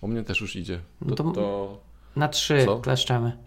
[0.00, 0.80] U mnie też już idzie.
[1.00, 1.78] No To, to- to
[2.16, 2.78] Na trzy Co?
[2.86, 3.38] kleszczemy.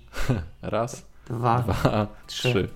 [0.62, 1.60] raz, Dwa.
[1.60, 2.50] dwa, trzy.
[2.54, 2.70] trzy.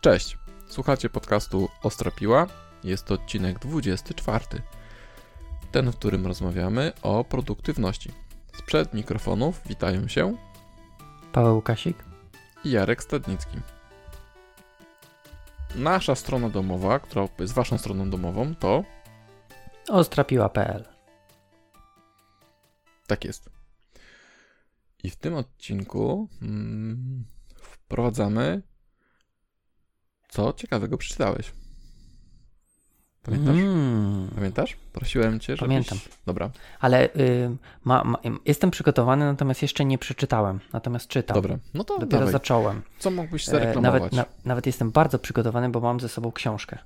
[0.00, 0.38] Cześć.
[0.66, 2.46] Słuchacie podcastu Ostra Piła.
[2.84, 4.44] Jest to odcinek 24.
[5.72, 8.10] Ten, w którym rozmawiamy o produktywności.
[8.58, 10.36] Sprzed mikrofonów witają się
[11.32, 12.04] Paweł Kasik.
[12.64, 13.58] i Jarek Stadnicki.
[15.74, 18.84] Nasza strona domowa, która jest waszą stroną domową, to
[19.88, 20.84] Ostrapiła.pl
[23.06, 23.50] Tak jest.
[25.02, 27.24] I w tym odcinku mm,
[27.56, 28.62] wprowadzamy.
[30.28, 31.52] Co ciekawego przeczytałeś?
[33.22, 33.56] Pamiętasz?
[33.56, 34.28] Mm.
[34.34, 34.76] Pamiętasz?
[34.92, 35.68] Prosiłem cię, żebyś...
[35.68, 35.98] Pamiętam.
[36.26, 40.60] Dobra, Ale y, ma, ma, jestem przygotowany, natomiast jeszcze nie przeczytałem.
[40.72, 41.34] Natomiast czytam.
[41.34, 41.58] dobra.
[41.74, 42.32] No to Dopiero dawaj.
[42.32, 42.82] zacząłem.
[42.98, 44.02] Co mógłbyś E, zareklamować?
[44.02, 46.78] nawet, na, nawet jestem bardzo przygotowany, bo mam ze sobą książkę.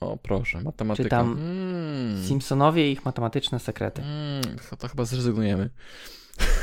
[0.00, 1.04] O, proszę, matematyka.
[1.04, 2.24] Czytam Mm.
[2.24, 4.02] Simpsonowie i ich matematyczne sekrety.
[4.02, 5.70] Mm, to- to chyba zrezygnujemy.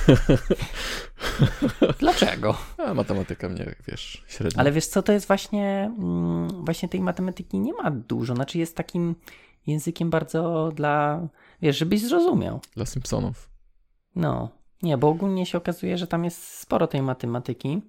[1.99, 2.57] Dlaczego?
[2.77, 4.59] A matematyka mnie, wiesz, średnio.
[4.59, 8.35] Ale wiesz co, to jest właśnie, mm, właśnie tej matematyki nie ma dużo.
[8.35, 9.15] Znaczy jest takim
[9.67, 11.27] językiem bardzo dla,
[11.61, 12.59] wiesz, żebyś zrozumiał.
[12.75, 13.49] Dla Simpsonów.
[14.15, 14.49] No,
[14.83, 17.81] nie, bo ogólnie się okazuje, że tam jest sporo tej matematyki.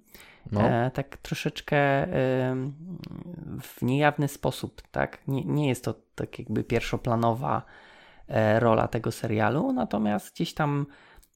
[0.51, 2.73] No, E, tak troszeczkę em,
[3.61, 5.27] w niejawny sposób, tak?
[5.27, 7.61] Nie, nie jest to tak jakby pierwszoplanowa
[8.27, 10.85] e, rola tego serialu, natomiast gdzieś tam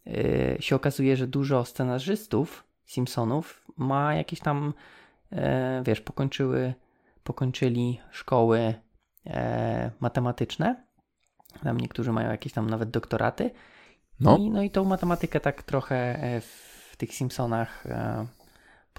[0.08, 4.74] e, się okazuje, że dużo scenarzystów Simpsonów ma jakieś tam,
[5.32, 6.74] e, wiesz, pokończyły,
[7.24, 8.74] pokończyli szkoły
[9.26, 10.84] e, matematyczne.
[11.64, 13.52] Tam niektórzy mają jakieś tam nawet doktoraty.
[14.20, 14.38] no.
[14.38, 18.26] I, no i tą matematykę tak trochę e, w tych Simpsonach e,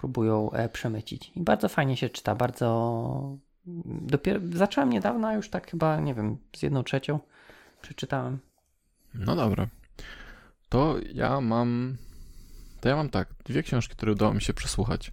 [0.03, 1.33] próbują e, przemycić.
[1.37, 3.39] I bardzo fajnie się czyta, bardzo...
[3.85, 7.21] Dopiero zacząłem niedawno, a już tak chyba, nie wiem, z jedną trzecią
[7.83, 8.39] przeczytałem.
[9.15, 9.67] No dobra.
[10.69, 11.97] To ja mam.
[12.81, 13.29] To ja mam tak.
[13.45, 15.13] Dwie książki, które udało mi się przesłuchać.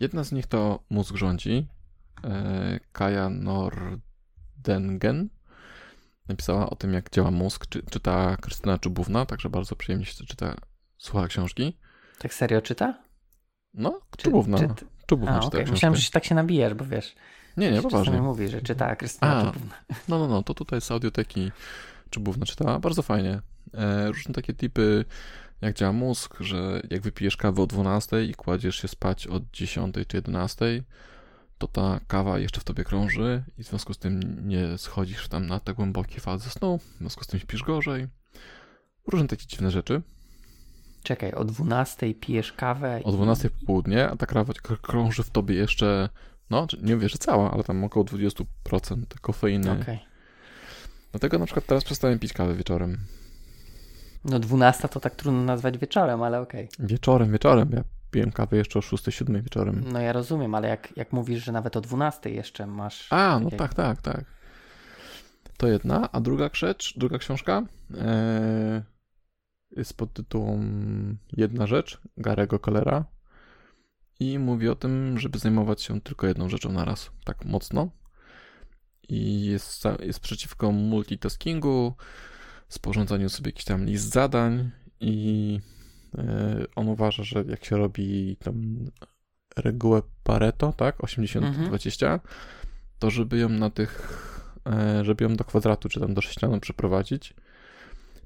[0.00, 1.66] Jedna z nich to Mózg rządzi.
[2.24, 5.28] E, Kaja Nordengen
[6.28, 7.66] napisała o tym, jak działa mózg.
[7.66, 10.54] Czy, czyta Krystyna Czubówna, także bardzo przyjemnie się czyta,
[10.98, 11.78] słucha książki.
[12.18, 13.01] Tak serio czyta?
[13.74, 14.58] No, Czy- Czubówna.
[14.58, 14.68] czy-
[15.06, 15.60] Czubówna A, czyta okej.
[15.60, 15.72] książkę.
[15.72, 17.14] Myślałem, że się tak się nabijasz, bo wiesz.
[17.56, 18.22] Nie, nie, poważnie.
[18.22, 19.52] mówi, że czyta Krystyna A.
[19.52, 19.74] Czubówna.
[20.08, 21.52] No, no, no, to tutaj z audioteki
[22.10, 22.78] Czubówna czytała.
[22.78, 23.40] Bardzo fajnie.
[23.74, 25.04] E, różne takie typy,
[25.60, 29.94] jak działa mózg, że jak wypijesz kawę o 12 i kładziesz się spać od 10
[30.08, 30.82] czy 11,
[31.58, 35.46] to ta kawa jeszcze w tobie krąży i w związku z tym nie schodzisz tam
[35.46, 38.08] na te głębokie fazy snu, w związku z tym śpisz gorzej.
[39.06, 40.02] Różne takie dziwne rzeczy.
[41.02, 45.30] Czekaj, o 12 pijesz kawę O 12 w południe, a ta kawa k- krąży w
[45.30, 46.08] tobie jeszcze,
[46.50, 48.44] no, nie mówię, że cała, ale tam około 20%
[49.20, 49.80] kofeiny.
[49.82, 49.98] Okej.
[51.12, 52.98] Dlatego na przykład teraz przestałem pić kawę wieczorem.
[54.24, 56.68] No 12 to tak trudno nazwać wieczorem, ale okej.
[56.78, 57.70] Wieczorem, wieczorem.
[57.72, 59.84] Ja piłem kawę jeszcze o 6-7 wieczorem.
[59.92, 63.06] No ja rozumiem, ale jak, jak mówisz, że nawet o 12 jeszcze masz...
[63.12, 64.24] A, no tak, tak, tak.
[65.56, 66.08] To jedna.
[66.12, 67.62] A druga rzecz, druga książka
[67.98, 68.82] e,
[69.76, 73.04] jest pod tytułem Jedna rzecz Garego Collera
[74.20, 77.90] i mówi o tym, żeby zajmować się tylko jedną rzeczą na raz, tak mocno.
[79.08, 81.94] I jest, jest przeciwko multitaskingu,
[82.68, 85.58] sporządzaniu sobie jakichś tam list zadań i
[86.18, 88.84] e, on uważa, że jak się robi tam
[89.56, 92.20] regułę Pareto, tak, 80-20,
[92.98, 94.18] to żeby ją na tych,
[94.66, 97.34] e, żeby ją do kwadratu czy tam do sześcianu przeprowadzić,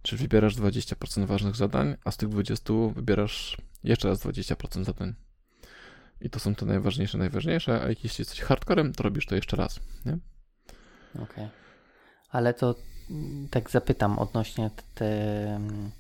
[0.07, 5.15] czy wybierasz 20% ważnych zadań, a z tych 20 wybierasz jeszcze raz 20% zadań.
[6.21, 9.57] I to są te najważniejsze, najważniejsze, a jak jeśli jesteś hardcorem, to robisz to jeszcze
[9.57, 10.19] raz, nie?
[11.23, 11.49] Okej.
[12.31, 12.75] Ale to
[13.11, 15.07] mm, tak zapytam odnośnie te,
[15.57, 15.91] mm,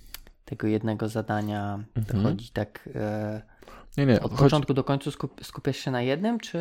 [0.44, 1.84] tego jednego zadania.
[1.96, 2.22] Mhm.
[2.24, 3.42] chodzi tak e,
[3.96, 6.58] Nie, nie, od chodzi, początku do końca skup, skupiasz się na jednym, czy,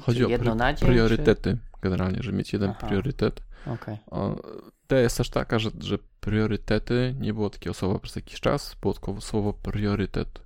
[0.00, 0.88] chodzi czy o jedno na dzień?
[0.88, 2.86] priorytety generalnie, żeby mieć jeden Aha.
[2.86, 3.40] priorytet.
[3.64, 3.70] Czy...
[3.70, 3.96] Okej.
[4.06, 4.36] O,
[4.88, 8.94] idea jest też taka, że, że priorytety nie było takiego słowa przez jakiś czas, było
[8.94, 10.42] tylko słowo priorytet.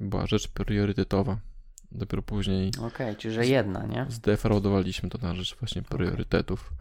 [0.00, 1.38] Była rzecz priorytetowa.
[1.92, 4.06] Dopiero później Okej, czyli że jedna, nie?
[4.08, 6.72] zdefraudowaliśmy to na rzecz właśnie priorytetów.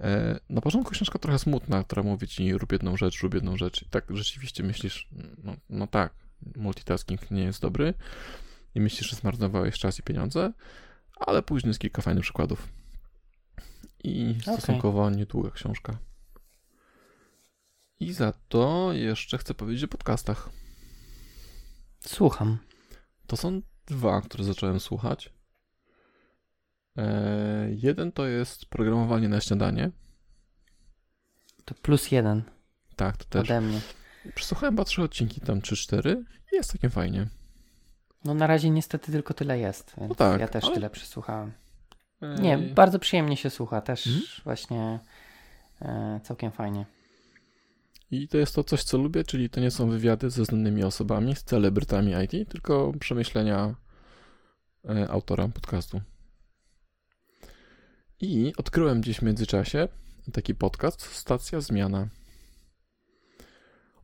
[0.00, 3.82] E, na początku książka trochę smutna, która mówi ci rób jedną rzecz, rób jedną rzecz.
[3.82, 5.08] I tak rzeczywiście myślisz,
[5.44, 6.12] no, no tak,
[6.56, 7.94] multitasking nie jest dobry
[8.74, 10.52] i myślisz, że zmarnowałeś czas i pieniądze,
[11.16, 12.68] ale później jest kilka fajnych przykładów.
[14.04, 15.98] I stosunkowo niedługa książka.
[18.00, 20.50] I za to jeszcze chcę powiedzieć o podcastach.
[22.06, 22.58] Słucham.
[23.26, 25.32] To są dwa, które zacząłem słuchać.
[26.96, 29.90] E, jeden to jest programowanie na śniadanie.
[31.64, 32.42] To Plus jeden.
[32.96, 33.42] Tak, to też.
[33.50, 33.80] Ode mnie.
[34.34, 36.16] Przesłuchałem chyba trzy odcinki, tam 3-4
[36.52, 37.28] i jest takim fajnie.
[38.24, 41.52] No na razie niestety tylko tyle jest, więc No tak, ja też ale- tyle przesłuchałem.
[42.40, 44.24] Nie, bardzo przyjemnie się słucha, też Mhm.
[44.44, 44.98] właśnie
[45.82, 46.86] e, całkiem fajnie.
[48.10, 51.36] I to jest to coś, co lubię, czyli to nie są wywiady ze znanymi osobami,
[51.36, 53.74] z celebrytami IT, tylko przemyślenia
[54.88, 56.00] e, autora podcastu.
[58.20, 59.88] I odkryłem gdzieś w międzyczasie
[60.32, 62.08] taki podcast Stacja Zmiana.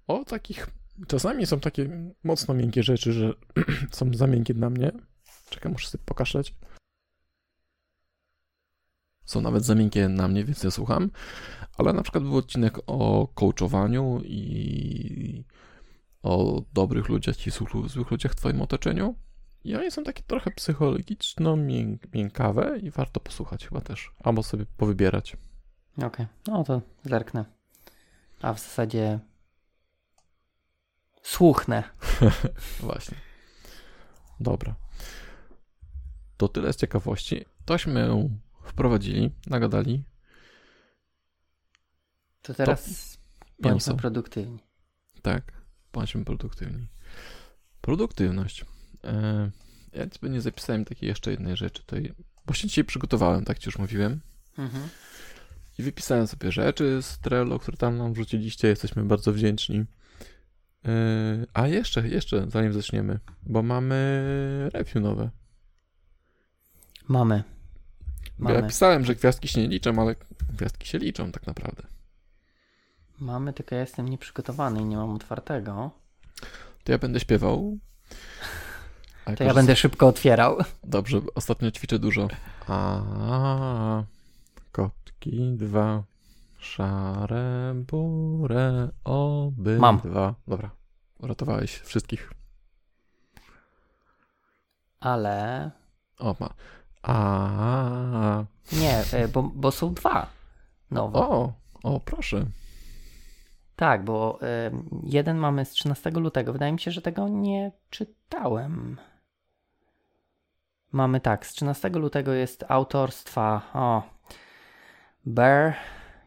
[0.06, 0.67] O takich,
[1.06, 3.32] czasami są takie mocno miękkie rzeczy, że
[3.91, 4.93] są za miękkie dla mnie.
[5.50, 6.55] Czekaj, muszę sobie pokaszleć.
[9.29, 11.11] Są nawet za miękkie na mnie, więc ja słucham.
[11.77, 15.45] Ale na przykład był odcinek o coachowaniu i
[16.23, 19.15] o dobrych ludziach i złych, ludziach w twoim otoczeniu.
[19.65, 24.13] I oni są takie trochę psychologiczno mięk, miękawe i warto posłuchać chyba też.
[24.25, 25.37] Albo sobie powybierać.
[26.03, 27.45] Okej, no to zerknę.
[28.43, 29.19] A w zasadzie
[31.23, 31.83] słuchnę.
[32.81, 33.17] Właśnie.
[34.41, 34.75] Dobra.
[36.37, 37.45] To tyle z ciekawości.
[37.65, 38.09] Tośmy
[38.69, 40.05] wprowadzili, nagadali.
[42.43, 43.19] To teraz
[43.59, 43.94] bądźmy mięso.
[43.94, 44.59] produktywni.
[45.23, 45.53] Tak,
[45.93, 46.88] bądźmy produktywni.
[47.81, 48.65] Produktywność.
[49.05, 49.50] E,
[49.93, 52.15] ja sobie nie zapisałem takiej jeszcze jednej rzeczy tutaj,
[52.47, 54.20] bo się dzisiaj przygotowałem, tak ci już mówiłem.
[54.59, 54.88] Mhm.
[55.79, 58.69] I wypisałem sobie rzeczy z Trello, które tam nam wrzuciliście.
[58.69, 59.85] Jesteśmy bardzo wdzięczni.
[60.85, 65.31] E, a jeszcze, jeszcze, zanim zaczniemy, bo mamy review nowe.
[67.09, 67.44] Mamy.
[68.38, 68.69] Bo ja Mamy.
[68.69, 70.14] pisałem, że gwiazdki się nie liczą, ale
[70.52, 71.82] gwiazdki się liczą tak naprawdę.
[73.20, 75.90] Mamy, tylko ja jestem nieprzygotowany i nie mam otwartego.
[76.85, 77.79] To ja będę śpiewał.
[79.37, 80.58] To ja będę szybko otwierał.
[80.85, 82.29] Dobrze, ostatnio ćwiczę dużo.
[82.69, 84.05] A,
[84.73, 86.02] kotki dwa,
[86.58, 89.99] szare burę, oby Mam.
[89.99, 90.35] dwa.
[90.49, 90.70] Dobra,
[91.19, 92.32] uratowałeś wszystkich.
[95.00, 95.70] Ale
[96.19, 96.55] O, ma.
[97.03, 100.27] A, nie, e, bo, bo są dwa
[100.91, 101.19] nowe.
[101.19, 101.53] o,
[101.83, 102.45] o, proszę.
[103.77, 104.71] Tak, bo e,
[105.03, 106.53] jeden mamy z 13 lutego.
[106.53, 108.97] Wydaje mi się, że tego nie czytałem.
[110.93, 114.03] Mamy tak, z 13 lutego jest autorstwa o
[115.27, 115.75] Bear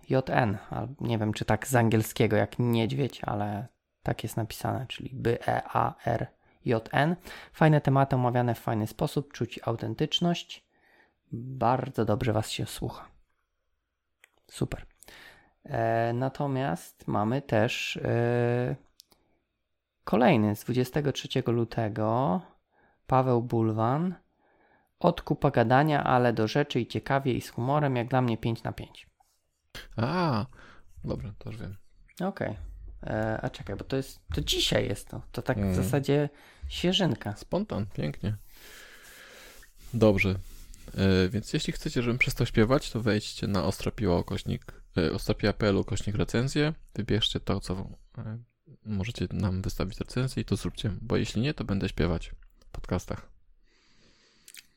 [0.09, 0.57] JN.
[1.01, 3.68] Nie wiem, czy tak z angielskiego jak niedźwiedź, ale
[4.03, 6.27] tak jest napisane, czyli B-E-A-R
[6.65, 7.15] JN.
[7.53, 10.65] Fajne tematy omawiane w fajny sposób, czuć autentyczność.
[11.31, 13.07] Bardzo dobrze Was się słucha.
[14.51, 14.85] Super.
[15.63, 18.75] E, natomiast mamy też e,
[20.03, 22.41] kolejny z 23 lutego.
[23.07, 24.15] Paweł Bulwan.
[24.99, 28.63] Od kupa gadania, ale do rzeczy i ciekawie i z humorem, jak dla mnie 5
[28.63, 29.07] na 5.
[29.97, 30.45] A,
[31.03, 31.77] dobra, to już wiem.
[32.23, 32.49] Okej.
[32.49, 32.70] E,
[33.42, 34.19] A czekaj, bo to jest.
[34.33, 35.21] To dzisiaj jest to.
[35.31, 35.75] To tak w Mm.
[35.75, 36.30] zasadzie
[36.69, 37.36] świeżynka.
[37.36, 38.36] Spontan, pięknie.
[39.94, 40.36] Dobrze.
[40.98, 46.15] E, więc jeśli chcecie, żebym przestał śpiewać, to wejdźcie na ostropiła kośnik, e, ostropiła.pl kośnik
[46.15, 48.38] recenzję, wybierzcie to, co e,
[48.86, 53.30] możecie nam wystawić recenzję i to zróbcie, bo jeśli nie, to będę śpiewać w podcastach.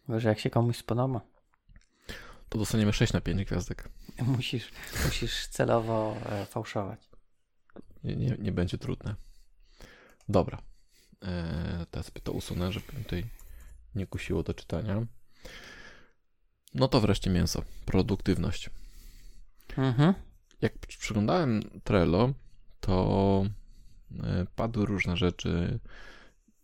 [0.09, 1.20] Może jak się komuś spodoba.
[2.49, 3.88] To dostaniemy 6 na 5 gwiazdek.
[4.37, 4.69] Musisz,
[5.05, 7.00] musisz celowo e, fałszować.
[8.05, 9.15] Nie, nie, będzie trudne.
[10.29, 10.63] Dobra.
[11.23, 13.25] E, teraz to usunę, żeby tutaj
[13.94, 15.06] nie kusiło do czytania.
[16.75, 17.63] No to wreszcie mięso.
[17.84, 18.70] Produktywność.
[19.77, 20.15] Mhm.
[20.61, 22.32] jak przyglądałem Trello,
[22.81, 23.46] to
[24.23, 25.81] e, padły różne rzeczy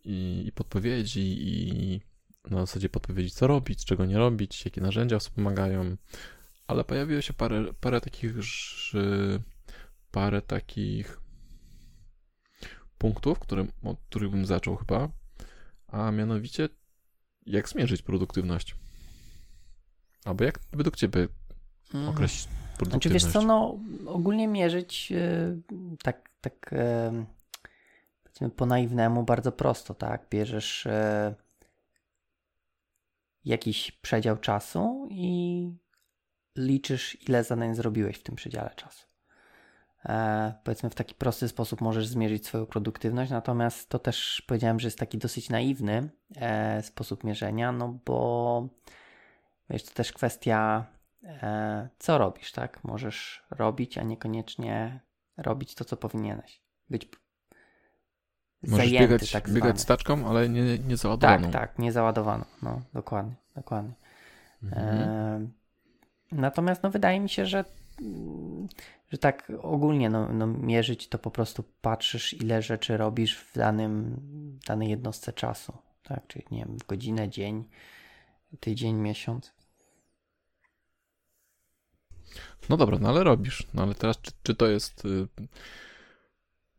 [0.05, 2.01] i, i podpowiedzi, i
[2.49, 5.97] na zasadzie podpowiedzi, co robić, czego nie robić, jakie narzędzia wspomagają,
[6.67, 8.33] ale pojawiło się parę, parę takich,
[10.11, 11.20] parę takich
[13.01, 15.09] punktów, które, od których bym zaczął chyba,
[15.87, 16.69] a mianowicie
[17.45, 18.75] jak zmierzyć produktywność.
[20.25, 21.27] Albo jak według Ciebie
[21.93, 22.09] Mhm.
[22.09, 23.25] określić Znaczy produktywność?
[23.25, 25.57] wiesz co, no ogólnie mierzyć e,
[26.03, 27.25] tak, tak e,
[28.23, 30.27] powiedzmy po naiwnemu bardzo prosto, tak?
[30.29, 31.35] Bierzesz e,
[33.45, 35.67] jakiś przedział czasu i
[36.57, 39.10] liczysz ile zadań zrobiłeś w tym przedziale czasu.
[40.05, 44.87] E, powiedzmy w taki prosty sposób możesz zmierzyć swoją produktywność, natomiast to też powiedziałem, że
[44.87, 48.67] jest taki dosyć naiwny e, sposób mierzenia, no bo
[49.69, 50.85] wiesz, to też kwestia
[51.23, 52.83] e, co robisz, tak?
[52.83, 54.99] Możesz robić, a niekoniecznie
[55.37, 56.61] robić to, co powinieneś.
[56.89, 57.09] Być
[58.63, 61.51] Możesz zajęty, biegać, tak biegać staczką, ale nie, nie załadowaną.
[61.51, 62.45] Tak, tak, nie załadowaną.
[62.61, 63.93] No, dokładnie, dokładnie.
[64.63, 64.99] Mhm.
[64.99, 65.47] E,
[66.31, 67.65] natomiast no, wydaje mi się, że
[69.09, 74.19] że tak ogólnie no, no, mierzyć to po prostu patrzysz, ile rzeczy robisz w danym,
[74.67, 75.73] danej jednostce czasu.
[76.03, 77.63] Tak, czyli nie wiem, godzinę, dzień,
[78.59, 79.53] tydzień, miesiąc.
[82.69, 83.67] No dobra, no ale robisz.
[83.73, 85.03] No ale teraz, czy, czy to jest.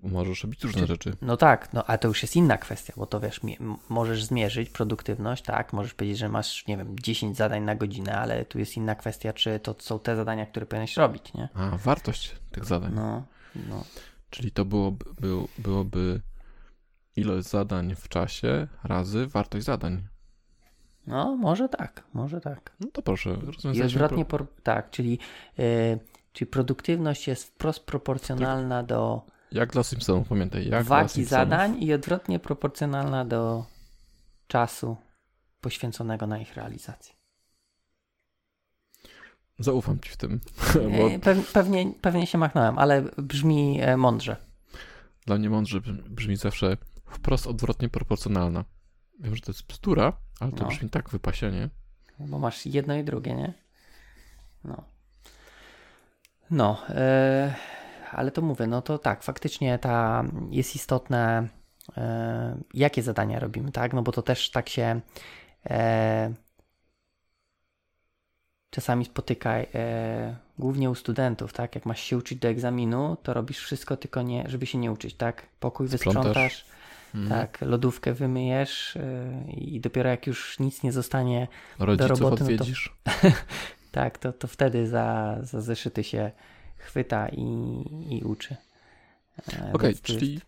[0.03, 1.17] Możesz robić różne Czy- rzeczy.
[1.23, 3.41] No tak, no a to już jest inna kwestia, bo to wiesz,
[3.89, 8.45] możesz zmierzyć produktywność, tak, możesz powiedzieć, że masz, nie wiem, 10 zadań na godzinę, ale
[8.45, 11.49] tu jest inna kwestia, czy to są te zadania, które powinieneś robić, nie?
[11.55, 12.93] A, wartość tych zadań.
[12.95, 13.23] No,
[13.69, 13.85] no.
[14.31, 16.21] Czyli to byłoby, był, byłoby
[17.17, 20.03] ilość zadań w czasie razy wartość zadań.
[21.07, 22.73] No, może tak, może tak.
[22.81, 24.47] No to proszę, I rozwiązaliśmy odwrotnie, pro...
[24.63, 25.19] tak, czyli,
[25.59, 25.99] yy,
[26.33, 30.69] czyli produktywność jest wprost proporcjonalna do Jak dla Simpsonów, pamiętaj.
[30.69, 33.65] Jak wagi zadań i odwrotnie proporcjonalna do
[34.47, 34.97] czasu
[35.61, 37.15] poświęconego na ich realizację.
[39.59, 40.41] Zaufam ci w tym,
[40.99, 44.37] bo pew- pewnie, pewnie się machnąłem, ale brzmi e, mądrze.
[45.27, 48.65] dla mnie mądrze brzmi zawsze wprost odwrotnie proporcjonalna.
[49.21, 50.69] Wiem, że to jest bzdura, ale to No.
[50.69, 51.69] brzmi tak wypasienie.
[52.19, 53.53] Bo masz jedno i drugie, nie?
[54.65, 54.85] No.
[56.51, 57.55] No, e,
[58.13, 61.49] ale to mówię, no to tak, faktycznie ta jest istotne,
[61.97, 63.93] e, jakie zadania robimy, tak?
[63.93, 65.01] No bo to też tak się
[65.71, 66.33] e,
[68.71, 71.75] czasami spotyka, e, głównie u studentów, tak?
[71.75, 75.15] Jak masz się uczyć do egzaminu, to robisz wszystko, tylko nie, żeby się nie uczyć,
[75.15, 75.47] tak?
[75.61, 76.25] Pokój Sprzątasz.
[76.25, 76.65] wysprzątasz,
[77.15, 77.41] Mhm.
[77.41, 82.55] tak, lodówkę wymyjesz e, i dopiero jak już nic nie zostanie Rodziców roboty, no to-
[82.55, 82.97] odwiedzisz.
[83.93, 86.31] tak, to, to wtedy za, za zeszyty się
[86.83, 87.43] chwyta i,
[88.11, 88.57] i uczy.
[89.53, 90.47] E, Okej, to czyli, jest-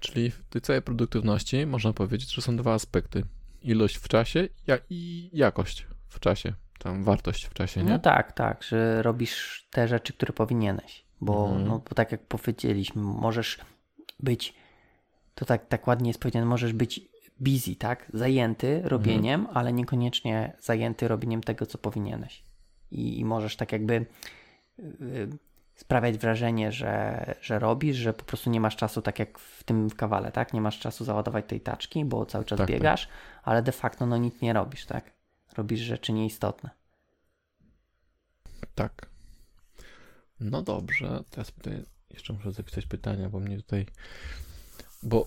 [0.00, 3.22] czyli w tej całej produktywności można powiedzieć, że są dwa aspekty.
[3.62, 4.48] Ilość w czasie
[4.90, 6.52] i jakość w czasie.
[6.78, 7.90] Tam wartość w czasie, nie?
[7.90, 11.04] No tak, tak, że robisz te rzeczy, które powinieneś.
[11.20, 11.66] Bo, Mhm.
[11.68, 13.58] no, bo tak jak powiedzieliśmy, możesz
[14.20, 14.54] być,
[15.34, 17.00] to tak, tak ładnie jest powiedziane, możesz być
[17.40, 18.10] busy, tak?
[18.14, 19.56] Zajęty robieniem, Mhm.
[19.58, 22.44] ale niekoniecznie zajęty robieniem tego, co powinieneś.
[22.90, 24.06] I, i możesz tak jakby
[24.78, 25.28] y,
[25.74, 29.90] sprawiać wrażenie, że, że robisz, że po prostu nie masz czasu, tak jak w tym
[29.90, 30.52] kawale, tak?
[30.52, 32.76] Nie masz czasu załadować tej taczki, bo cały czas Tak, tak.
[32.76, 33.08] biegasz,
[33.42, 35.12] ale de facto no nic nie robisz, tak?
[35.56, 36.70] Robisz rzeczy nieistotne.
[38.74, 39.06] Tak.
[40.40, 43.86] No dobrze, teraz tutaj jeszcze muszę zapisać pytania, bo mnie tutaj.
[45.02, 45.26] Bo.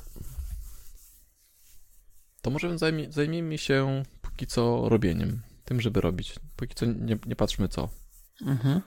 [2.41, 5.41] To może zajmie, zajmijmy się póki co robieniem.
[5.65, 6.35] Tym, żeby robić.
[6.55, 7.89] Póki co nie, nie patrzmy co.
[8.41, 8.81] Mhm.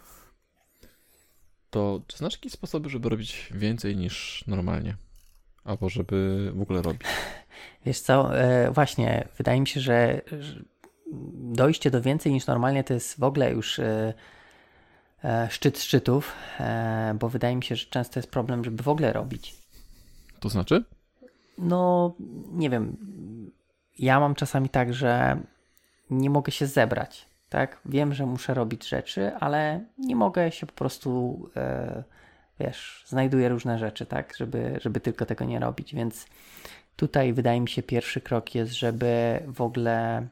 [1.71, 4.97] To czy znasz jakieś sposoby, żeby robić więcej niż normalnie?
[5.65, 7.03] Albo żeby w ogóle robić?
[7.87, 10.21] Wiesz co, e, właśnie, wydaje mi się, że,
[11.35, 14.15] dojście do więcej niż normalnie to jest w ogóle już e,
[15.25, 16.33] e, szczyt szczytów,
[17.15, 19.55] bo wydaje mi się, że często jest problem, żeby w ogóle robić.
[20.41, 20.85] To znaczy?
[21.59, 22.15] No,
[22.53, 22.97] nie wiem,
[23.99, 25.41] ja mam czasami tak, że
[26.11, 27.81] nie mogę się zebrać, tak?
[27.85, 32.05] Wiem, że muszę robić rzeczy, ale nie mogę się po prostu, e,
[32.61, 34.37] wiesz, znajduję różne rzeczy, tak?
[34.37, 36.27] Żeby, żeby tylko tego nie robić, więc
[36.97, 40.27] tutaj wydaje mi się pierwszy krok jest, żeby w ogóle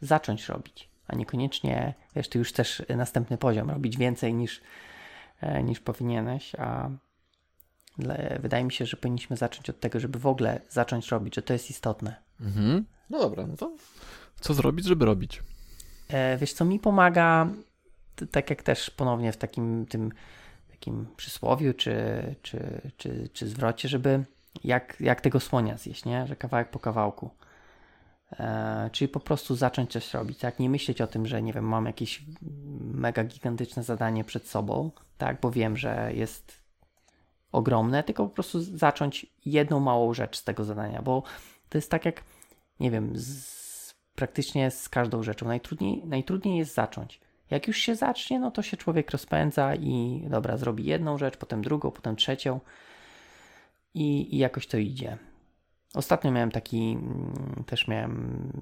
[0.00, 4.60] zacząć robić, a niekoniecznie, wiesz, ty już też następny poziom, robić więcej niż,
[5.40, 6.90] e, niż powinieneś, a
[7.98, 11.42] dla- wydaje mi się, że powinniśmy zacząć od tego, żeby w ogóle zacząć robić, że
[11.42, 12.16] to jest istotne.
[12.40, 12.84] Mhm.
[13.10, 13.72] No dobra, no to
[14.40, 15.42] co zrobić, żeby robić?
[16.12, 17.48] E, wiesz, co mi pomaga,
[18.30, 20.12] tak jak też ponownie w takim tym
[20.70, 21.94] takim przysłowiu czy,
[22.42, 24.24] czy, czy, czy zwrocie, żeby
[24.64, 26.26] jak, jak tego słonia zjeść, nie?
[26.26, 27.30] Że kawałek po kawałku.
[28.32, 30.58] E, czyli po prostu zacząć coś robić, tak?
[30.58, 32.22] Nie myśleć o tym, że nie wiem, mam jakieś
[32.80, 35.40] mega gigantyczne zadanie przed sobą, tak?
[35.40, 36.62] Bo wiem, że jest
[37.52, 41.22] ogromne, tylko po prostu zacząć jedną małą rzecz z tego zadania, bo
[41.68, 42.24] to jest tak jak,
[42.80, 43.61] nie wiem, z,
[44.14, 45.46] praktycznie z każdą rzeczą.
[45.46, 47.20] Najtrudniej, najtrudniej jest zacząć.
[47.50, 51.62] Jak już się zacznie, no to się człowiek rozpędza i dobra, zrobi jedną rzecz, potem
[51.62, 52.60] drugą, potem trzecią
[53.94, 55.18] i, i jakoś to idzie.
[55.94, 58.52] Ostatnio miałem taki, mm, też miałem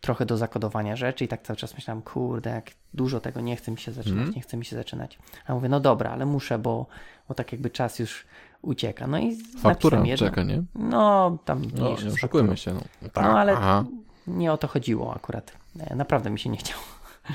[0.00, 3.70] trochę do zakodowania rzeczy i tak cały czas myślałem, kurde, jak dużo tego nie chce
[3.70, 4.34] mi się zaczynać, Mhm.
[4.36, 5.18] nie chce mi się zaczynać.
[5.46, 6.86] A mówię, no dobra, ale muszę, bo,
[7.28, 8.26] bo tak jakby czas już
[8.62, 9.06] ucieka.
[9.06, 10.62] No i Faktura jedno- czeka, nie?
[10.74, 12.74] No, tam No, nie oszukujmy się.
[12.74, 13.84] No, tak, No ale aha.
[14.26, 15.52] Nie o to chodziło akurat.
[15.80, 16.82] E, Naprawdę mi się nie chciało.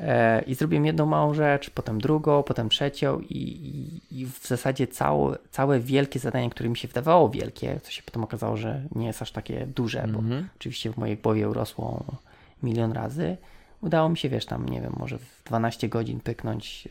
[0.00, 4.86] E, I zrobiłem jedną małą rzecz, potem drugą, potem trzecią i, i, i w zasadzie
[4.86, 9.06] całe, całe wielkie zadanie, które mi się wydawało wielkie, co się potem okazało, że nie
[9.06, 10.48] jest aż takie duże, bo Mhm.
[10.58, 12.04] oczywiście w mojej głowie urosło
[12.62, 13.36] milion razy,
[13.80, 16.90] udało mi się, wiesz, tam, nie wiem, może w 12 godzin pyknąć, yy,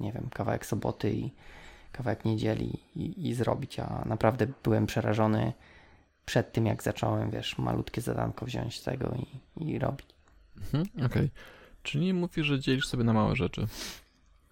[0.00, 1.30] nie wiem, kawałek soboty i
[1.92, 5.52] kawałek niedzieli i, i zrobić, a naprawdę byłem przerażony
[6.28, 9.14] przed tym, jak zacząłem, wiesz, malutkie zadanko wziąć z tego
[9.56, 10.06] i, i robić.
[10.56, 11.06] Mhm, Okej.
[11.06, 11.30] Okay.
[11.82, 13.66] Czyli mówisz, że dzielisz sobie na małe rzeczy.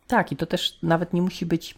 [0.06, 1.74] Tak, i to też nawet nie musi być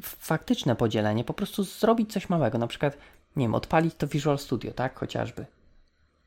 [0.00, 2.96] faktyczne podzielenie, po prostu zrobić coś małego, na przykład,
[3.36, 5.46] nie wiem, odpalić to Visual Studio, tak, chociażby.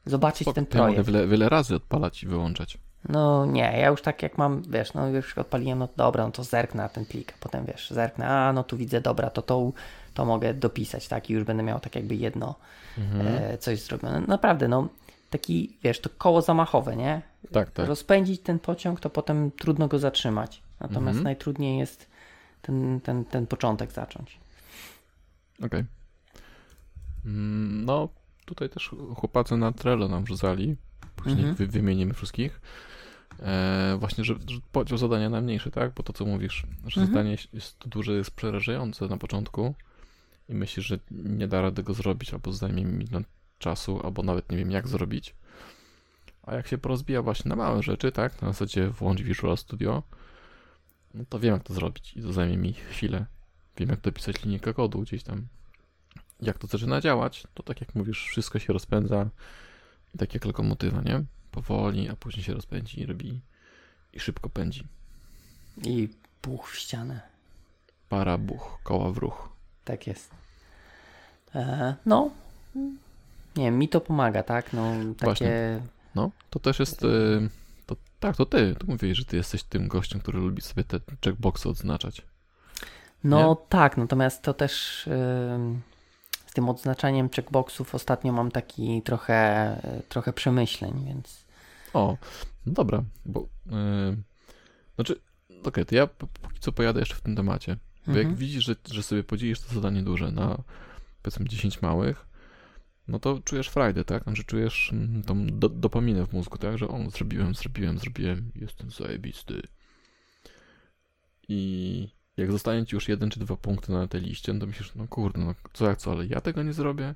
[0.05, 0.97] Zobaczyć Spoko, ten projekt.
[0.97, 2.77] Ja mogę wiele, wiele razy odpalać i wyłączać.
[3.09, 6.43] No nie, ja już tak jak mam, wiesz, no już odpaliłem, no dobra, no to
[6.43, 9.71] zerknę na ten plik, potem wiesz, zerknę, a no tu widzę, dobra, to to,
[10.15, 12.55] to mogę dopisać, tak, i już będę miał tak jakby jedno
[12.97, 13.27] mhm.
[13.27, 14.19] e, coś zrobione.
[14.27, 14.87] Naprawdę, no
[15.29, 17.21] taki, wiesz, to koło zamachowe, nie?
[17.51, 17.87] Tak, tak.
[17.87, 20.61] Rozpędzić ten pociąg, to potem trudno go zatrzymać.
[20.79, 21.23] Natomiast mhm.
[21.23, 22.07] najtrudniej jest
[22.61, 24.39] ten, ten, ten początek zacząć.
[25.57, 25.67] Okej.
[25.67, 25.85] Okay.
[27.25, 28.09] Mm, no,
[28.45, 30.75] tutaj też chłopacy na Trello nam wrzucali.
[31.15, 31.69] Później mhm.
[31.69, 32.61] wymienimy wszystkich.
[33.39, 35.93] E, właśnie, że, że podział zadania na mniejsze, tak?
[35.93, 37.07] Bo to, co mówisz, że mhm.
[37.07, 39.75] zadanie jest duże, jest przerażające na początku
[40.49, 43.07] i myślisz, że nie da rady go zrobić, albo zajmie mi
[43.59, 45.35] czasu, albo nawet nie wiem, jak zrobić.
[46.43, 48.41] A jak się porozbija właśnie na małe rzeczy, tak?
[48.41, 50.03] Na zasadzie włącz Visual Studio,
[51.13, 53.25] no to wiem, jak to zrobić i to zajmie mi chwilę.
[53.77, 55.47] Wiem, jak dopisać linijkę kodu gdzieś tam.
[56.41, 59.29] Jak to zaczyna działać, to tak jak mówisz, wszystko się rozpędza
[60.15, 61.23] i tak jak lokomotywa, nie?
[61.51, 63.41] Powoli, a później się rozpędzi i robi
[64.13, 64.87] i szybko pędzi.
[65.83, 66.09] I
[66.43, 67.21] buch w ścianę.
[68.09, 69.54] Para buch, koła w ruch.
[69.85, 70.31] Tak jest.
[71.55, 72.29] E, no,
[73.55, 74.73] nie wiem, mi to pomaga, tak?
[74.73, 75.25] No, takie...
[75.25, 75.81] Właśnie.
[76.15, 77.03] No, to też jest...
[77.03, 77.49] Y,
[77.85, 78.75] to, tak, to ty.
[78.75, 82.21] Tu mówisz, że ty jesteś tym gościem, który lubi sobie te checkboxy odznaczać.
[83.23, 83.55] No nie?
[83.69, 85.03] tak, natomiast to też
[86.45, 91.45] z tym odznaczaniem checkboxów ostatnio mam taki trochę, trochę przemyśleń, więc...
[91.93, 92.17] O,
[92.65, 93.47] no dobra, bo...
[93.65, 94.17] Yy,
[94.95, 95.13] znaczy,
[95.49, 97.77] okej, okay, to ja póki co pojadę jeszcze w tym temacie.
[98.07, 98.27] Bo mhm.
[98.27, 100.63] jak widzisz, że, że sobie podzielisz to zadanie duże na
[101.21, 102.25] powiedzmy 10 małych,
[103.07, 104.23] no to czujesz frajdę, tak?
[104.33, 106.77] Że czujesz mm, tą do, dopaminę w mózgu, tak?
[106.77, 109.61] Że on zrobiłem, zrobiłem, zrobiłem, jestem zajebisty.
[111.47, 114.95] I jak zostanie ci już jeden czy dwa punkty na tej liście, no to myślisz,
[114.95, 117.15] no kurde, no co jak co, ale ja tego nie zrobię.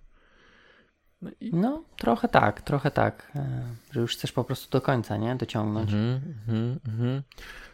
[1.21, 1.53] No, i...
[1.53, 5.35] no trochę tak, trochę tak, e, że już chcesz po prostu do końca, nie?
[5.35, 5.93] Dociągnąć.
[5.93, 6.53] Mm -hmm,
[6.87, 7.21] mm -hmm.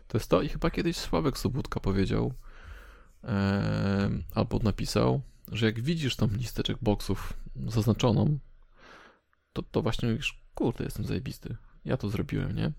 [0.08, 2.34] To jest to i chyba kiedyś Sławek Sobudka powiedział,
[4.36, 7.34] albo napisał, że jak widzisz tą listę checkboxów
[7.68, 8.40] zaznaczoną,
[9.54, 11.56] to, to właśnie mówisz, kurde, jestem zajebisty.
[11.86, 12.72] Ja to zrobiłem, nie?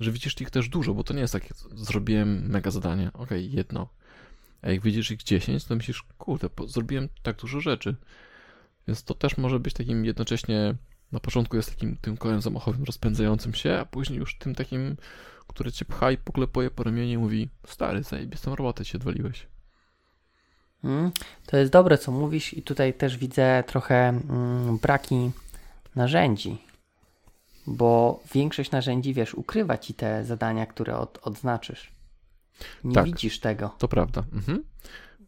[0.00, 1.42] Że widzisz ich też dużo, bo to nie jest tak,
[1.74, 3.88] zrobiłem mega zadanie, okej, okay, jedno.
[4.62, 7.96] A jak widzisz ich 10, to myślisz, kurde, zrobiłem tak dużo rzeczy.
[8.88, 10.74] Więc to też może być takim jednocześnie,
[11.12, 14.96] na początku jest takim tym kołem zamachowym rozpędzającym się, a później już tym takim,
[15.46, 19.51] który cię pcha i poklepuje po ramieniu i mówi, stary, zajebistą robotę się odwaliłeś.
[20.84, 21.10] Mm,
[21.46, 25.30] to jest dobre, co mówisz, i tutaj też widzę trochę mm, braki
[25.96, 26.58] narzędzi,
[27.66, 31.92] bo większość narzędzi, wiesz, ukrywa ci te zadania, które od, odznaczysz.
[32.84, 33.68] Nie tak, widzisz tego.
[33.78, 34.24] To prawda.
[34.32, 34.64] Mhm.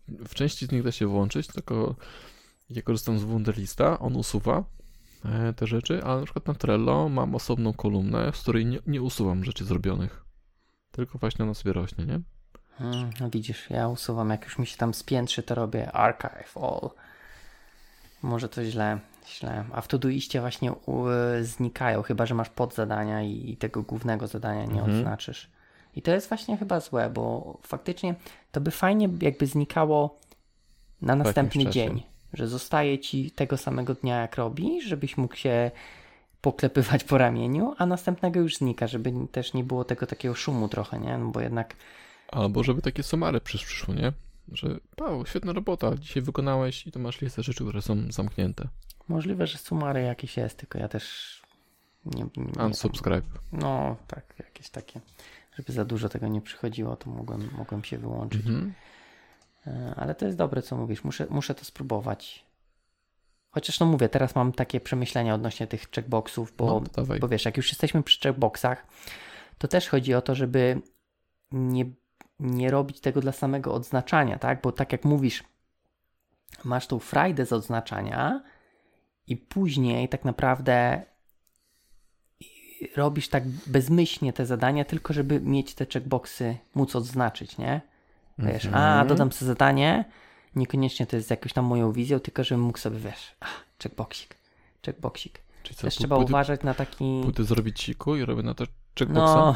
[0.08, 1.94] W części z nich da się włączyć, tylko
[2.70, 4.64] ja korzystam z Wunderlista, on usuwa
[5.24, 9.02] e, te rzeczy, ale na przykład na Trello mam osobną kolumnę, z której nie, nie
[9.02, 10.24] usuwam rzeczy zrobionych.
[10.90, 12.20] Tylko właśnie ona sobie rośnie, nie?
[12.78, 16.90] Hmm, no widzisz, ja usuwam, jak już mi się tam spiętrzy, to robię archive all.
[18.22, 19.64] Może to źle, źle.
[19.72, 21.04] A w Todoiście właśnie u,
[21.42, 24.90] znikają, chyba że masz podzadania i, i tego głównego zadania nie mhm.
[24.90, 25.50] odznaczysz.
[25.96, 28.14] I to jest właśnie chyba złe, bo faktycznie
[28.52, 30.18] to by fajnie jakby znikało
[31.02, 35.70] na następny dzień, że zostaje ci tego samego dnia jak robisz, żebyś mógł się
[36.40, 40.98] poklepywać po ramieniu, a następnego już znika, żeby też nie było tego takiego szumu trochę,
[40.98, 41.18] nie?
[41.18, 41.74] No bo jednak
[42.28, 44.12] Albo żeby takie somary przyszło, nie?
[44.52, 48.68] Że, Paweł, świetna robota, dzisiaj wykonałeś i to masz listę rzeczy, które są zamknięte.
[49.08, 51.42] Możliwe, że sumary jakieś jest, tylko ja też
[52.04, 52.26] nie...
[52.36, 53.26] nie Unsubscribe.
[53.52, 55.00] No, tak, jakieś takie.
[55.56, 58.46] Żeby za dużo tego nie przychodziło, to mogłem, mogłem się wyłączyć.
[58.46, 58.74] Mhm.
[59.66, 61.04] E, ale to jest dobre, co mówisz.
[61.04, 62.44] Muszę, muszę to spróbować.
[63.50, 67.56] Chociaż no mówię, teraz mam takie przemyślenia odnośnie tych checkboxów, bo, no, bo wiesz, jak
[67.56, 68.86] już jesteśmy przy checkboxach,
[69.58, 70.80] to też chodzi o to, żeby
[71.52, 71.84] nie
[72.40, 74.62] nie robić tego dla samego odznaczania, tak?
[74.62, 75.44] Bo tak jak mówisz,
[76.64, 78.42] masz tą frajdę z odznaczania
[79.26, 81.02] i później tak naprawdę
[82.96, 87.80] robisz tak bezmyślnie te zadania, tylko żeby mieć te checkboxy móc odznaczyć, nie?
[88.38, 88.82] Wiesz, mm -hmm.
[88.82, 89.08] a mhm.
[89.08, 90.04] dodam sobie zadanie,
[90.56, 93.46] niekoniecznie to jest jakąś tam moją wizją, tylko żebym mógł sobie, wiesz, a,
[93.82, 94.36] checkboxik,
[94.86, 95.40] checkboxik.
[95.62, 97.20] Czyli co, Też trzeba uważać na taki...
[97.22, 98.64] Pójdę zrobić siku i robię na to
[98.98, 99.34] checkboxa?
[99.34, 99.54] No,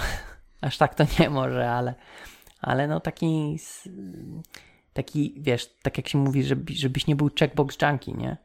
[0.61, 1.95] aż tak to nie może, ale,
[2.61, 3.59] ale no taki,
[4.93, 8.37] taki, wiesz, tak jak się mówi, żeby, żebyś nie był checkbox junkie, nie?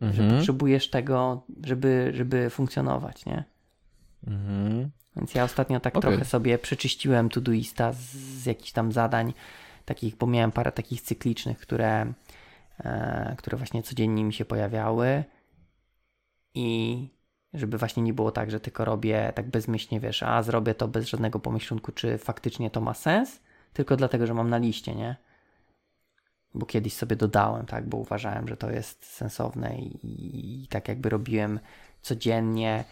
[0.00, 0.36] Że Mhm.
[0.36, 3.44] potrzebujesz tego, żeby, żeby funkcjonować, nie?
[4.26, 4.90] Mhm.
[5.16, 6.10] Więc ja ostatnio tak Okej.
[6.10, 9.34] trochę sobie przeczyściłem Todoista z, z jakichś tam zadań,
[9.84, 12.12] takich, bo miałem parę takich cyklicznych, które,
[12.78, 15.24] e, które właśnie codziennie mi się pojawiały
[16.54, 17.08] i
[17.54, 21.06] żeby właśnie nie było tak, że tylko robię tak bezmyślnie, wiesz, a zrobię to bez
[21.08, 23.40] żadnego pomyślunku, czy faktycznie to ma sens,
[23.72, 25.16] tylko dlatego, że mam na liście, nie?
[26.54, 31.08] Bo kiedyś sobie dodałem, tak, bo uważałem, że to jest sensowne i, i tak jakby
[31.08, 31.60] robiłem
[32.02, 32.84] codziennie,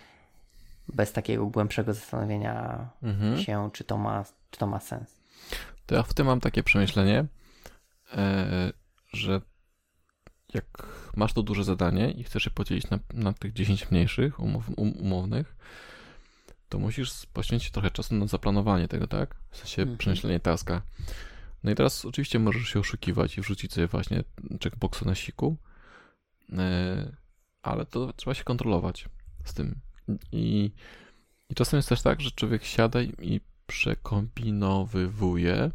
[0.88, 3.38] bez takiego głębszego zastanowienia Mhm.
[3.38, 5.20] się, czy to ma, czy to ma sens.
[5.86, 7.24] To ja w tym mam takie przemyślenie,
[8.16, 8.72] e,
[9.12, 9.40] że
[10.54, 14.70] jak masz to duże zadanie i chcesz je podzielić na, na tych 10 mniejszych, umów,
[14.76, 15.56] um, umownych,
[16.68, 19.36] to musisz poświęcić trochę czasu na zaplanowanie tego, tak?
[19.50, 19.98] W sensie Mhm.
[19.98, 20.82] przemyślenie taska.
[21.64, 24.24] No i teraz oczywiście możesz się oszukiwać i wrzucić sobie właśnie
[24.62, 25.56] checkboxy na siku,
[26.52, 27.16] e,
[27.62, 29.08] ale to trzeba się kontrolować
[29.44, 29.80] z tym.
[30.32, 30.72] I,
[31.50, 35.70] I czasem jest też tak, że człowiek siada i przekombinowywuje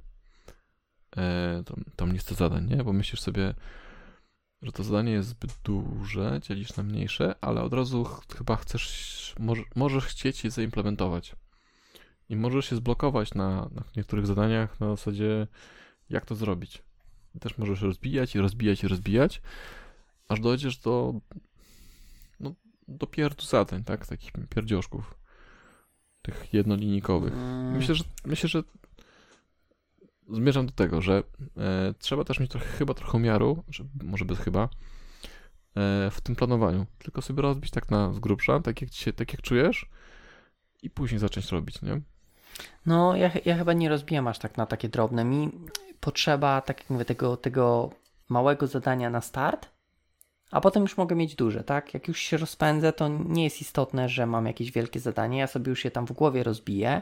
[1.18, 2.84] e, tą, tą listę zadań, nie?
[2.84, 3.54] Bo myślisz sobie,
[4.62, 9.36] że to zadanie jest zbyt duże, dzielisz na mniejsze, ale od razu ch- chyba chcesz,
[9.40, 11.36] może, możesz chcieć je zaimplementować.
[12.30, 15.48] I możesz się zblokować na, na niektórych zadaniach na zasadzie,
[16.10, 16.84] jak to zrobić.
[17.36, 19.42] I też możesz rozbijać i rozbijać i rozbijać,
[20.28, 21.14] aż dojdziesz do,
[22.40, 22.54] no,
[22.88, 24.08] do pierdu zadań, tak?
[24.08, 25.16] Takich pierdzioszków.
[26.22, 27.34] Tych jednolinijkowych.
[27.34, 28.64] Mm, Myślę, że myślę, że
[30.32, 31.24] zmierzam do tego, że
[31.58, 34.68] e, trzeba też mieć trochę, chyba trochę umiaru, że, może bez chyba, e,
[36.12, 36.86] w tym planowaniu.
[36.98, 39.90] Tylko sobie rozbić tak na z grubsza, tak jak, się, tak jak czujesz
[40.84, 42.02] i później zacząć robić, nie?
[42.86, 45.26] No, ja, ja chyba nie rozbijam aż tak na takie drobne.
[45.26, 45.52] Mi
[46.00, 47.90] potrzeba, tak jak mówię, tego, tego
[48.30, 49.70] małego zadania na start,
[50.52, 51.94] a potem już mogę mieć duże, tak?
[51.94, 55.70] Jak już się rozpędzę, to nie jest istotne, że mam jakieś wielkie zadanie, ja sobie
[55.70, 57.02] już je tam w głowie rozbiję.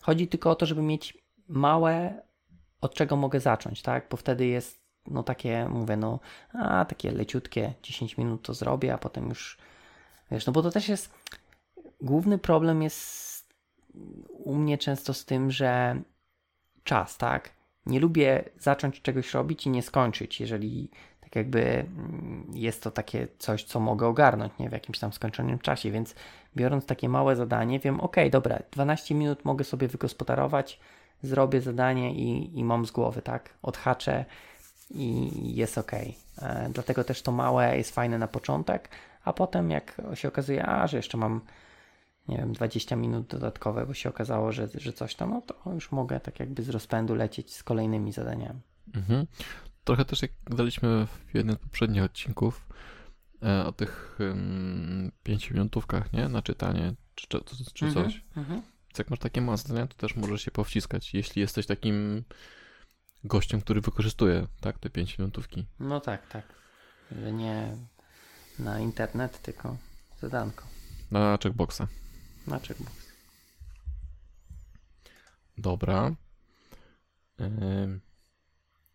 [0.00, 2.22] Chodzi tylko o to, żeby mieć małe,
[2.80, 4.06] od czego mogę zacząć, tak?
[4.10, 6.20] Bo wtedy jest, no takie, mówię, no,
[6.52, 9.58] a takie leciutkie, 10 minut to zrobię, a potem już,
[10.30, 11.14] wiesz, no bo to też jest,
[12.00, 13.54] główny problem jest
[14.28, 16.00] u mnie często z tym, że
[16.84, 17.50] czas, tak?
[17.86, 20.90] Nie lubię zacząć czegoś robić i nie skończyć, jeżeli
[21.20, 25.58] tak jakby mm, jest to takie coś, co mogę ogarnąć, nie w jakimś tam skończonym
[25.58, 26.14] czasie, więc
[26.56, 30.80] biorąc takie małe zadanie, wiem, ok, dobra, 12 minut mogę sobie wygospodarować,
[31.22, 33.54] zrobię zadanie i, i mam z głowy, tak?
[33.62, 34.24] Odhaczę
[34.90, 35.92] i jest ok.
[36.42, 38.88] E, dlatego też to małe jest fajne na początek,
[39.24, 41.40] a potem jak się okazuje, a, że jeszcze mam
[42.28, 45.92] nie wiem, 20 minut dodatkowe, bo się okazało, że, że coś tam, no to już
[45.92, 48.60] mogę tak jakby z rozpędu lecieć z kolejnymi zadaniami.
[48.94, 49.26] Mhm.
[49.84, 52.66] Trochę też jak daliśmy w jednym z poprzednich odcinków
[53.42, 56.28] e, o tych um, pięciominutówkach, nie?
[56.28, 57.40] Na czytanie czy, czy,
[57.74, 58.24] czy Mhm, coś.
[58.36, 58.62] mhm.
[58.98, 62.24] Jak masz takie małe zadania, to też możesz się powciskać, jeśli jesteś takim
[63.24, 65.66] gościem, który wykorzystuje, tak, te pięciominutówki.
[65.80, 66.44] No tak, tak.
[67.32, 67.76] Nie
[68.58, 69.76] na internet, tylko
[70.20, 70.66] zadanko.
[71.10, 71.80] Na checkboxa.
[72.46, 72.92] Na checkbox.
[75.58, 76.14] Dobra.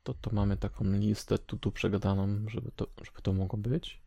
[0.04, 4.02] To to mamy taką listę tu, tu przegadaną, żeby to, żeby to mogło być.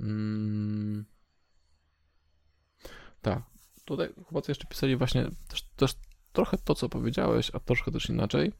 [0.00, 1.04] Mm.
[3.22, 3.42] Tak.
[3.84, 5.94] Tutaj chyba co jeszcze pisali właśnie też, też
[6.32, 8.52] trochę to, co powiedziałeś, a troszkę też inaczej.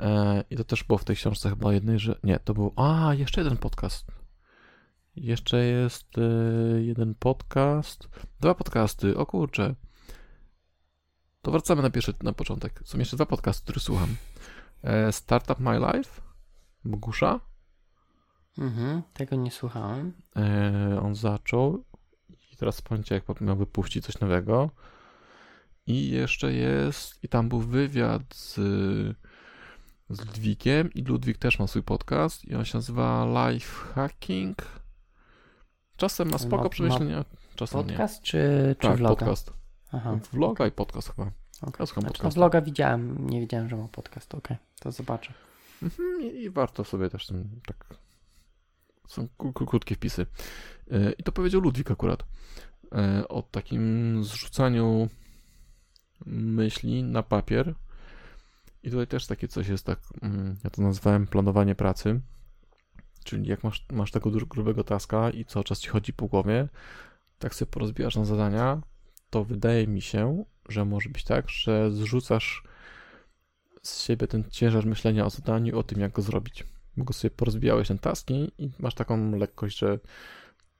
[0.00, 3.14] E, I to też było w tej książce chyba jednej, że nie, to był, a,
[3.14, 4.06] jeszcze jeden podcast.
[5.16, 8.08] Jeszcze jest e, jeden podcast.
[8.40, 9.74] Dwa podcasty, o kurczę.
[11.42, 12.80] To wracamy na pierwszy, na początek.
[12.84, 14.16] Są jeszcze dwa podcasty, które słucham.
[14.82, 16.22] E, Startup My Life,
[16.84, 17.40] Bogusza.
[18.58, 20.12] Mhm, tego nie słuchałem.
[21.02, 21.84] On zaczął
[22.60, 24.70] teraz pamiętam, jak miał wypuścić coś nowego.
[25.86, 28.54] I jeszcze jest, i tam był wywiad z,
[30.10, 34.56] z Ludwikiem i Ludwik też ma swój podcast i on się nazywa Life Hacking.
[35.96, 37.24] Czasem ma Ma- spoko ma przemyślenia,
[37.56, 37.86] czasem nie.
[37.86, 38.38] Podcast czy,
[38.78, 39.16] czy Tak, vloga?
[39.16, 39.52] podcast.
[39.92, 41.30] Aha, Vloga i podcast chyba.
[41.80, 45.32] Ja słucham Znaczy, no, vloga widziałem, nie wiedziałem, że ma podcast, okej, to zobaczę.
[45.82, 47.86] Mhm, I, I warto sobie też tym tak.
[49.10, 50.26] Są kró- kró- krótkie wpisy.
[50.90, 52.24] E, I to powiedział Ludwik akurat.
[52.92, 55.08] e, O takim zrzucaniu
[56.26, 57.74] myśli na papier.
[58.82, 62.20] I tutaj też takie coś jest tak, mm, ja to nazwałem planowanie pracy.
[63.24, 66.68] Czyli jak masz, masz tego grubego taska i cały czas ci chodzi po głowie,
[67.38, 68.82] tak sobie porozbijasz na zadania,
[69.30, 72.62] to wydaje mi się, że może być tak, że zrzucasz
[73.82, 76.64] z siebie ten ciężar myślenia o zadaniu, o tym, jak go zrobić.
[76.96, 79.98] Bo sobie porozbijałeś ten taski i masz taką lekkość, że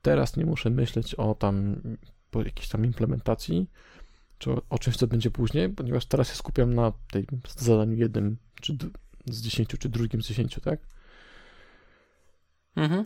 [0.02, 1.76] teraz nie muszę myśleć o tam
[2.30, 3.70] po jakiejś tam implementacji,
[4.38, 8.36] czy o, o czymś, co będzie później, ponieważ teraz się skupiam na tej zadaniu jednym,
[8.60, 8.76] czy
[9.26, 10.80] z dziesięciu, czy drugim z dziesięciu, tak?
[12.76, 13.04] Mhm.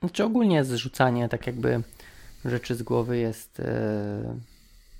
[0.00, 1.82] Znaczy ogólnie zrzucanie tak jakby
[2.44, 3.64] rzeczy z głowy jest yy,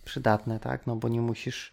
[0.05, 0.87] przydatne, tak?
[0.87, 1.73] No bo nie musisz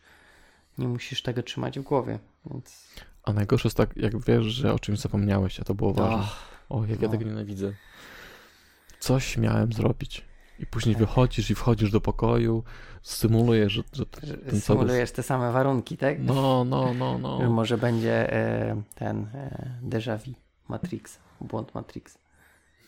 [0.77, 2.87] nie musisz tego trzymać w głowie, więc...
[3.23, 6.15] A najgorsze jest tak, jak wiesz, że o czymś zapomniałeś, a to było ważne.
[6.15, 6.35] Oh,
[6.69, 7.05] o, jak no.
[7.05, 7.73] ja tego nienawidzę.
[8.99, 10.25] Coś miałem zrobić.
[10.59, 11.05] I później tak.
[11.05, 12.63] wychodzisz i wchodzisz do pokoju,
[13.01, 16.19] symulujesz, że, że ten Symulujesz te same warunki, tak?
[16.19, 17.41] No, no, no, no.
[17.41, 20.33] Że może będzie e, ten e, déjà vu
[20.67, 22.17] Matrix, błąd Matrix.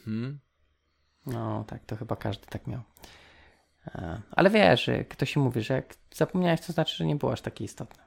[0.05, 0.39] Hmm?
[1.25, 2.81] No, tak, to chyba każdy tak miał.
[3.87, 7.63] E, ale wiesz, ktoś mówi, że jak zapomniałeś, to znaczy, że nie było aż takie
[7.63, 8.04] istotne.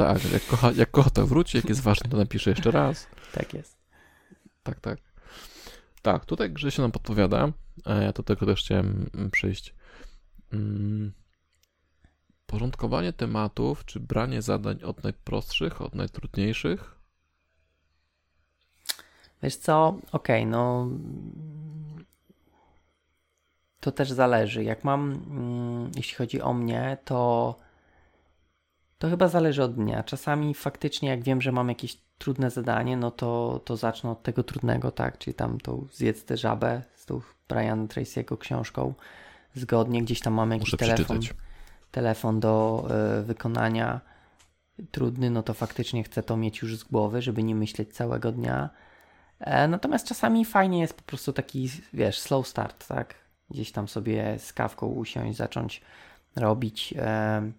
[0.00, 3.06] Tak, jak kocha, jak kocha to wróci, jak jest ważne, to napiszę jeszcze raz.
[3.32, 3.76] tak jest.
[4.62, 4.98] Tak, tak.
[6.02, 7.52] Tak, tutaj Grzesiu nam podpowiada,
[7.84, 9.74] a ja do tego też chciałem przyjść.
[10.50, 11.12] Hmm.
[12.46, 16.94] Porządkowanie tematów, czy branie zadań od najprostszych, od najtrudniejszych?
[19.42, 20.88] Wiesz co, okej, okay, no
[23.80, 24.64] to też zależy.
[24.64, 27.54] Jak mam, mm, jeśli chodzi o mnie, to
[29.00, 30.02] to chyba zależy od dnia.
[30.02, 34.42] Czasami faktycznie, jak wiem, że mam jakieś trudne zadanie, no to, to zacznę od tego
[34.42, 35.18] trudnego, tak?
[35.18, 38.94] Czyli tam tą zjedz tę żabę z tą Brian Tracy'ego książką.
[39.54, 41.20] Zgodnie gdzieś tam mamy jakiś telefon,
[41.90, 42.86] telefon do
[43.20, 44.00] y, wykonania
[44.90, 48.70] trudny, no to faktycznie chcę to mieć już z głowy, żeby nie myśleć całego dnia.
[49.40, 53.14] E, natomiast czasami fajnie jest po prostu taki, wiesz, slow start, tak?
[53.50, 55.82] Gdzieś tam sobie z kawką usiąść, zacząć
[56.36, 57.52] robić e,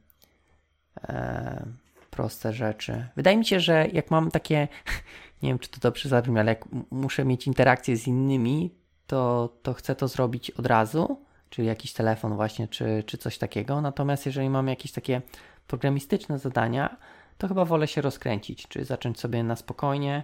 [1.04, 1.66] e,
[2.10, 3.08] proste rzeczy.
[3.16, 4.68] Wydaje mi się, że jak mam takie,
[5.44, 8.76] nie wiem czy to dobrze zabrzmi, ale jak muszę mieć interakcję z innymi,
[9.08, 13.82] to, to chcę to zrobić od razu, czyli jakiś telefon właśnie, czy, czy coś takiego.
[13.82, 15.22] Natomiast jeżeli mam jakieś takie
[15.68, 16.98] programistyczne zadania,
[17.38, 20.24] to chyba wolę się rozkręcić, czy zacząć sobie na spokojnie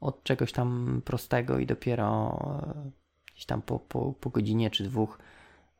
[0.00, 2.38] od czegoś tam prostego i dopiero
[2.76, 2.90] e,
[3.32, 5.18] gdzieś tam po, po, po godzinie czy dwóch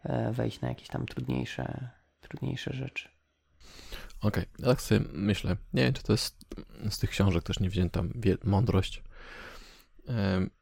[0.05, 1.89] e, wejść na jakieś tam trudniejsze,
[2.21, 3.15] trudniejsze rzeczy.
[4.20, 4.66] Okej, okay.
[4.66, 5.57] tak sobie myślę.
[5.72, 6.44] Nie wiem, czy to jest
[6.90, 8.02] z tych książek też nie wzięta
[8.44, 9.02] mądrość,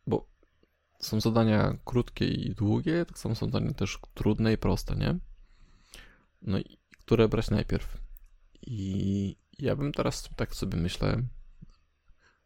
[0.06, 0.30] bo
[1.00, 5.18] są zadania krótkie i długie, tak samo są zadania też trudne i proste, nie?
[6.42, 7.98] No i które brać najpierw?
[8.62, 11.22] I ja bym teraz tak sobie myślę,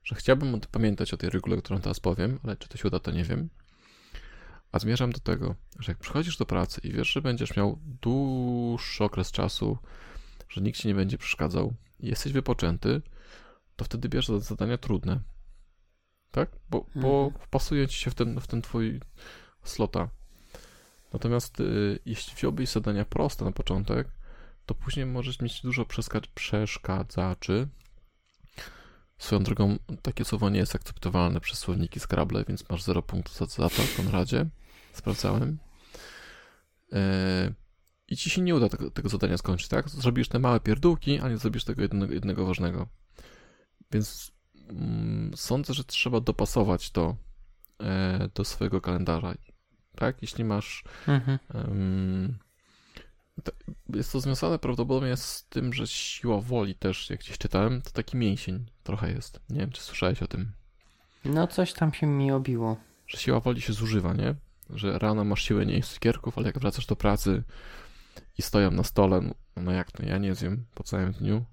[0.04, 3.10] że chciałbym pamiętać o tej regule, którą teraz powiem, ale czy to się uda, to
[3.10, 3.50] nie wiem.
[4.72, 9.04] A zmierzam do tego, że jak przychodzisz do pracy i wiesz, że będziesz miał dłuższy
[9.04, 9.78] okres czasu,
[10.48, 13.02] że nikt ci nie będzie przeszkadzał i jesteś wypoczęty,
[13.76, 15.20] to wtedy bierzesz zadania trudne.
[16.30, 16.50] Tak?
[16.70, 17.02] Bo, mhm.
[17.02, 19.00] bo wpasuje ci się w ten, w ten twój
[19.62, 20.08] slota.
[21.12, 24.08] Natomiast y, jeśli wziąłbyś zadania proste na początek,
[24.66, 25.86] to później możesz mieć dużo
[26.34, 27.68] przeszkadzaczy.
[29.18, 33.46] Swoją drogą, takie słowo nie jest akceptowalne przez słowniki Scrabble, więc masz 0 punktów za,
[33.46, 34.46] za to, Konradzie.
[34.92, 35.58] Sprawdzałem.
[36.92, 37.52] E,
[38.08, 39.88] I ci się nie uda tego, tego, zadania skończyć, tak?
[39.88, 42.88] Zrobisz te małe pierdółki, a nie zrobisz tego jednego, jednego ważnego.
[43.92, 44.32] Więc
[44.68, 47.16] mm, sądzę, że trzeba dopasować to
[47.80, 49.34] e, do swojego kalendarza.
[49.96, 50.22] Tak?
[50.22, 50.84] Jeśli masz.
[51.08, 51.38] Mhm.
[51.54, 52.38] Um,
[53.94, 58.16] jest to związane prawdopodobnie z tym, że siła woli też, jak gdzieś czytałem, to taki
[58.16, 59.40] mięsień trochę jest.
[59.50, 60.52] Nie wiem, czy słyszałeś o tym.
[61.24, 62.76] No, coś tam się mi obiło.
[63.06, 64.34] Że siła woli się zużywa, nie?
[64.70, 67.42] Że rano masz siłę nie jeść cukierków, ale jak wracasz do pracy
[68.38, 71.44] i stoją na stole, no, no jak to, ja nie zjem po całym dniu.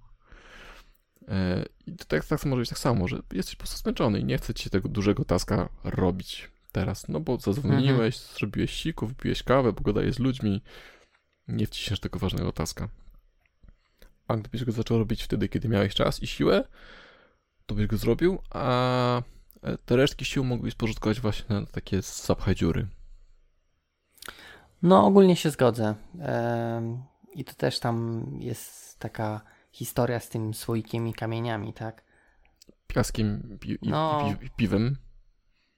[1.28, 4.25] E, I to tak, tak może być tak samo, że jesteś po prostu zmęczony i
[4.25, 8.38] nie chce ci tego dużego taska robić teraz, no bo zadzwoniłeś, mhm.
[8.38, 10.62] zrobiłeś siku, wypiłeś kawę, pogadałeś z ludźmi,
[11.47, 12.89] nie wciśniesz tego ważnego taska.
[14.28, 16.63] A gdybyś go zaczął robić wtedy, kiedy miałeś czas i siłę,
[17.65, 19.21] to byś go zrobił, a
[19.86, 22.88] te resztki sił mógłbyś spożytkować właśnie na takie zapchaj dziury.
[24.85, 25.95] No, ogólnie się zgodzę.
[27.33, 32.03] I to też tam jest taka historia z tym słoikiem i kamieniami, tak?
[32.87, 34.97] Piaskiem pi i, no, pi piwem.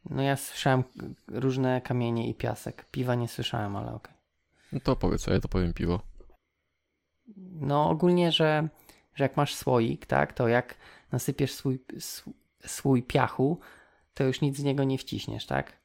[0.10, 0.84] No ja słyszałem
[1.28, 2.86] różne kamienie i piasek.
[2.92, 4.14] Piwa nie słyszałem, ale okej.
[4.14, 4.18] Okay.
[4.72, 6.02] No to powiedz, a ja to powiem piwo.
[7.52, 8.68] No ogólnie, że,
[9.16, 10.76] że jak masz słoik, tak, to jak
[11.12, 11.84] nasypiesz swój,
[12.60, 13.60] swój piachu,
[14.14, 15.77] to już nic z niego nie wciśniesz, tak?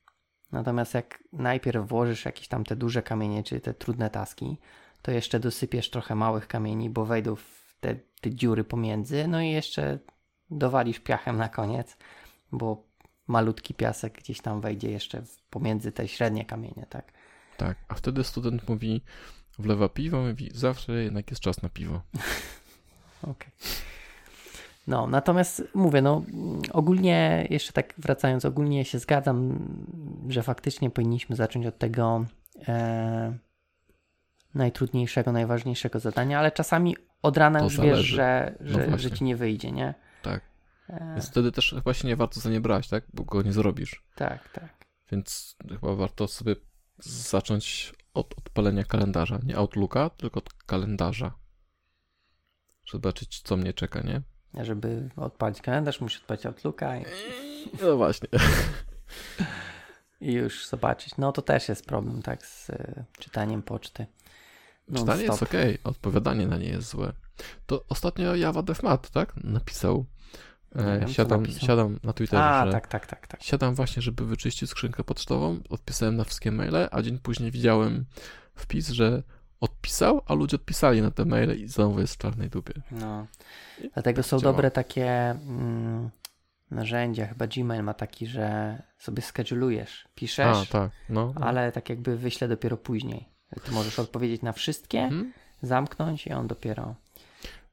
[0.52, 4.58] Natomiast jak najpierw włożysz jakieś tam te duże kamienie, czy te trudne taski,
[5.02, 9.50] to jeszcze dosypiesz trochę małych kamieni, bo wejdą w te, te dziury pomiędzy, no i
[9.50, 9.98] jeszcze
[10.50, 11.96] dowalisz piachem na koniec,
[12.52, 12.86] bo
[13.26, 17.12] malutki piasek gdzieś tam wejdzie jeszcze pomiędzy te średnie kamienie, tak?
[17.56, 19.02] Tak, a wtedy student mówi,
[19.58, 21.94] wlewa piwo, mówi, zawsze jednak jest czas na piwo.
[23.22, 23.32] Okej.
[23.32, 23.52] Okay.
[24.86, 26.22] No, natomiast mówię, no
[26.72, 29.58] ogólnie, jeszcze tak wracając, ogólnie się zgadzam,
[30.28, 32.24] że faktycznie powinniśmy zacząć od tego
[32.68, 33.38] e,
[34.54, 37.96] najtrudniejszego, najważniejszego zadania, ale czasami od rana to już zależy.
[37.96, 39.94] wiesz, że, że, no że ci nie wyjdzie, nie?
[40.22, 40.40] Tak.
[40.88, 41.12] E...
[41.14, 43.04] Więc wtedy też chyba się nie warto za nie brać, tak?
[43.14, 44.04] Bo go nie zrobisz.
[44.14, 44.86] Tak, tak.
[45.12, 46.56] Więc chyba warto sobie
[46.98, 49.38] zacząć od odpalenia kalendarza.
[49.44, 51.34] Nie Outlooka, tylko od kalendarza.
[52.84, 54.22] Żeby zobaczyć, co mnie czeka, nie?
[54.60, 56.96] Żeby odpalić kalendarz, musi odpalić Outlooka.
[56.96, 57.04] I...
[57.82, 58.28] No właśnie.
[60.20, 61.16] I już zobaczyć.
[61.18, 64.06] No to też jest problem, tak, z y, czytaniem poczty.
[64.96, 65.52] Czytanie jest ok,
[65.84, 67.12] odpowiadanie na nie jest złe.
[67.66, 69.36] To ostatnio Java DevMat, tak?
[69.44, 70.06] Napisał.
[70.74, 72.44] E, wiem, siadam, siadam na Twitterze.
[72.44, 73.42] A, tak, tak, tak, tak.
[73.42, 75.60] Siadam właśnie, żeby wyczyścić skrzynkę pocztową.
[75.68, 78.04] Odpisałem na wszystkie maile, a dzień później widziałem
[78.54, 79.22] wpis, że
[80.26, 82.74] a ludzie odpisali na te maile i znowu jest w czarnej dupie.
[82.90, 83.26] No.
[83.94, 84.52] Dlatego tak są działa.
[84.52, 86.10] dobre takie mm,
[86.70, 87.26] narzędzia.
[87.26, 90.90] Chyba Gmail ma taki, że sobie schedulujesz, piszesz, a, tak.
[91.08, 91.46] no, no.
[91.46, 93.28] ale tak jakby wyślę dopiero później.
[93.64, 95.32] Ty możesz odpowiedzieć na wszystkie, mhm.
[95.62, 96.94] zamknąć i on dopiero.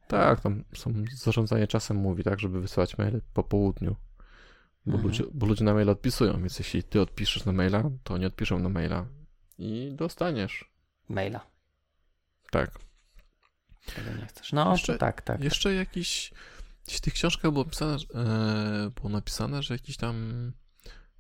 [0.08, 3.95] Tak, tam są zarządzanie czasem mówi, tak, żeby wysyłać maile po południu.
[4.86, 5.03] Bo, mhm.
[5.03, 8.60] ludzie, bo ludzie na maila odpisują, więc jeśli ty odpiszesz na maila, to oni odpiszą
[8.60, 9.05] na maila
[9.58, 10.71] i dostaniesz.
[11.10, 11.45] Maila.
[12.51, 12.79] Tak.
[13.95, 14.53] Tego nie chcesz.
[14.53, 15.43] No, jeszcze, tak, tak.
[15.43, 16.33] Jeszcze jakiś.
[16.85, 20.51] Gdzieś w tych książkach było napisane, e, było napisane, że jakiś tam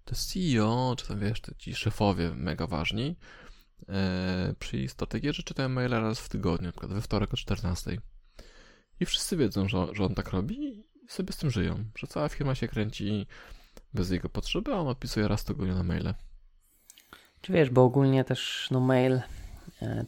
[0.05, 3.15] te CEO, czy tam wiesz, te ci szefowie mega ważni,
[3.89, 7.97] e, przyjęli strategię, że czytają maile raz w tygodniu, na przykład we wtorek o 14.
[8.99, 12.29] I wszyscy wiedzą, że, że on tak robi i sobie z tym żyją, że cała
[12.29, 13.27] firma się kręci
[13.93, 16.13] bez jego potrzeby, a on odpisuje raz w tygodniu na maile.
[17.41, 19.21] Czy wiesz, bo ogólnie też no mail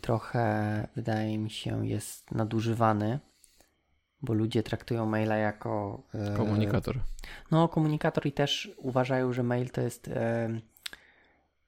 [0.02, 3.20] trochę wydaje mi się jest nadużywany,
[4.22, 7.00] bo ludzie traktują maila jako e, komunikator.
[7.52, 10.50] No, komunikator i też uważają, że mail to jest e,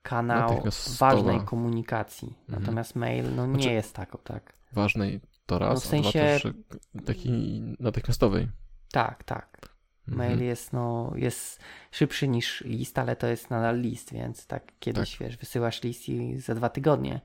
[0.01, 0.63] kanał
[0.99, 2.27] ważnej komunikacji.
[2.27, 2.61] Mhm.
[2.61, 4.53] Natomiast mail no, nie znaczy, jest taką, tak.
[4.71, 6.39] Ważnej to raz, no w sensie...
[7.05, 8.49] takiej natychmiastowej.
[8.91, 9.73] Tak, tak.
[10.07, 10.47] Mail mhm.
[10.47, 11.59] jest, no, jest
[11.91, 15.27] szybszy niż list, ale to jest nadal list, więc tak kiedyś, tak.
[15.27, 17.21] wiesz, wysyłasz list i za dwa tygodnie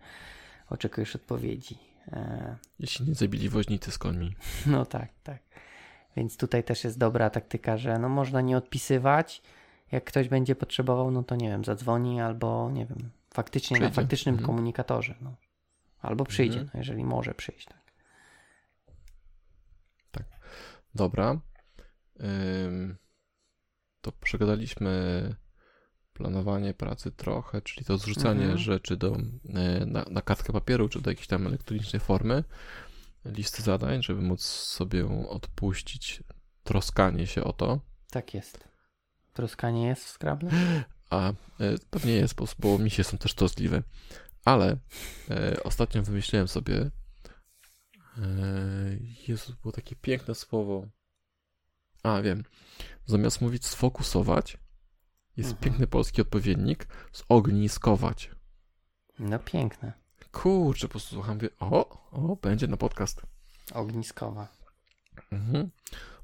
[0.71, 1.79] oczekujesz odpowiedzi.
[2.13, 2.57] E...
[2.79, 4.37] Jeśli nie zabili woźnicy z końmi.
[4.67, 5.43] No tak, tak.
[6.17, 9.43] Więc tutaj też jest dobra taktyka, że no można nie odpisywać.
[9.93, 13.89] Jak ktoś będzie potrzebował, no to nie wiem, zadzwoni albo nie wiem, faktycznie przyjdzie.
[13.89, 14.47] na faktycznym mhm.
[14.47, 15.15] komunikatorze.
[15.21, 15.35] No.
[16.03, 16.71] Albo przyjdzie, mhm.
[16.75, 17.69] no, jeżeli może przyjść.
[20.11, 20.25] Tak.
[20.95, 21.41] Dobra.
[24.01, 24.91] To przegadaliśmy
[26.19, 28.59] planowanie pracy trochę, czyli to zrzucanie mhm.
[28.59, 29.17] rzeczy do,
[29.55, 32.45] e, na, na kartkę papieru, czy do jakiejś tam elektronicznej formy,
[33.25, 36.23] listy zadań, żeby móc sobie odpuścić
[36.65, 37.81] troskanie się o to.
[38.11, 38.69] Tak jest.
[39.33, 40.51] Troskanie jest w Scrabble?
[41.11, 41.35] A, e,
[41.91, 43.83] pewnie jest, bo, bo misie są też troskliwe.
[44.45, 44.77] Ale
[45.31, 46.91] e, ostatnio wymyśliłem sobie
[48.19, 50.87] Eee, Jezus, było takie piękne słowo.
[52.03, 52.45] A, wiem.
[53.07, 54.59] Zamiast mówić sfokusować,
[55.39, 55.65] jest mhm.
[55.65, 58.31] piękny polski odpowiednik zogniskować.
[59.19, 59.93] No piękne.
[60.33, 63.23] Kurczę, posłucham, wie, o, o, będzie na podcast.
[63.75, 64.49] Ogniskowa.
[65.33, 65.71] Mhm.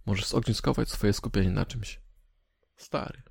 [0.07, 2.01] Możesz zogniskować swoje skupienie na czymś.
[2.77, 3.23] Stary.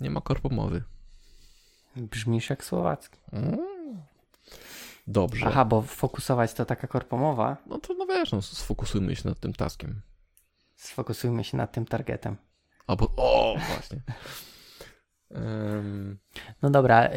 [0.00, 0.82] Nie ma korpomowy.
[1.96, 3.18] Brzmisz jak słowacki.
[3.32, 3.58] Mm.
[5.06, 5.46] Dobrze.
[5.46, 7.56] Aha, bo fokusować to taka korpomowa.
[7.66, 10.00] No to no wiesz, no, sfokusujmy się nad tym taskiem.
[10.76, 12.36] Sfokusujmy się nad tym targetem.
[12.90, 14.02] Albo, o, właśnie.
[15.30, 16.18] um...
[16.62, 17.08] No dobra,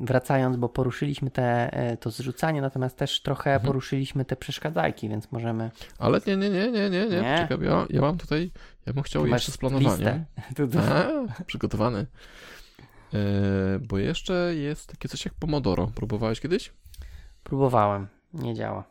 [0.00, 3.66] wracając, bo poruszyliśmy te, e, to zrzucanie, natomiast też trochę mhm.
[3.66, 5.70] poruszyliśmy te przeszkadzajki, więc możemy...
[5.98, 7.20] Ale nie, nie, nie, nie, nie, nie.
[7.22, 7.46] nie?
[7.48, 8.50] Czekaj, ja, ja mam tutaj,
[8.86, 10.24] ja bym chciał jeszcze z planowaniem.
[11.46, 12.06] przygotowany.
[13.14, 13.18] E,
[13.78, 15.86] bo jeszcze jest takie coś jak Pomodoro.
[15.94, 16.72] Próbowałeś kiedyś?
[17.42, 18.84] Próbowałem, nie działa.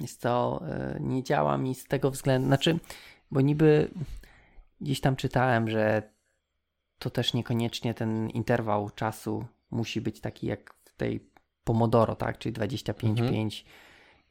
[0.00, 0.62] Jest to,
[0.96, 2.78] y, nie działa mi z tego względu, znaczy,
[3.34, 3.90] bo niby
[4.80, 6.02] gdzieś tam czytałem, że
[6.98, 12.38] to też niekoniecznie ten interwał czasu musi być taki jak w tej Pomodoro, tak?
[12.38, 13.34] Czyli 25, mhm.
[13.34, 13.64] 5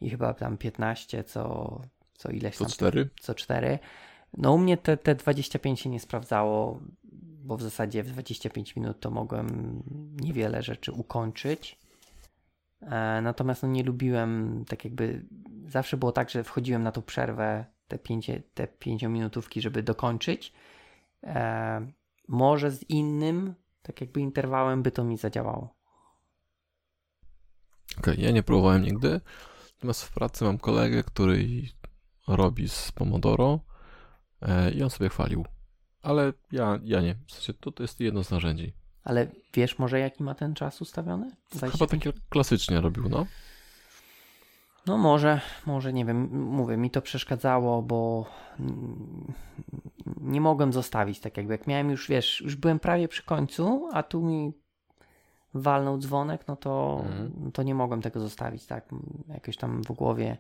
[0.02, 1.82] i chyba tam 15 co,
[2.14, 2.72] co ileś co tam.
[2.72, 3.10] 4?
[3.22, 3.80] Co 4.
[4.38, 6.80] No u mnie te, te 25 się nie sprawdzało,
[7.44, 9.84] bo w zasadzie w 25 minut to mogłem
[10.22, 11.80] niewiele rzeczy ukończyć.
[12.82, 15.26] E, natomiast no, nie lubiłem, tak jakby
[15.68, 20.54] zawsze było tak, że wchodziłem na tą przerwę, te, pięcie, te pięciominutówki, żeby dokończyć.
[21.24, 21.92] E,
[22.28, 25.76] może z innym, tak jakby interwałem by to mi zadziałało.
[27.98, 29.22] Okej, okay, ja nie próbowałem nigdy.
[29.74, 31.48] Natomiast w pracy mam kolegę, który
[32.28, 33.60] robi z Pomodoro
[34.42, 35.46] e, i on sobie chwalił.
[36.02, 37.16] Ale ja, ja nie.
[37.28, 38.74] W sensie to, to jest jedno z narzędzi.
[39.04, 41.32] Ale wiesz może jaki ma ten czas ustawiony?
[41.72, 43.26] Chyba tak klasycznie robił, no.
[44.86, 48.26] No może, może nie wiem, mówię, mi to przeszkadzało, bo
[50.22, 54.04] nie mogłem zostawić tak jakby, jak miałem już, wiesz, już byłem prawie przy końcu, a
[54.04, 54.54] tu mi
[55.54, 57.52] walnął dzwonek, no to, mm.
[57.52, 58.90] to nie mogłem tego zostawić, tak,
[59.28, 60.38] jakoś tam w głowie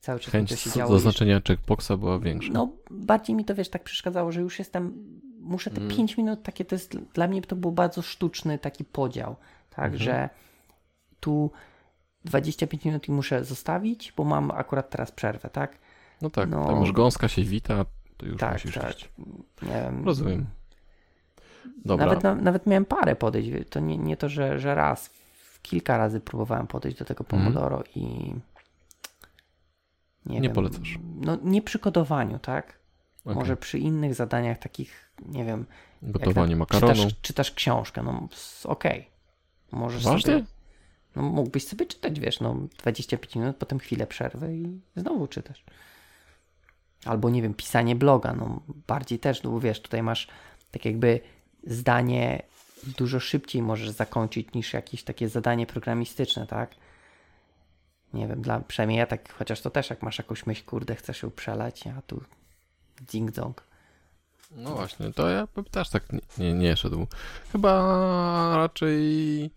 [0.00, 0.92] cały czas Chęć to się działo.
[0.92, 1.44] zaznaczenia już...
[1.44, 2.52] checkboxa była większa.
[2.52, 5.04] No bardziej mi to, wiesz, tak przeszkadzało, że już jestem,
[5.40, 5.96] muszę te mm.
[5.96, 9.36] 5 minut, takie to jest, dla mnie to był bardzo sztuczny taki podział,
[9.70, 9.96] tak, -hmm.
[10.02, 10.30] że
[11.20, 11.50] tu
[12.24, 15.78] 25 minut i muszę zostawić, bo mam akurat teraz przerwę, tak?
[16.22, 17.84] No tak, no, tam już gąska się wita,
[18.16, 18.96] to już tak, musisz tak.
[18.96, 19.08] iść.
[19.62, 20.04] Nie wiem.
[20.04, 20.46] Rozumiem.
[21.84, 22.06] Dobra.
[22.06, 25.10] Nawet, na, nawet miałem parę podejść, to nie, nie to, że, że raz,
[25.62, 27.42] kilka razy próbowałem podejść do tego mhm.
[27.42, 27.88] Pomodoro mm.
[27.94, 28.34] i
[30.26, 30.98] nie, nie wiem, polecasz.
[31.20, 32.78] No nie przy kodowaniu, tak?
[33.24, 33.34] Okay.
[33.34, 35.66] Może przy innych zadaniach takich, nie wiem.
[36.02, 36.94] Gotowanie makaronu.
[36.94, 38.28] Czytasz, czytasz książkę, no
[38.64, 39.00] okej.
[39.00, 39.80] Okay.
[39.80, 40.32] Możesz Ważne?
[40.32, 40.44] sobie
[41.16, 45.64] no, mógłbyś sobie czytać, wiesz, no 25 minut, potem chwilę przerwy i znowu czytasz.
[47.04, 50.28] Albo nie wiem, pisanie bloga, no bardziej też, no wiesz, tutaj masz
[50.70, 51.20] tak jakby
[51.66, 52.42] zdanie
[52.98, 56.74] dużo szybciej możesz zakończyć niż jakieś takie zadanie programistyczne, tak?
[58.14, 61.22] Nie wiem, dla, przynajmniej ja tak, chociaż to też jak masz jakąś myśl, kurde, chcesz
[61.22, 62.22] ją przelać, a tu
[63.12, 63.54] ding-dong.
[64.50, 67.06] No właśnie, to ja też tak nie, nie, nie szedł.
[67.52, 69.50] Chyba raczej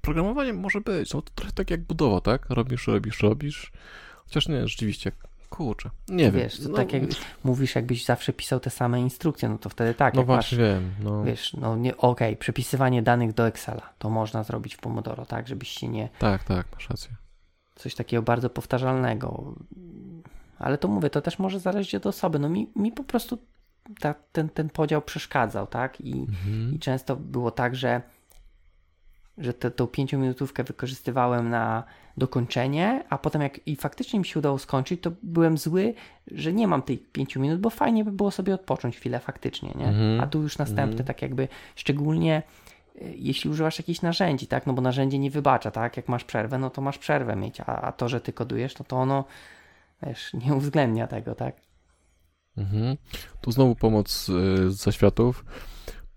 [0.00, 2.46] programowanie może być, no to trochę tak jak budowa, tak?
[2.50, 3.72] Robisz, robisz, robisz.
[4.24, 5.12] Chociaż nie, rzeczywiście,
[5.50, 6.70] kurczę, nie wiesz, wiem.
[6.70, 7.02] No, tak jak
[7.44, 10.14] mówisz, jakbyś zawsze pisał te same instrukcje, no to wtedy tak.
[10.14, 10.90] No właśnie masz, wiem.
[11.02, 11.24] No.
[11.24, 15.48] Wiesz, no nie, okej, okay, przepisywanie danych do Excela, to można zrobić w Pomodoro, tak?
[15.48, 16.08] Żebyś się nie...
[16.18, 17.10] Tak, tak, masz rację.
[17.74, 19.54] Coś takiego bardzo powtarzalnego.
[20.58, 22.38] Ale to mówię, to też może zależeć od osoby.
[22.38, 23.38] No mi, mi po prostu
[24.00, 26.00] ta, ten, ten podział przeszkadzał, tak?
[26.00, 26.74] I, mhm.
[26.74, 28.02] I często było tak, że
[29.40, 31.84] że te, tą pięciominutówkę wykorzystywałem na
[32.16, 35.94] dokończenie, a potem jak i faktycznie mi się udało skończyć, to byłem zły,
[36.30, 39.88] że nie mam tych pięciu minut, bo fajnie by było sobie odpocząć chwilę faktycznie, nie?
[39.88, 40.22] Mm -hmm.
[40.22, 41.06] A tu już następny, mm -hmm.
[41.06, 42.42] tak jakby szczególnie
[43.00, 44.66] e, jeśli używasz jakichś narzędzi, tak?
[44.66, 45.96] No bo narzędzie nie wybacza, tak?
[45.96, 48.84] Jak masz przerwę, no to masz przerwę mieć, a, a to, że ty kodujesz, no
[48.88, 49.24] to ono
[50.02, 51.56] wiesz, nie uwzględnia tego, tak?
[52.56, 52.96] Mhm.
[53.40, 55.44] Tu znowu pomoc y, z zaświatów.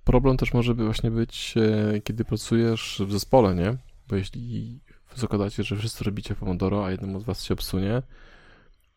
[0.04, 3.78] Problem też może by właśnie być, e, kiedy pracujesz w zespole, nie?
[4.08, 4.80] Bo jeśli
[5.16, 8.02] zakładacie, że wszyscy robicie Pomodoro, a jednemu z was się obsunie,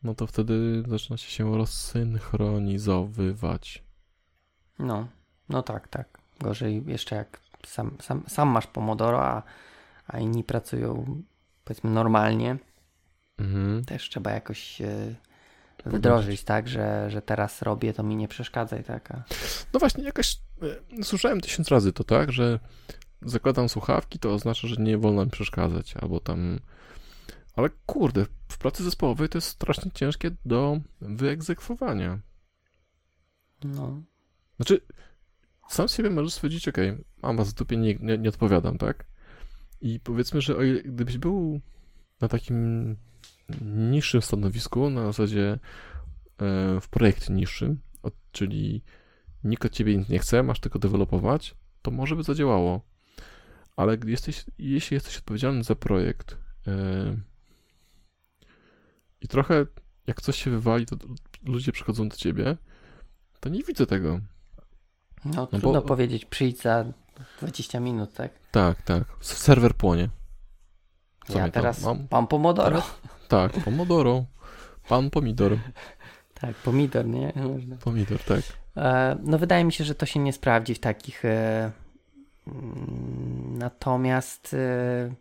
[0.02, 3.84] no to wtedy zaczynacie się rozsynchronizowywać.
[4.78, 5.08] No,
[5.48, 6.18] no tak, tak.
[6.40, 9.42] Gorzej jeszcze jak sam, sam, sam masz Pomodoro, a,
[10.06, 11.22] a inni pracują
[11.64, 12.56] powiedzmy normalnie.
[13.38, 13.84] Mhm.
[13.84, 14.82] Też trzeba jakoś
[15.84, 19.10] wdrożyć, tak, że, że teraz robię, to mi nie przeszkadzaj, tak.
[19.10, 19.24] A...
[19.72, 20.38] No właśnie, jakaś
[20.98, 22.58] e, słyszałem tysiąc razy to tak, że
[23.22, 26.60] zakładam słuchawki, to oznacza, że nie wolno mi przeszkadzać, albo tam...
[27.56, 32.20] Ale kurde, w pracy zespołowej to jest strasznie ciężkie do wyegzekwowania.
[33.64, 34.02] No.
[34.56, 34.80] Znaczy,
[35.68, 39.06] sam siebie możesz stwierdzić, okej, okay, mam was w dupie, nie, nie, nie odpowiadam, tak?
[39.80, 41.60] I powiedzmy, że o ile, gdybyś był
[42.20, 42.96] na takim
[43.60, 45.58] niższym stanowisku, na zasadzie e,
[46.80, 47.80] w projekcie niższym,
[48.32, 48.82] czyli
[49.44, 52.80] nikt od ciebie nic nie chce, masz tylko dewelopować, to może by zadziałało.
[53.76, 56.36] Ale jesteś, jeśli jesteś odpowiedzialny za projekt
[56.66, 57.16] e,
[59.20, 59.66] i trochę
[60.06, 60.96] jak coś się wywali, to
[61.44, 62.56] ludzie przychodzą do ciebie,
[63.40, 64.20] to nie widzę tego.
[65.24, 65.82] No, no trudno bo...
[65.82, 66.84] powiedzieć, przyjdź za
[67.40, 68.32] 20 minut, tak?
[68.50, 69.04] Tak, tak.
[69.20, 70.08] Serwer płonie.
[71.26, 72.08] Co ja teraz mam?
[72.08, 72.70] pan Pomodoro.
[72.70, 73.00] Teraz?
[73.28, 74.24] Tak, Pomodoro.
[74.88, 75.58] Pan Pomidor.
[76.40, 77.32] Tak, pomidor, nie?
[77.36, 77.76] Można.
[77.76, 78.40] Pomidor, tak.
[78.76, 81.24] E, no wydaje mi się, że to się nie sprawdzi w takich.
[81.24, 81.70] E,
[82.46, 85.14] mm, natomiast e,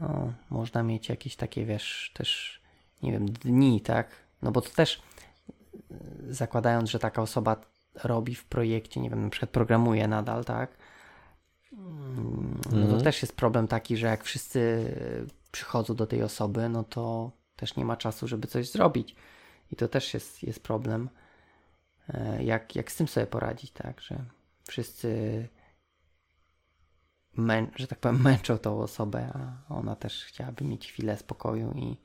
[0.00, 2.60] no, można mieć jakieś takie, wiesz, też,
[3.02, 4.08] nie wiem, dni, tak?
[4.42, 5.02] No bo to też
[6.28, 7.56] zakładając, że taka osoba
[8.04, 10.70] robi w projekcie, nie wiem, na przykład programuje nadal, tak?
[11.72, 13.02] Mm, no to mhm.
[13.02, 14.94] też jest problem taki, że jak wszyscy
[15.52, 19.16] przychodzą do tej osoby, no to też nie ma czasu, żeby coś zrobić.
[19.70, 21.10] I to też jest, jest problem,
[22.08, 24.24] e, jak, jak z tym sobie poradzić, tak, że
[24.68, 25.48] wszyscy
[27.36, 29.32] mę, że tak powiem, męczą tą osobę,
[29.68, 31.96] a ona też chciałaby mieć chwilę spokoju i,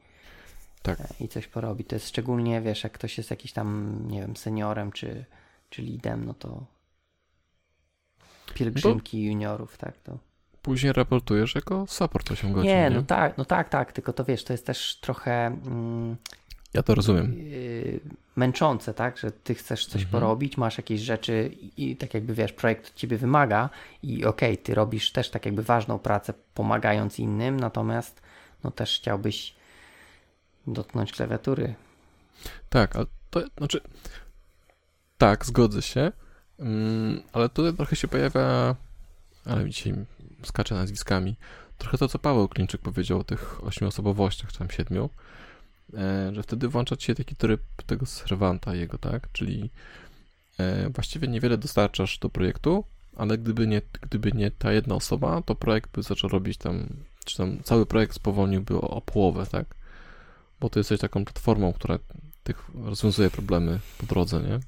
[0.81, 0.99] Tak.
[1.01, 1.87] e, i coś porobić.
[1.87, 5.25] To jest szczególnie, wiesz, jak ktoś jest jakiś tam, nie wiem, seniorem czy,
[5.69, 6.65] czy lidem, no to
[8.53, 10.17] pielgrzymki juniorów, tak, to...
[10.67, 12.69] Później raportujesz jako support 8 godzin.
[12.71, 16.15] Nie, Nie, no tak, no tak, tak, tylko to wiesz, to jest też trochę mm,
[16.73, 17.33] Ja to rozumiem.
[17.39, 17.99] yy,
[18.35, 20.11] męczące, tak, że ty chcesz coś Mhm.
[20.11, 23.69] porobić, masz jakieś rzeczy i, i tak jakby wiesz, projekt od ciebie wymaga
[24.03, 28.21] i okej, ty robisz też tak jakby ważną pracę pomagając innym, natomiast
[28.63, 29.55] no też chciałbyś
[30.67, 31.73] dotknąć klawiatury.
[32.69, 33.81] Tak, ale to znaczy.
[35.17, 36.11] Tak, zgodzę się.
[36.59, 38.75] Mm, ale tutaj trochę się pojawia.
[39.45, 39.93] Ale dzisiaj
[40.43, 41.35] skaczę nazwiskami.
[41.77, 45.09] Trochę to, co Paweł Klinczyk powiedział o tych ośmiu osobowościach, czy tam siedmiu.
[45.93, 49.31] E, że wtedy włącza się taki tryb tego serwanta jego, tak?
[49.31, 49.69] Czyli
[50.57, 52.83] e, właściwie niewiele dostarczasz do projektu,
[53.15, 56.87] ale gdyby nie, gdyby nie ta jedna osoba, to projekt by zaczął robić tam,
[57.25, 59.65] czy tam cały projekt spowolniłby o, o połowę, tak?
[60.59, 61.99] Bo ty jesteś taką platformą, która
[62.43, 64.59] tych rozwiązuje problemy po drodze, nie?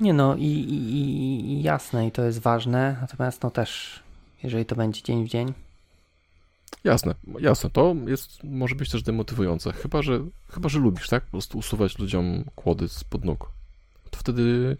[0.00, 4.00] Nie no i, i- i jasne i to jest ważne, natomiast no też
[4.42, 5.52] jeżeli to będzie dzień w dzień,
[6.84, 10.20] Jasne, jasne, to jest, może być też demotywujące, chyba, że,
[10.50, 11.24] chyba, że lubisz, tak?
[11.24, 13.50] Po prostu usuwać ludziom kłody spod nóg.
[14.10, 14.76] To wtedy,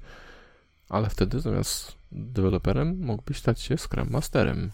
[0.89, 4.71] ale wtedy zamiast deweloperem mógłbyś stać się Scrum Masterem.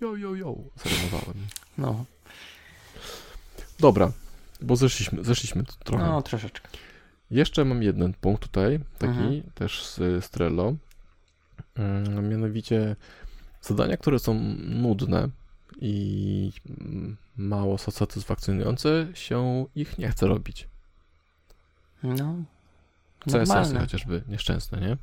[0.00, 1.46] Jo, jo, jo, zarymowałem.
[1.78, 2.04] no,
[3.80, 4.12] Dobra,
[4.60, 6.04] bo zeszliśmy, zeszliśmy trochę.
[6.04, 6.68] no troszeczkę.
[7.30, 9.42] Jeszcze mam jeden punkt tutaj, taki Mhm.
[9.54, 10.74] też z, z Trello.
[11.74, 12.96] Mm, Mianowicie
[13.64, 15.28] zadania, które są nudne
[15.80, 16.52] i
[17.36, 20.68] mało satysfakcjonujące, się ich nie chce robić.
[22.02, 22.34] No,
[23.24, 24.96] CSS chociażby nieszczęsne, nie?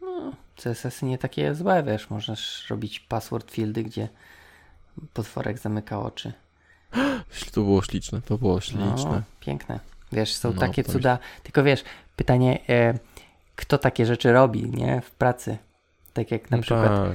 [0.00, 4.08] No, CSS-y nie takie złe, wiesz, możesz robić password fieldy, gdzie
[5.12, 6.32] potworek zamyka oczy.
[7.52, 8.94] To było śliczne, to było śliczne.
[8.96, 9.80] No, piękne.
[10.12, 11.84] Wiesz, są No, takie cuda, tylko wiesz,
[12.16, 12.98] pytanie, e,
[13.56, 15.58] kto takie rzeczy robi, nie, w pracy?
[16.14, 17.12] Tak jak na przykład, tak,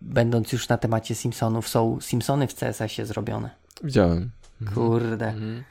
[0.00, 3.50] będąc już na temacie Simpsonów, są Simpsony w CSS-ie zrobione.
[3.84, 4.30] widziałem.
[4.62, 4.74] Mhm.
[4.74, 5.64] Kurde, Mhm.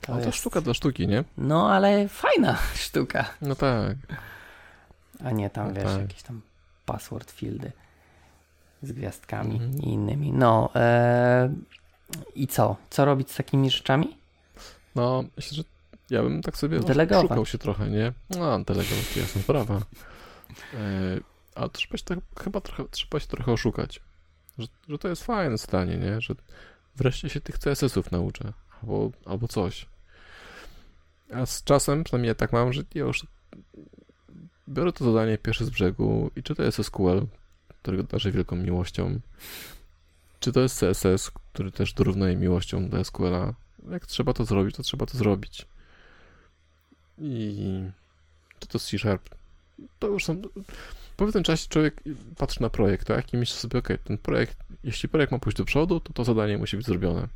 [0.00, 0.38] to No to jest...
[0.38, 1.24] sztuka dla sztuki, nie?
[1.38, 3.24] No, ale fajna sztuka.
[3.42, 3.96] No tak.
[5.24, 6.00] A nie tam, No wiesz, tak.
[6.00, 6.40] jakieś tam
[6.86, 7.72] password fieldy
[8.82, 9.72] z gwiazdkami Mhm.
[9.82, 10.32] i innymi.
[10.32, 11.52] No, e,
[12.34, 12.76] i co?
[12.90, 14.16] Co robić z takimi rzeczami?
[14.94, 15.62] No, myślę, że
[16.10, 17.22] ja bym tak sobie Delegować.
[17.28, 18.12] szukał się trochę, nie?
[18.30, 19.74] No, delegować to jasna sprawa.
[19.74, 20.78] E,
[21.58, 24.00] ale trzeba się tak, chyba trochę, trzeba się trochę oszukać.
[24.58, 26.20] Że, że to jest fajne zdanie, nie?
[26.20, 26.34] Że
[26.96, 28.52] wreszcie się tych CSS-ów nauczę.
[28.82, 29.86] Albo, albo coś.
[31.34, 33.26] A z czasem, przynajmniej ja tak mam, że ja już
[34.68, 37.26] biorę to zadanie pierwsze z brzegu i czy to jest SQL,
[37.82, 39.20] którego darzę wielką miłością,
[40.40, 43.54] czy to jest CSS, który też dorównuje miłością do SQL-a.
[43.90, 45.66] Jak trzeba to zrobić, to trzeba to zrobić.
[47.18, 47.82] I
[48.58, 49.28] czy to C-Sharp,
[49.98, 50.42] to już są...
[51.18, 52.02] Po pewnym czasie człowiek
[52.36, 53.34] patrzy na projekt, tak?
[53.34, 56.58] I myśli sobie, ok, ten projekt, jeśli projekt ma pójść do przodu, to to zadanie
[56.58, 57.28] musi być zrobione.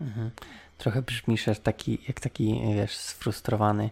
[0.00, 0.30] Mhm.
[0.78, 3.90] Trochę brzmisz jak taki, jak taki, wiesz, sfrustrowany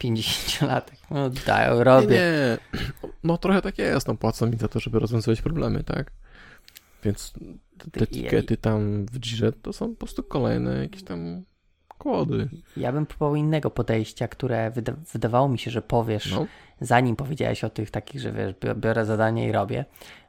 [0.00, 0.96] 50-latek.
[1.10, 2.08] No dają, robię.
[2.08, 2.80] Nie, nie.
[3.24, 6.10] No trochę tak jest, no płacą mi za to, żeby rozwiązywać problemy, tak?
[7.04, 7.32] Więc
[7.92, 11.44] te, etykiety tam w Jirze to są po prostu kolejne jakieś tam
[11.98, 12.48] kłody.
[12.76, 16.46] Ja bym próbował innego podejścia, które wyda- wydawało mi się, że powiesz, No,
[16.80, 19.84] zanim powiedziałeś o tych takich, że wiesz, bi- biorę zadanie i robię,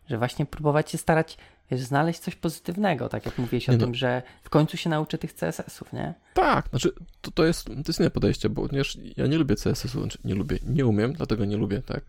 [0.09, 1.37] że właśnie próbować się starać,
[1.71, 3.85] wiesz, znaleźć coś pozytywnego, tak jak mówiłeś o Nie no.
[3.85, 6.13] tym, że w końcu się nauczę tych CSS-ów, nie?
[6.33, 6.91] tak, znaczy
[7.21, 10.35] to, to, jest, to jest inne podejście, bo ponieważ ja nie lubię CSS-u, znaczy nie
[10.35, 12.01] lubię, nie umiem, dlatego nie lubię, tak?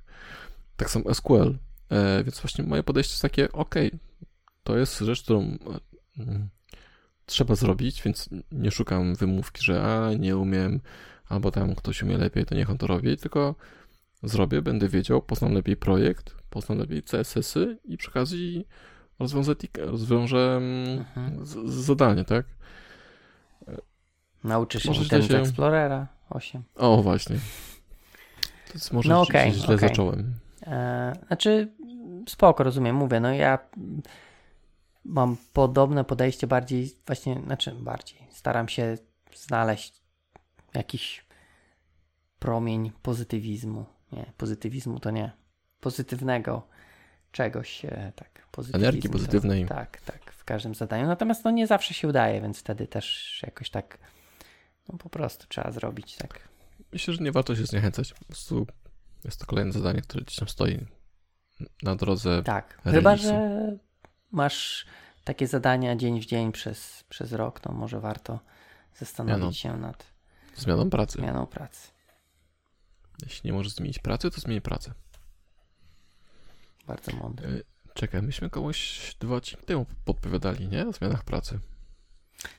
[0.77, 1.59] Tak samo SQL,
[1.91, 3.75] e, więc właśnie moje podejście jest takie, ok,
[4.65, 5.57] to jest rzecz, którą e,
[6.23, 6.49] mm,
[7.27, 10.81] trzeba zrobić, więc nie szukam wymówki, że a, nie umiem,
[11.29, 13.55] albo tam ktoś umie lepiej, to niech on to robi, tylko
[14.22, 18.66] zrobię, będę wiedział, poznam lepiej projekt, poznam lepiej CSS-y i przy okazji
[19.18, 21.47] rozwiążę, rozwiążę mm, Mhm.
[21.47, 22.47] z, zadanie, tak?
[24.45, 26.62] Nauczysz się Internet się- Explorera 8.
[26.77, 27.37] O, właśnie.
[28.66, 29.89] To jest może No okej, źle okej.
[29.89, 30.35] zacząłem.
[30.66, 31.72] E, znaczy,
[32.29, 33.59] spoko, rozumiem, mówię, no ja
[35.09, 38.99] mam podobne podejście bardziej, właśnie, znaczy bardziej, staram się
[39.35, 40.03] znaleźć
[40.75, 41.27] jakiś
[42.39, 43.87] promień pozytywizmu.
[44.13, 45.33] Nie, pozytywizmu to nie.
[45.81, 46.69] Pozytywnego
[47.33, 48.47] czegoś, e, tak.
[48.73, 49.63] Energii pozytywnej.
[49.67, 51.07] To, tak, tak, w każdym zadaniu.
[51.07, 53.99] Natomiast no nie zawsze się udaje, więc wtedy też jakoś tak,
[54.89, 56.49] no po prostu trzeba zrobić, tak.
[56.93, 58.15] Myślę, że nie warto się zniechęcać.
[58.15, 58.67] Po prostu
[59.25, 60.87] jest to kolejne zadanie, które gdzieś tam stoi
[61.83, 62.43] na drodze.
[62.43, 63.77] Tak, chyba że
[64.31, 64.87] masz
[65.24, 68.41] takie zadania dzień w dzień przez, przez rok, to może warto
[68.95, 69.53] zastanowić no.
[69.53, 70.07] się nad
[70.57, 71.18] Zmianą pracy.
[71.18, 71.89] zmianą pracy.
[73.22, 74.93] Jeśli nie możesz zmienić pracy, to zmień pracę.
[76.87, 77.49] Bardzo mądre.
[77.49, 77.64] Y,
[77.95, 80.87] Czekaj, myśmy komuś dwa odcinki temu podpowiadali, nie?
[80.89, 81.59] O zmianach pracy.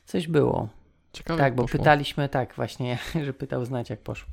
[0.04, 0.68] Coś było.
[1.12, 1.78] Ciekawe, tak, bo poszło.
[1.78, 4.28] pytaliśmy, tak, właśnie, że pytał znać jak poszło.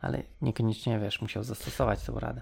[0.00, 2.40] Ale niekoniecznie, wiesz, musiał zastosować tą radę.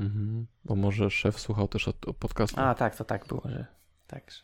[0.00, 0.46] Mhm.
[0.64, 2.60] Bo może szef słuchał też od, od podcastu.
[2.60, 3.66] A, tak, to tak było, że
[4.06, 4.42] tak, że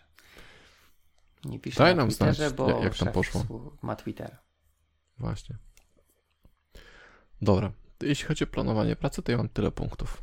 [1.44, 3.44] nie pisze Daj na nam Twitterze, znać, bo jak- tam poszło.
[3.82, 4.38] ma Twittera.
[5.18, 5.57] Właśnie.
[7.42, 7.72] Dobra.
[8.03, 10.22] Jeśli chodzi o planowanie pracy, to ja mam tyle punktów.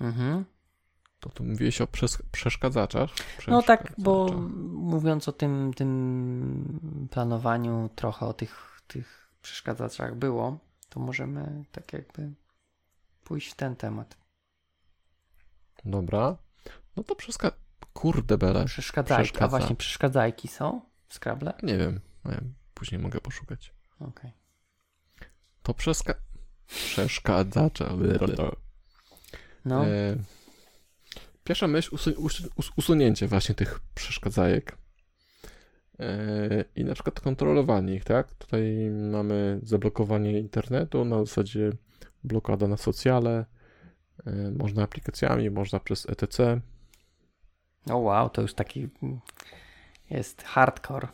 [0.00, 0.44] Mhm.
[1.20, 3.10] To tu mówiłeś o przes- przeszkadzaczach.
[3.48, 4.26] No tak, bo
[4.72, 10.58] mówiąc o tym, tym planowaniu, trochę o tych, tych przeszkadzaczach było,
[10.88, 12.32] to możemy tak jakby
[13.28, 14.16] pójść w ten temat.
[15.84, 16.36] Dobra.
[16.96, 17.50] No to przeszka...
[17.92, 18.64] Kurde bele.
[18.64, 19.48] Przeszkadzajki, a Przeszkadza.
[19.48, 21.52] właśnie przeszkadzajki są w Scrabble?
[21.62, 22.00] Nie wiem.
[22.24, 22.54] Wiem.
[22.74, 23.74] Później mogę poszukać.
[24.00, 24.32] Okej.
[25.62, 26.14] To przeska...
[26.66, 27.90] Przeszkadzacze.
[29.64, 30.16] No, E,
[31.44, 34.76] pierwsza myśl, usu, us, us, usunięcie właśnie tych przeszkadzajek.
[36.00, 38.34] E, I na przykład kontrolowanie ich, tak?
[38.34, 41.72] Tutaj mamy zablokowanie internetu, na zasadzie
[42.24, 43.44] blokada na socjale,
[44.26, 46.60] e, można aplikacjami, można przez ETC.
[47.90, 49.20] o wow, to już taki mm,
[50.10, 51.08] jest hardcore.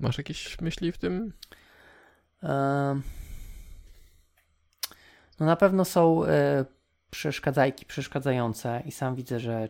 [0.00, 1.32] Masz jakieś myśli w tym?
[5.40, 6.64] No na pewno są e,
[7.10, 9.68] przeszkadzajki przeszkadzające i sam widzę, że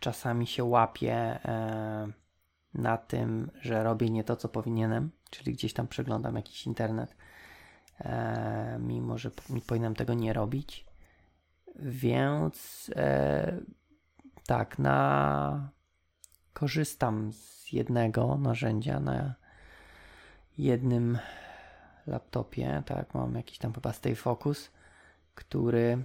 [0.00, 2.12] czasami się łapię e,
[2.74, 7.16] na tym, że robię nie to, co powinienem, czyli gdzieś tam przeglądam jakiś internet,
[8.04, 9.30] e, mimo że
[9.66, 10.86] powinienem tego nie robić.
[11.76, 13.60] Więc e,
[14.46, 15.70] tak, na
[16.52, 19.34] korzystam z jednego narzędzia na
[20.58, 21.18] jednym
[22.06, 24.70] laptopie, tak, mam jakiś tam chyba Stay Focus,
[25.34, 26.04] który,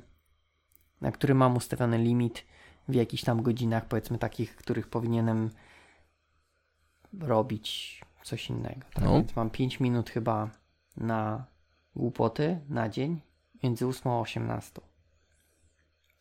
[1.02, 2.45] na który mam ustawiony limit
[2.88, 5.50] w jakichś tam godzinach, powiedzmy takich, których powinienem
[7.20, 8.86] robić coś innego.
[8.93, 9.04] Tak?
[9.04, 9.14] No.
[9.14, 10.50] Więc mam 5 minut chyba
[10.98, 11.45] na
[11.98, 13.22] głupoty na dzień,
[13.64, 14.82] między 8 a 18.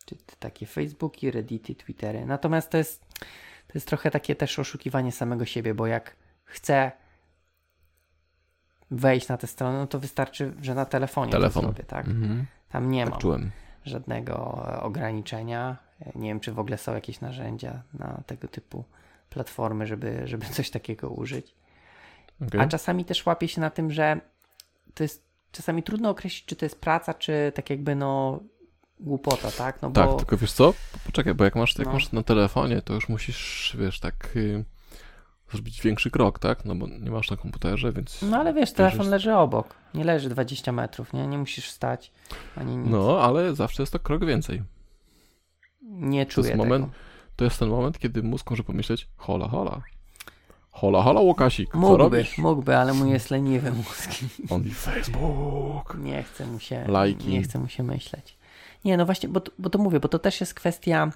[0.07, 2.27] Czy takie Facebooki, Reddity, Twittery.
[2.27, 3.07] Natomiast to jest,
[3.66, 6.93] to jest trochę takie też oszukiwanie samego siebie, bo jak chcę
[8.91, 11.62] wejść na tę stronę, no to wystarczy, że na telefonie Telefon.
[11.62, 12.07] to zrobię, tak?
[12.07, 12.47] Mhm.
[12.68, 13.51] Tam nie Tak czułem.
[13.85, 15.77] żadnego e, ograniczenia.
[16.14, 18.85] Nie wiem, czy w ogóle są jakieś narzędzia na tego typu
[19.31, 21.55] platformy, żeby, żeby coś takiego użyć.
[22.47, 22.61] Okej.
[22.61, 24.20] A czasami też łapię się na tym, że
[24.95, 25.26] to jest
[25.57, 28.40] czasami trudno określić, czy to jest praca, czy tak jakby no
[29.00, 29.82] głupota, tak?
[29.82, 30.74] No Tak, bo tylko wiesz co?
[31.07, 31.92] Poczekaj, bo jak masz, jak No.
[31.92, 34.64] masz na telefonie, to już musisz, wiesz, tak y,
[35.52, 36.64] zrobić większy krok, tak?
[36.64, 38.22] No bo nie masz na komputerze, więc...
[38.22, 39.74] no ale wiesz, telefon Bierzesz- leży obok.
[39.94, 41.26] Nie leży 20 metrów, nie?
[41.26, 42.12] Nie musisz wstać
[42.57, 42.90] ani nic.
[42.90, 44.62] No, ale zawsze jest to krok więcej.
[45.82, 46.64] nie to czuję jest tego.
[46.74, 46.92] moment-
[47.36, 49.80] To jest ten moment, kiedy mózg może pomyśleć, hola, hola.
[50.81, 52.39] Hola, hola, Łukasik, co Mógłby, robisz?
[52.39, 54.11] mógłby, ale mój jest leniwy mózg.
[54.55, 55.95] On i Facebook.
[55.99, 57.29] Nie chce mu się, Lajki.
[57.29, 58.37] nie chce mu się myśleć.
[58.85, 61.11] Nie, no właśnie, bo, to- bo to mówię, bo to też jest kwestia,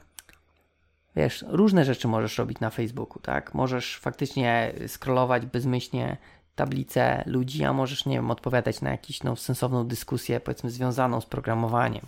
[1.17, 3.55] wiesz, różne rzeczy możesz robić na Facebooku, tak?
[3.55, 6.17] Możesz faktycznie scrollować bezmyślnie
[6.55, 11.27] tablicę ludzi, a możesz, nie wiem, odpowiadać na jakąś no, sensowną dyskusję, powiedzmy, związaną z
[11.27, 12.07] programowaniem.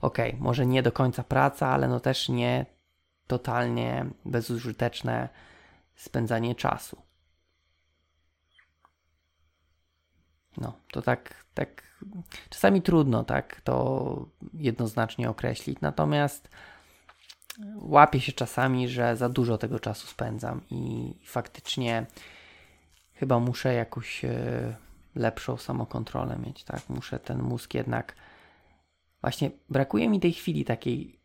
[0.00, 2.66] Okej, może nie do końca praca, ale no też nie
[3.26, 5.28] totalnie bezużyteczne
[6.00, 7.02] spędzanie czasu.
[10.56, 11.82] No, to tak, tak
[12.50, 16.48] czasami trudno tak to jednoznacznie określić, natomiast
[17.74, 22.06] łapię się czasami, że za dużo tego czasu spędzam i faktycznie
[23.14, 24.76] chyba muszę jakąś e,
[25.14, 26.88] lepszą samokontrolę mieć, tak?
[26.88, 28.16] Muszę ten mózg jednak
[29.20, 31.20] właśnie brakuje mi tej chwili takiej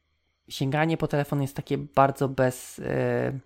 [0.50, 3.40] sięganie po telefon jest takie bardzo bez e,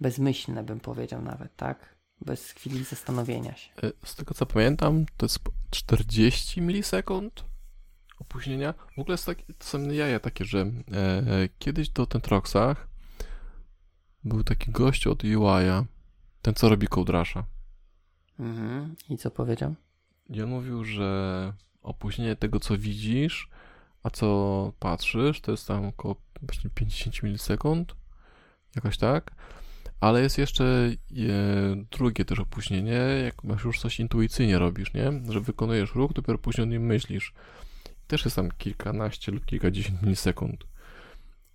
[0.00, 1.96] bezmyślne bym powiedział nawet, tak?
[2.20, 3.70] Bez chwili zastanowienia się.
[3.84, 5.38] Y, Z tego co pamiętam, to jest
[5.70, 7.44] 40 milisekund
[8.18, 8.74] opóźnienia.
[8.96, 10.72] W ogóle jest taki, to są jaja takie, że e,
[11.58, 12.88] kiedyś do Tentroxach
[14.24, 15.84] był taki gościu od UI-a,
[16.42, 17.44] ten co robi Coderasha.
[18.38, 18.94] Mhm.
[19.08, 19.74] I co powiedział?
[20.30, 23.50] I on mówił, że opóźnienie tego, co widzisz,
[24.02, 27.94] a co patrzysz, to jest tam około właśnie 50 milisekund,
[28.76, 29.30] jakoś tak.
[30.00, 30.94] Ale jest jeszcze e,
[31.90, 35.12] drugie też opóźnienie, jak masz już coś intuicyjnie robisz, nie?
[35.28, 37.34] Że wykonujesz ruch, dopiero później o nim myślisz.
[38.06, 40.64] też jest tam kilkanaście lub kilkadziesiąt milisekund.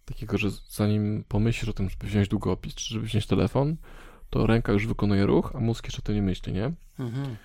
[0.05, 3.77] Takiego, że zanim pomyślisz o tym, żeby wziąć długopis, czy żeby wziąć telefon,
[4.29, 6.71] to ręka już wykonuje ruch, a mózg jeszcze o tym nie myśli, nie?
[6.99, 7.35] Mhm.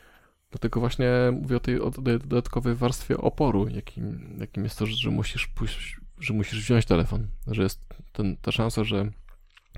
[0.50, 5.46] Dlatego właśnie mówię o tej, o dodatkowej warstwie oporu, jakim, jakim jest to, że musisz
[5.46, 7.80] pójść, że musisz wziąć telefon, że jest
[8.12, 9.10] ten, ta szansa, że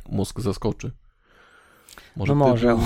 [0.09, 0.93] mózg zaskoczy.
[2.17, 2.77] Może no może.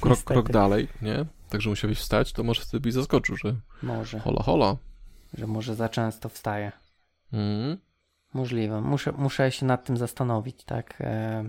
[0.00, 1.24] Krok, krok dalej, nie?
[1.48, 4.20] Także musiałbyś wstać, to może wtedy byś zaskoczył, że może.
[4.20, 4.76] hola, hola.
[5.38, 6.72] Że może za często wstaje.
[7.32, 7.78] Mm.
[8.34, 8.80] Możliwe.
[8.80, 11.00] Muszę, muszę się nad tym zastanowić, tak?
[11.00, 11.44] E,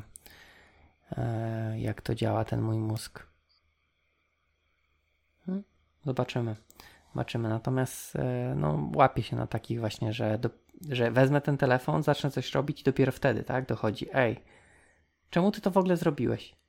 [1.17, 3.27] e, jak to działa ten mój mózg.
[5.45, 5.63] Hmm?
[6.05, 6.55] Zobaczymy.
[7.13, 7.49] Zobaczymy.
[7.49, 10.49] Natomiast e, no, łapię się na takich właśnie, że, do,
[10.89, 13.67] że wezmę ten telefon, zacznę coś robić i dopiero wtedy, tak?
[13.67, 14.07] Dochodzi.
[14.13, 14.43] Ej,
[15.29, 16.60] czemu ty to w ogóle zrobiłeś?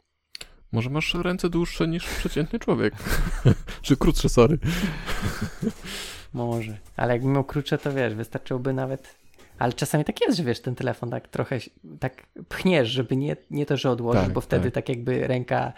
[0.72, 2.94] Może masz ręce dłuższe niż przeciętny człowiek.
[3.82, 4.58] Czy krótsze, sorry.
[6.32, 6.78] Może.
[6.96, 9.14] Ale jakbym miał krótsze, to wiesz, wystarczyłoby nawet.
[9.58, 11.58] Ale czasami tak jest, że wiesz, ten telefon tak trochę
[12.00, 14.86] tak pchniesz, żeby nie, nie to, że odłożysz, tak, bo wtedy tak.
[14.86, 14.96] tak.
[14.96, 15.72] jakby ręka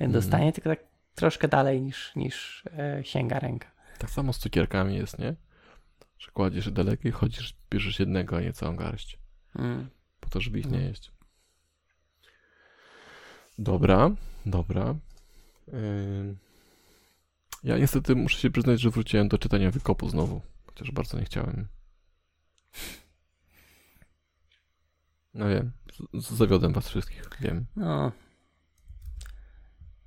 [0.00, 0.52] dostanie, mm.
[0.52, 0.80] tylko tak
[1.14, 3.68] troszkę dalej niż, niż e, sięga ręka.
[3.98, 5.34] Tak samo z cukierkami jest, nie?
[6.18, 9.18] Że kładziesz daleko i chodzisz, bierzesz jednego, a nie całą garść.
[9.56, 9.88] Mm.
[10.20, 10.88] Po to, żeby ich nie mm.
[10.88, 11.12] jeść.
[13.58, 14.10] Dobra,
[14.50, 14.94] dobra.
[17.64, 21.68] Ja niestety muszę się przyznać, że wróciłem do czytania wykopu znowu, chociaż bardzo nie chciałem.
[25.34, 25.72] No wiem,
[26.14, 27.66] zawiodłem was wszystkich, wiem.
[27.76, 28.12] No.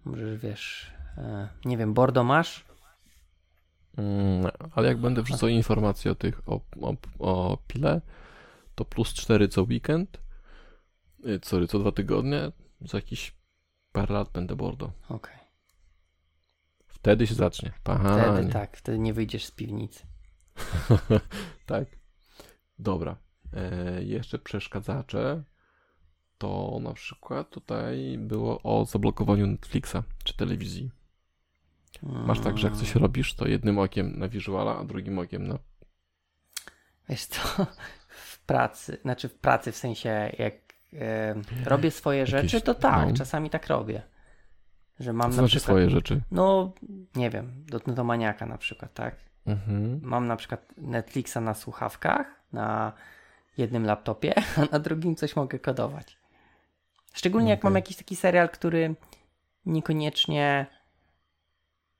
[0.05, 2.65] Może wiesz, e, nie wiem, Bordo masz?
[3.97, 8.01] Mm, ale jak będę wrzucał informacje o tych, o, o, o pile,
[8.75, 10.21] to plus 4 co weekend,
[11.25, 13.40] y, sorry, co dwa tygodnie, za jakiś
[13.91, 14.91] parę lat będę Bordo.
[15.05, 15.15] Okej.
[15.15, 15.41] Okay.
[16.87, 17.71] Wtedy się zacznie.
[17.83, 18.21] Panie.
[18.33, 20.05] Wtedy tak, wtedy nie wyjdziesz z piwnicy.
[21.65, 21.85] tak.
[22.79, 23.17] Dobra.
[23.53, 25.43] E, jeszcze przeszkadzacze.
[26.37, 30.91] To na przykład tutaj było o zablokowaniu Netflixa czy telewizji.
[32.03, 33.03] Masz tak, że jak coś mm.
[33.03, 35.59] robisz, to jednym okiem na visuala, a drugim okiem na.
[37.09, 37.41] Wiesz co?
[38.09, 40.70] W pracy, znaczy w pracy w sensie jak
[41.65, 43.13] robię swoje rzeczy, to tak, no.
[43.15, 44.01] czasami tak robię.
[44.99, 46.21] Że mam Co na znaczy przykład, swoje rzeczy?
[46.31, 46.73] No,
[47.15, 49.15] nie wiem, do, do maniaka na przykład, tak?
[49.45, 49.99] Mhm.
[50.03, 52.93] Mam na przykład Netflixa na słuchawkach, na
[53.57, 56.17] jednym laptopie, a na drugim coś mogę kodować.
[57.13, 57.55] Szczególnie okay.
[57.55, 58.95] jak mam jakiś taki serial, który
[59.65, 60.65] niekoniecznie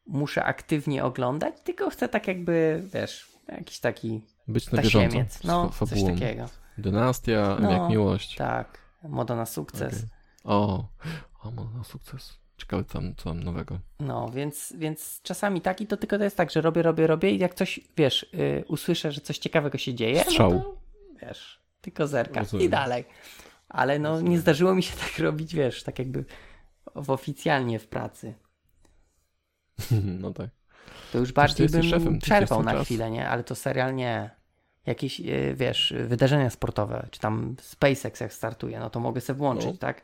[0.08, 6.04] muszę aktywnie oglądać, tylko chcę tak jakby, wiesz, jakiś taki być na bieżąco no, coś
[6.04, 6.46] takiego.
[6.78, 8.36] Dynastia, no, jak miłość.
[8.36, 9.94] Tak, moda na sukces.
[9.96, 10.08] Okay.
[10.44, 10.86] O,
[11.44, 12.42] o, moda na sukces.
[12.58, 13.80] Ciekawe, co, co mam nowego.
[14.00, 17.32] No, więc, więc czasami tak i to tylko to jest tak, że robię, robię, robię
[17.32, 20.52] i jak coś, wiesz, yy, usłyszę, że coś ciekawego się dzieje, Strzał.
[20.54, 20.78] no to,
[21.22, 22.66] wiesz, tylko zerka Rozumiem.
[22.66, 23.06] i dalej.
[23.70, 24.32] Ale no, Rozumiem.
[24.32, 26.26] nie zdarzyło mi się tak robić, wiesz, tak jakby
[26.96, 28.34] w oficjalnie w pracy.
[30.20, 30.50] No tak.
[31.12, 32.86] To już bardziej bym szefem, przerwał na czas.
[32.86, 33.30] chwilę, nie?
[33.30, 34.30] Ale to serial nie.
[34.86, 39.66] Jakieś, yy, wiesz, wydarzenia sportowe, czy tam SpaceX jak startuje, no to mogę sobie włączyć,
[39.66, 39.78] no.
[39.78, 40.02] tak?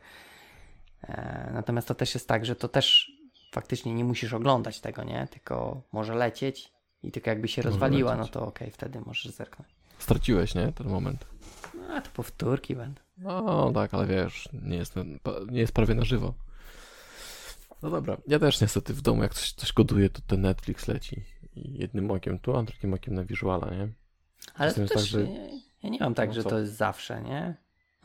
[1.02, 3.12] E, natomiast to też jest tak, że to też
[3.52, 5.28] faktycznie nie musisz oglądać tego, nie?
[5.30, 6.72] Tylko może lecieć
[7.02, 8.34] i tylko jakby się może rozwaliła, lecieć.
[8.34, 9.68] no to okej, okay, wtedy możesz zerknąć.
[9.98, 10.72] Straciłeś, nie?
[10.72, 11.26] Ten moment.
[11.74, 13.00] No, a to powtórki będą.
[13.18, 14.94] No tak, ale wiesz, nie jest,
[15.50, 16.34] nie jest prawie na żywo.
[17.82, 21.24] No dobra, ja też niestety w domu jak coś, coś koduję, to ten Netflix leci.
[21.56, 23.88] I jednym okiem tu, a drugim okiem na Visuala, nie?
[24.54, 25.26] Ale to też, tak, że...
[25.82, 26.50] ja nie mam tak, no że co?
[26.50, 27.54] to jest zawsze, nie?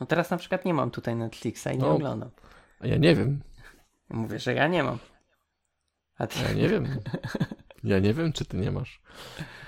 [0.00, 2.30] No teraz na przykład nie mam tutaj Netflixa i nie no, oglądam.
[2.80, 3.42] A ja nie wiem.
[4.08, 4.98] Mówię, że ja nie mam.
[6.18, 6.38] A ty...
[6.42, 6.86] Ja nie wiem.
[7.84, 9.02] Ja nie wiem, czy ty nie masz.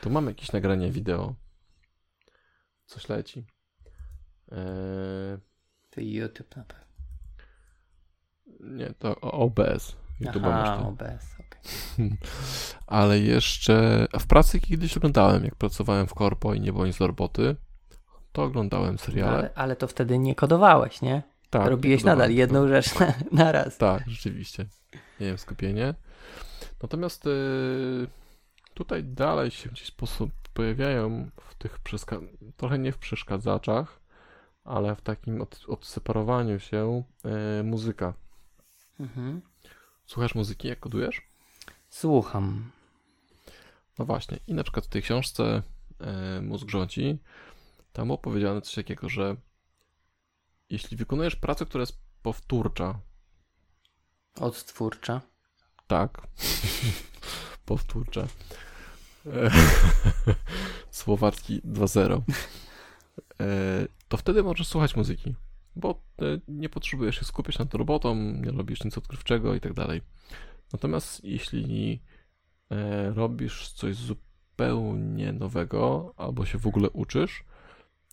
[0.00, 1.34] Tu mam jakieś nagranie wideo.
[2.86, 3.46] Coś leci.
[4.52, 5.38] Eee...
[5.90, 6.86] To YouTube na pewno.
[8.60, 9.96] Nie, to OBS.
[10.20, 11.35] YouTube Aha, OBS, okay.
[12.86, 17.06] Ale jeszcze w pracy kiedyś oglądałem, jak pracowałem w korpo i nie było nic do
[17.06, 17.56] roboty,
[18.32, 19.36] to oglądałem seriale.
[19.36, 21.22] Ale, ale to wtedy nie kodowałeś, nie?
[21.50, 21.68] Tak.
[21.68, 23.14] Robiłeś nadal jedną rzecz na,
[23.44, 23.78] na, raz.
[23.78, 24.66] Tak, rzeczywiście.
[25.20, 25.94] Nie wiem, skupienie.
[26.82, 27.30] Natomiast y,
[28.74, 31.78] tutaj dalej się w jakiś sposób pojawiają w tych
[32.56, 34.00] trochę nie w przeszkadzaczach,
[34.64, 37.02] ale w takim od, odseparowaniu się
[37.60, 38.14] y, muzyka.
[39.00, 39.42] Mhm.
[40.06, 41.22] Słuchasz muzyki, jak kodujesz?
[42.00, 42.70] Słucham.
[43.98, 44.38] No właśnie.
[44.46, 45.62] I na przykład w tej książce
[46.38, 47.18] y, Mózg rządzi,
[47.92, 49.36] tam opowiedziano coś takiego, że
[50.70, 53.00] jeśli wykonujesz pracę, która jest powtórcza.
[54.40, 55.20] Odtwórcza.
[55.86, 56.26] Tak.
[57.66, 58.26] powtórcza.
[60.90, 62.22] Słowacki 2.0.
[63.40, 65.34] E, to wtedy możesz słuchać muzyki,
[65.76, 70.02] bo e, nie potrzebujesz się skupiać nad robotą, nie robisz nic odkrywczego i tak dalej.
[70.72, 72.02] Natomiast jeśli
[72.70, 77.44] e, robisz coś zupełnie nowego, albo się w ogóle uczysz,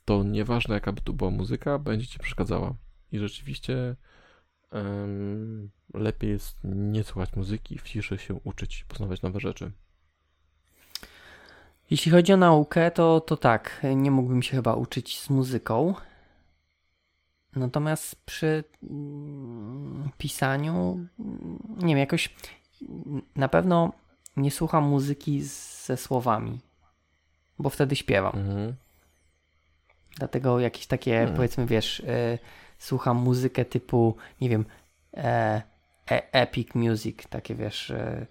[0.05, 2.75] to nieważne jaka by tu była muzyka, będzie ci przeszkadzała.
[3.11, 3.95] I rzeczywiście
[4.71, 9.71] um, lepiej jest nie słuchać muzyki, w ciszy się uczyć, poznawać nowe rzeczy.
[11.89, 15.93] Jeśli chodzi o naukę, to, to tak, nie mógłbym się chyba uczyć z muzyką.
[17.55, 21.05] Natomiast przy mm, pisaniu,
[21.77, 22.35] nie wiem, jakoś
[23.35, 23.93] na pewno
[24.37, 25.41] nie słucham muzyki
[25.85, 26.59] ze słowami,
[27.59, 28.35] bo wtedy śpiewam.
[28.35, 28.75] Mhm.
[30.17, 31.35] Dlatego jakieś takie, hmm.
[31.35, 32.39] powiedzmy, wiesz, y,
[32.77, 34.65] słucham muzykę typu, nie wiem,
[35.17, 35.61] e,
[36.11, 37.89] e, epic music, takie wiesz.
[37.89, 38.27] Y,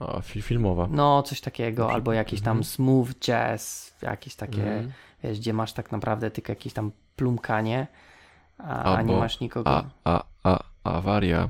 [0.00, 0.88] A, filmowa.
[0.90, 2.64] No, coś takiego, albo jakiś tam mhm.
[2.64, 4.92] smooth jazz, jakieś takie, mhm.
[5.22, 7.86] wiesz, gdzie masz tak naprawdę tylko jakieś tam plumkanie,
[8.64, 9.70] a, albo, a nie masz nikogo.
[9.70, 11.48] A, a, a, awaria.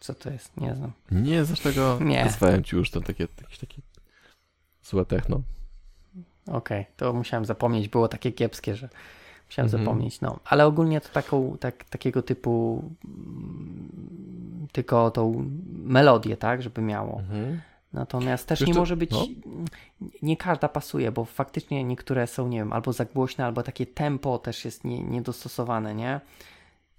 [0.00, 0.56] Co to jest?
[0.56, 0.92] Nie znam.
[1.10, 1.98] Nie znasz tego?
[2.00, 2.24] Nie.
[2.24, 3.82] Nazwałem ci już to takie, jakieś takie
[4.82, 5.42] złe techno.
[6.46, 8.88] Okej, okay, to musiałem zapomnieć, było takie kiepskie, że
[9.46, 9.84] musiałem mhm.
[9.84, 10.20] zapomnieć.
[10.20, 17.18] No, ale ogólnie to taką, tak, takiego typu mm, tylko tą melodię, tak, żeby miało.
[17.20, 17.60] Mhm.
[17.96, 19.26] Natomiast też Wiesz nie to, może być, no?
[20.22, 24.38] nie każda pasuje, bo faktycznie niektóre są, nie wiem, albo za głośne, albo takie tempo
[24.38, 26.20] też jest nie, niedostosowane, nie?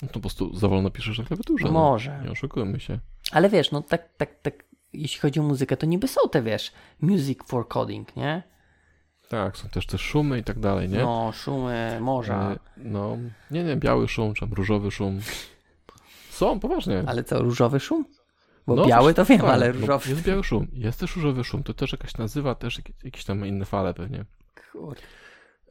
[0.01, 1.65] No to po prostu za wolno piszesz na klawiaturze.
[1.65, 2.17] No może.
[2.17, 2.23] No.
[2.23, 2.99] Nie oszukujmy się.
[3.31, 6.71] Ale wiesz, no tak, tak, tak, jeśli chodzi o muzykę, to niby są te, wiesz,
[7.01, 8.43] music for coding, nie?
[9.29, 10.97] Tak, są też te szumy i tak dalej, nie?
[10.97, 12.51] No, szumy morza.
[12.51, 13.17] E, no,
[13.51, 15.19] nie, nie, biały szum, czy różowy szum.
[16.29, 17.03] Są, poważnie.
[17.07, 18.05] Ale co, różowy szum?
[18.68, 20.05] Bo no, biały to wiem, tak, ale różowy.
[20.05, 23.45] No, jest biały szum, jest też różowy szum, to też jakaś nazywa, też jakieś tam
[23.45, 24.26] inne fale pewnie.
[24.72, 25.01] Kurde.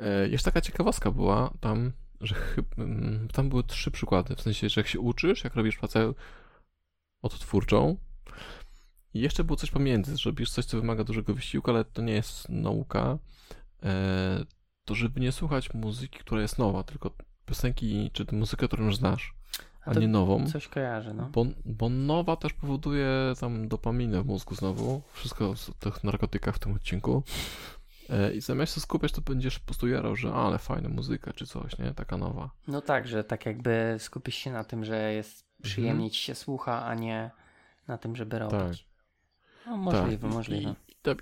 [0.01, 2.35] E, jeszcze taka ciekawostka była tam, że
[2.79, 6.13] mm, tam były trzy przykłady, w sensie, że jak się uczysz, jak robisz pracę
[7.23, 7.97] odtwórczą,
[9.15, 12.13] i jeszcze było coś pomiędzy, że robisz coś, co wymaga dużego wysiłku, ale to nie
[12.13, 13.19] jest nauka,
[13.83, 14.45] E,
[14.85, 17.11] to żeby nie słuchać muzyki, która jest nowa, tylko
[17.47, 19.35] piosenki czy muzykę, którą już znasz,
[19.87, 20.47] a, nie nową.
[20.47, 21.29] Coś kojarzy, no.
[21.33, 23.09] Bo, bo nowa też powoduje
[23.41, 25.03] tam dopaminę w mózgu znowu.
[25.13, 27.23] Wszystko o tych narkotykach w tym odcinku.
[28.11, 31.47] E, I zamiast się skupiać, to będziesz po prostu jarał, że ale fajna muzyka czy
[31.47, 31.93] coś, nie?
[31.95, 32.51] Taka nowa.
[32.69, 36.11] No tak, że tak jakby skupisz się na tym, że jest przyjemnie mhm.
[36.11, 37.31] ci się słucha, a nie
[37.89, 38.59] na tym, żeby robić.
[38.61, 38.97] Tak.
[39.67, 40.37] No możliwe, tak.
[40.37, 40.75] możliwe.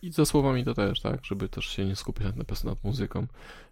[0.02, 3.26] I ze słowami to też, tak, żeby też się nie skupiać nad, nad muzyką.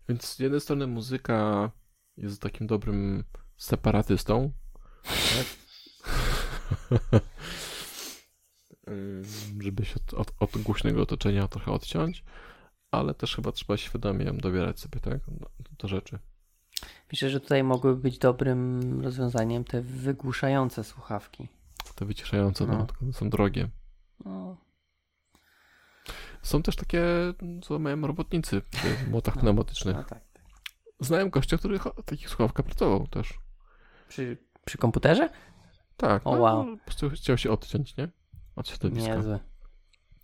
[0.09, 1.71] Więc z jednej strony muzyka
[2.17, 3.25] jest takim dobrym
[3.57, 4.53] separatystą,
[5.03, 5.47] tak?
[9.63, 12.25] żeby się od, od, od, głośnego otoczenia trochę odciąć,
[12.91, 15.21] ale też chyba trzeba świadomie dobierać sobie, tak,
[15.79, 16.19] do rzeczy.
[17.13, 21.49] Myślę, że tutaj mogłyby być dobrym rozwiązaniem te wygłuszające słuchawki.
[21.95, 22.87] Te wyciszające, no.
[23.01, 23.69] no są drogie.
[24.25, 24.57] No,
[26.43, 27.05] są też takie,
[27.63, 29.97] co mają robotnicy w młotach no, pneumatycznych.
[29.97, 30.43] No, tak, tak.
[31.01, 33.39] Znałem gościa, który w takich słuchawkach pracował też.
[34.09, 35.29] Przy, przy komputerze?
[35.97, 36.27] Tak.
[36.27, 36.77] O, no, wow.
[36.77, 38.09] Po prostu chciał się odciąć, nie?
[38.57, 39.17] Od środowiska.
[39.17, 39.39] Niezły.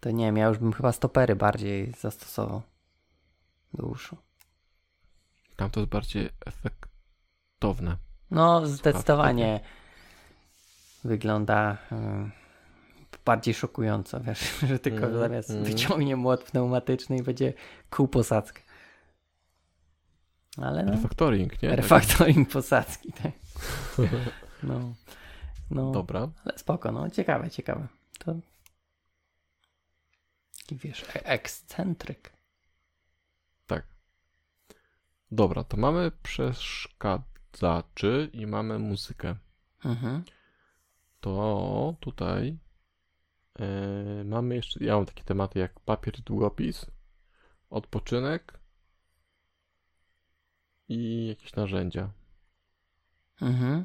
[0.01, 2.63] To nie wiem, ja już bym chyba stopery bardziej zastosował
[3.75, 4.17] do uszu.
[5.57, 7.97] Tam to jest bardziej efektowne.
[8.31, 9.61] No, zdecydowanie
[11.05, 11.79] wygląda...
[11.93, 12.49] Y
[13.29, 15.65] bardziej szokująco, wiesz, że tylko mm, zamiast mm.
[15.65, 17.53] wyciągnie młot pneumatyczny i będzie
[17.91, 18.63] kół posadzkę.
[20.57, 21.77] Ale no, Refactoring, nie?
[21.77, 23.33] Refactoring posadzki, tak.
[24.63, 24.95] No,
[25.71, 25.93] no.
[25.93, 26.29] Dobra.
[26.45, 27.89] Ale spoko, no, ciekawe, ciekawe.
[28.19, 28.35] To
[30.61, 32.33] taki, wiesz, e- ekscentryk.
[33.67, 33.87] Tak.
[35.31, 39.37] Dobra, to mamy przeszkadzaczy i mamy muzykę.
[39.85, 40.25] Mhm.
[41.21, 42.59] To tutaj
[43.59, 46.87] Yy, mamy jeszcze, ja mam takie tematy jak papier i długopis,
[47.71, 48.59] odpoczynek
[50.89, 52.11] i jakieś narzędzia.
[53.43, 53.85] Mhm.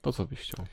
[0.00, 0.66] To co byś chciał?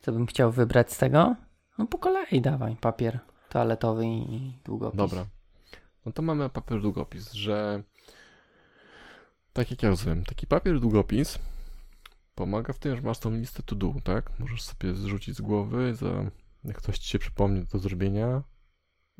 [0.00, 1.36] Co bym chciał wybrać z tego?
[1.78, 4.98] No po kolei dawaj, papier toaletowy i długopis.
[4.98, 5.26] Dobra.
[6.06, 7.82] No to mamy papier długopis, że
[9.52, 11.38] tak jak ja rozumiem, taki papier długopis
[12.34, 14.38] pomaga w tym, że masz tą listę to do, tak?
[14.38, 16.30] Możesz sobie zrzucić z głowy za
[16.64, 18.42] jak ktoś ci się przypomni do zrobienia,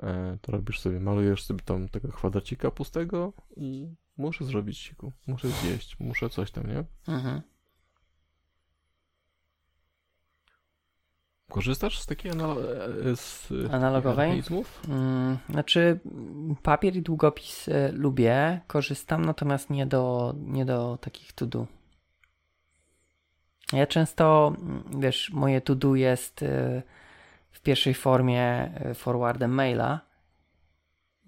[0.03, 5.49] e, to robisz sobie, malujesz sobie tam tego kwadracika pustego i muszę zrobić siku, muszę
[5.49, 6.85] zjeść, muszę coś tam, nie?
[7.09, 7.43] Mhm.
[11.51, 12.61] Korzystasz z takiej analo-
[13.13, 14.31] e, z analogowej?
[14.89, 16.01] Mm, znaczy,
[16.63, 21.67] papier i długopis y, lubię, korzystam, natomiast nie do, nie do takich to-do.
[23.73, 26.83] Ja często, mm, wiesz, moje to-do jest y,
[27.51, 30.01] w pierwszej formie forwardem maila,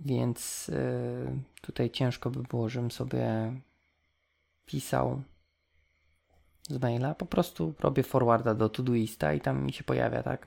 [0.01, 1.27] więc y,
[1.61, 3.53] tutaj ciężko by było, żebym sobie
[4.66, 5.23] pisał
[6.69, 7.14] z maila.
[7.14, 10.47] Po prostu robię forwarda do Todoista i tam mi się pojawia, tak,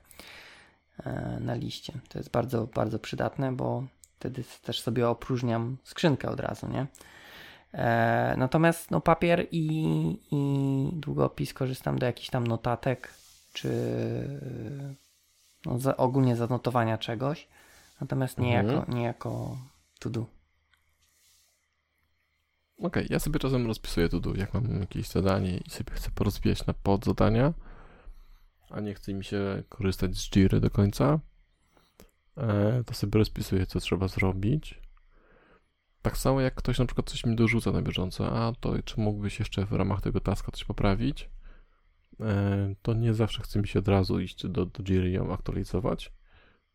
[1.03, 1.93] e, na liście.
[2.09, 3.83] To jest bardzo, bardzo przydatne, bo
[4.19, 6.87] wtedy też sobie opróżniam skrzynkę od razu, nie?
[7.73, 9.67] E, natomiast no, papier i,
[10.31, 13.13] i długopis korzystam do jakichś tam notatek,
[13.53, 13.69] czy
[15.65, 17.47] no, za, ogólnie zanotowania czegoś,
[18.01, 18.77] natomiast nie, Mhm.
[18.79, 19.57] jako, nie jako
[19.99, 20.25] to do.
[22.81, 26.65] Okej, ja sobie czasem rozpisuję to do, jak mam jakieś zadanie i sobie chcę porozbijać
[26.65, 27.53] na podzadania,
[28.69, 31.19] a nie chce mi się korzystać z Jiry do końca,
[32.37, 34.81] e, to sobie rozpisuję, co trzeba zrobić.
[36.01, 39.39] Tak samo jak ktoś na przykład coś mi dorzuca na bieżąco, a to czy mógłbyś
[39.39, 41.29] jeszcze w ramach tego taska coś poprawić,
[42.19, 45.33] e, to nie zawsze chce mi się od razu iść do, do Jiry i ją
[45.33, 46.13] aktualizować,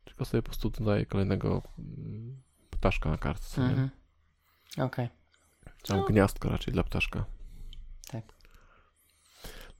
[0.04, 3.62] tylko sobie po prostu dodaję kolejnego mm, ptaszka na kartce.
[3.62, 3.90] Mhm.
[4.78, 5.08] Okej.
[5.88, 6.04] Tam No.
[6.04, 7.24] gniazdko raczej dla ptaszka.
[8.08, 8.24] Tak.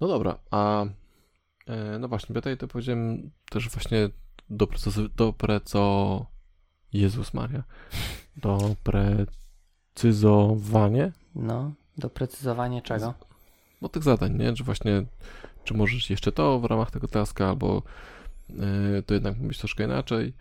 [0.00, 0.84] No dobra, a
[1.66, 4.08] e, no właśnie, tutaj to powiedziałem też właśnie
[4.50, 6.26] doprecyz- dopreco...
[6.92, 7.64] Jezus Maria.
[8.36, 13.14] Doprecyzowanie No, doprecyzowanie czego?
[13.82, 14.56] no tych zadań, nie?
[14.56, 15.02] Że właśnie
[15.64, 17.82] czy możesz jeszcze to w ramach tego taska, albo
[18.98, 20.32] e, to jednak być troszkę inaczej.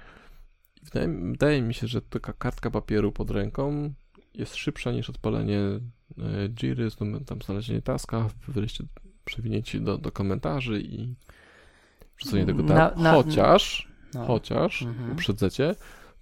[0.84, 3.94] Wydaje, wydaje mi się, że taka kartka papieru pod ręką
[4.38, 5.80] jest szybsza niż odpalenie e,
[6.50, 8.84] Jiry, znum- tam znalezienie taska, wreszcie
[9.26, 11.16] przewinięcie do, do komentarzy i
[12.18, 12.78] wrzucenie tego tam.
[12.78, 14.26] Na- na- chociaż, No.
[14.26, 15.12] chociaż, Mhm.
[15.12, 15.76] uprzedzecie,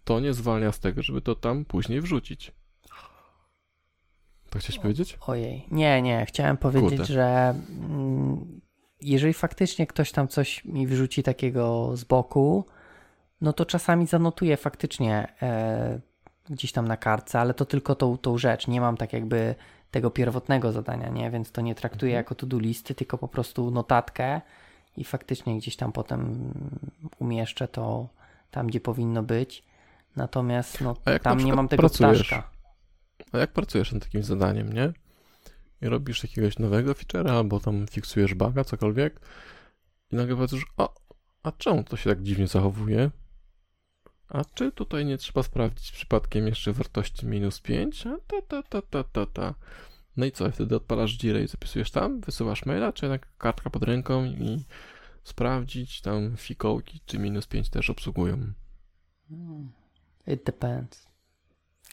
[0.04, 2.52] to nie zwalnia z tego, żeby to tam później wrzucić.
[4.50, 5.18] To chciałeś powiedzieć?
[5.28, 7.06] Ojej, nie, nie, chciałem powiedzieć, Kurde.
[7.06, 8.62] że mm,
[9.02, 12.66] jeżeli faktycznie ktoś tam coś mi wrzuci takiego z boku,
[13.42, 16.02] no to czasami zanotuję faktycznie e,
[16.50, 18.68] gdzieś tam na kartce, ale to tylko tą, tą rzecz.
[18.68, 19.56] Nie mam tak jakby
[19.92, 21.32] tego pierwotnego zadania, nie?
[21.32, 22.24] Więc to nie traktuję Mhm.
[22.24, 24.42] jako to-do listy, tylko po prostu notatkę
[24.98, 26.52] i faktycznie gdzieś tam potem
[27.20, 28.08] umieszczę to
[28.52, 29.64] tam, gdzie powinno być.
[30.16, 32.18] Natomiast no, tam nie mam tego pracujesz?
[32.28, 32.50] ptaszka.
[33.32, 34.94] A jak pracujesz nad takim zadaniem, nie?
[35.82, 39.20] I robisz jakiegoś nowego feature'a, albo tam fiksujesz buga, cokolwiek,
[40.12, 40.94] i nagle patrzysz, o,
[41.44, 43.12] a czemu to się tak dziwnie zachowuje?
[44.34, 48.08] A czy tutaj nie trzeba sprawdzić przypadkiem jeszcze wartości minus 5?
[48.08, 49.54] A ta, ta, ta, ta, ta, ta.
[50.18, 53.84] No i co, wtedy odpalasz Jirę i zapisujesz tam, wysyłasz maila, czy jednak kartka pod
[53.84, 54.66] ręką i
[55.24, 58.38] sprawdzić tam fikołki, czy minus 5 też obsługują.
[59.30, 59.72] Hmm.
[60.28, 61.08] It depends.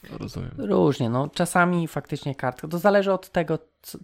[0.09, 0.51] Rozumiem.
[0.57, 2.67] Różnie, no czasami faktycznie kartka.
[2.67, 3.59] To zależy od tego,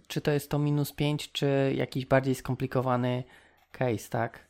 [0.06, 3.24] czy to jest to minus 5, czy jakiś bardziej skomplikowany
[3.72, 4.47] case, tak?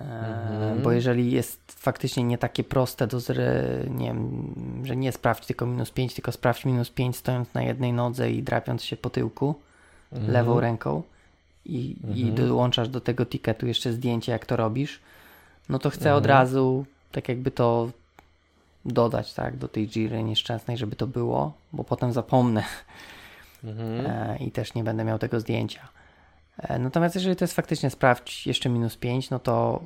[0.00, 0.82] Mhm.
[0.82, 3.18] Bo jeżeli jest faktycznie nie takie proste do
[3.90, 4.52] nie wiem,
[4.84, 8.42] że nie sprawdź tylko minus 5, tylko sprawdź minus 5 stojąc na jednej nodze i
[8.42, 9.54] drapiąc się po tyłku
[10.12, 10.32] Mhm.
[10.32, 11.02] lewą ręką
[11.66, 12.34] i, i Mhm.
[12.48, 15.00] dołączasz do tego ticketu jeszcze zdjęcie, jak to robisz,
[15.68, 16.40] no to chcę od Mhm.
[16.40, 17.90] razu tak jakby to
[18.84, 22.64] dodać, tak, do tej giry nieszczęsnej, żeby to było, bo potem zapomnę
[23.64, 24.06] Mhm.
[24.06, 25.88] e, i też nie będę miał tego zdjęcia.
[26.58, 29.82] E, natomiast jeżeli to jest faktycznie sprawdź jeszcze minus 5, no to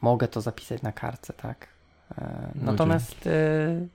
[0.00, 1.68] mogę to zapisać na kartce, tak.
[2.18, 3.86] E, No natomiast e,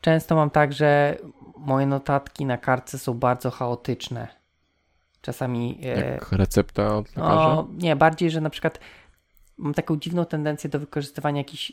[0.00, 1.16] często mam tak, że
[1.56, 4.28] moje notatki na kartce są bardzo chaotyczne.
[5.22, 7.34] Czasami Jak recepta od lekarza?
[7.34, 8.80] no, nie, bardziej, że na przykład
[9.56, 11.72] mam taką dziwną tendencję do wykorzystywania jakichś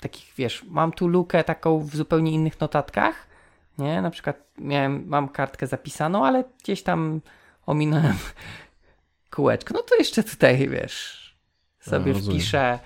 [0.00, 3.26] takich, wiesz, mam tu lukę taką w zupełnie innych notatkach,
[3.78, 4.02] nie?
[4.02, 7.20] Na przykład miałem, mam kartkę zapisaną, ale gdzieś tam
[7.66, 8.16] ominąłem
[9.30, 9.74] kółeczko.
[9.74, 11.26] No to jeszcze tutaj, wiesz,
[11.80, 12.78] sobie A, wpiszę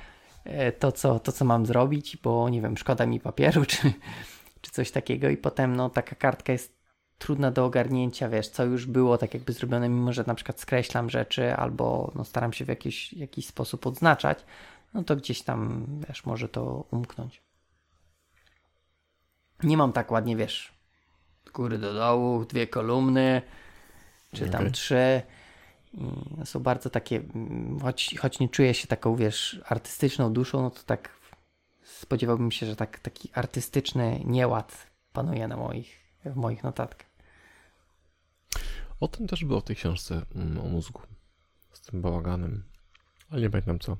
[0.44, 3.92] e, to co, to, co mam zrobić, bo nie wiem, szkoda mi papieru, czy,
[4.60, 6.80] czy coś takiego i potem, no, taka kartka jest
[7.18, 11.10] trudna do ogarnięcia, wiesz, co już było tak jakby zrobione, mimo że na przykład skreślam
[11.10, 14.44] rzeczy albo no, staram się w jakiś, jakiś sposób odznaczać,
[14.94, 17.42] no to gdzieś tam, wiesz, może to umknąć.
[19.62, 20.72] Nie mam tak ładnie, wiesz,
[21.54, 23.42] góry do dołu, dwie kolumny,
[24.32, 24.72] czy tam Okej.
[24.72, 25.22] trzy.
[25.94, 30.70] No, są bardzo takie, mm, choć, choć nie czuję się taką, wiesz, artystyczną duszą, no
[30.70, 31.20] to tak
[31.82, 37.10] spodziewałbym się, że tak, taki artystyczny nieład panuje na moich, w moich notatkach.
[39.00, 41.00] O tym też było w tej książce mm, o mózgu.
[41.72, 42.62] Z tym bałaganem.
[43.30, 43.96] Ale nie pamiętam co.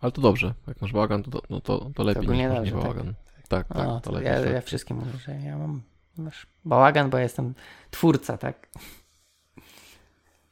[0.00, 0.54] Ale to dobrze.
[0.66, 2.80] Jak masz bałagan, to, no to, to lepiej To niż nie tak.
[2.80, 3.14] bałagan.
[3.48, 4.32] Tak, tak, O, to to lepiej.
[4.32, 4.52] ja, tak.
[4.52, 5.82] ja wszystkim mówię, że ja mam
[6.18, 7.54] masz bałagan, bo ja jestem
[7.90, 8.68] twórca, tak?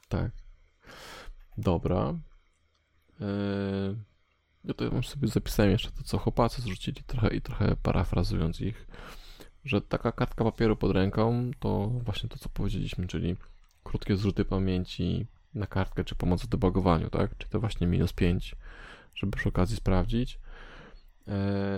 [0.09, 0.31] Tak.
[1.57, 2.13] Dobra.
[3.19, 3.95] Yy,
[4.63, 8.87] ja to mam sobie zapisałem jeszcze to, co chłopacy zrzucili trochę i trochę parafrazując ich,
[9.65, 13.35] że taka kartka papieru pod ręką to właśnie to, co powiedzieliśmy, czyli
[13.83, 17.37] krótkie zrzuty pamięci na kartkę, czy pomoc w debugowaniu, tak?
[17.37, 18.55] Czy to właśnie minus 5,
[19.15, 20.39] żeby przy okazji sprawdzić.
[21.27, 21.33] Yy,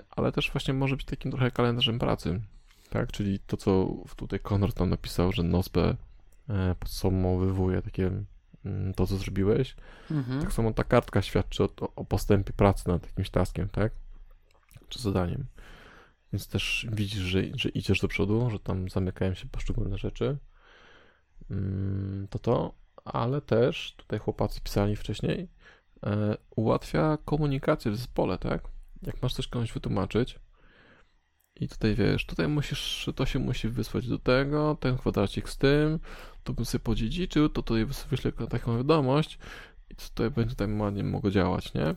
[0.09, 2.41] ale też właśnie może być takim trochę kalendarzem pracy,
[2.89, 3.11] tak?
[3.11, 5.95] Czyli to, co tutaj Konrad tam napisał, że NOSBE
[6.49, 8.11] e, podsumowywuje takie
[8.65, 9.75] mm, to, co zrobiłeś.
[10.11, 10.41] Mhm.
[10.41, 13.91] Tak samo ta kartka świadczy o, o postępie pracy nad jakimś taskiem, tak?
[14.89, 15.45] Czy zadaniem.
[16.33, 20.37] Więc też widzisz, że, że idziesz do przodu, że tam zamykają się poszczególne rzeczy.
[21.51, 22.73] Mm, To to,
[23.05, 25.47] ale też tutaj chłopacy pisali wcześniej,
[26.03, 28.61] e, ułatwia komunikację w zespole, tak?
[29.01, 30.39] Jak masz coś komuś wytłumaczyć
[31.59, 35.99] i tutaj wiesz, tutaj musisz, to się musi wysłać do tego, ten kwadracik z tym,
[36.43, 39.39] to bym sobie podziedziczył, to tutaj wyślę taką wiadomość
[39.89, 41.95] i tutaj będzie tak ładnie mogło działać, nie?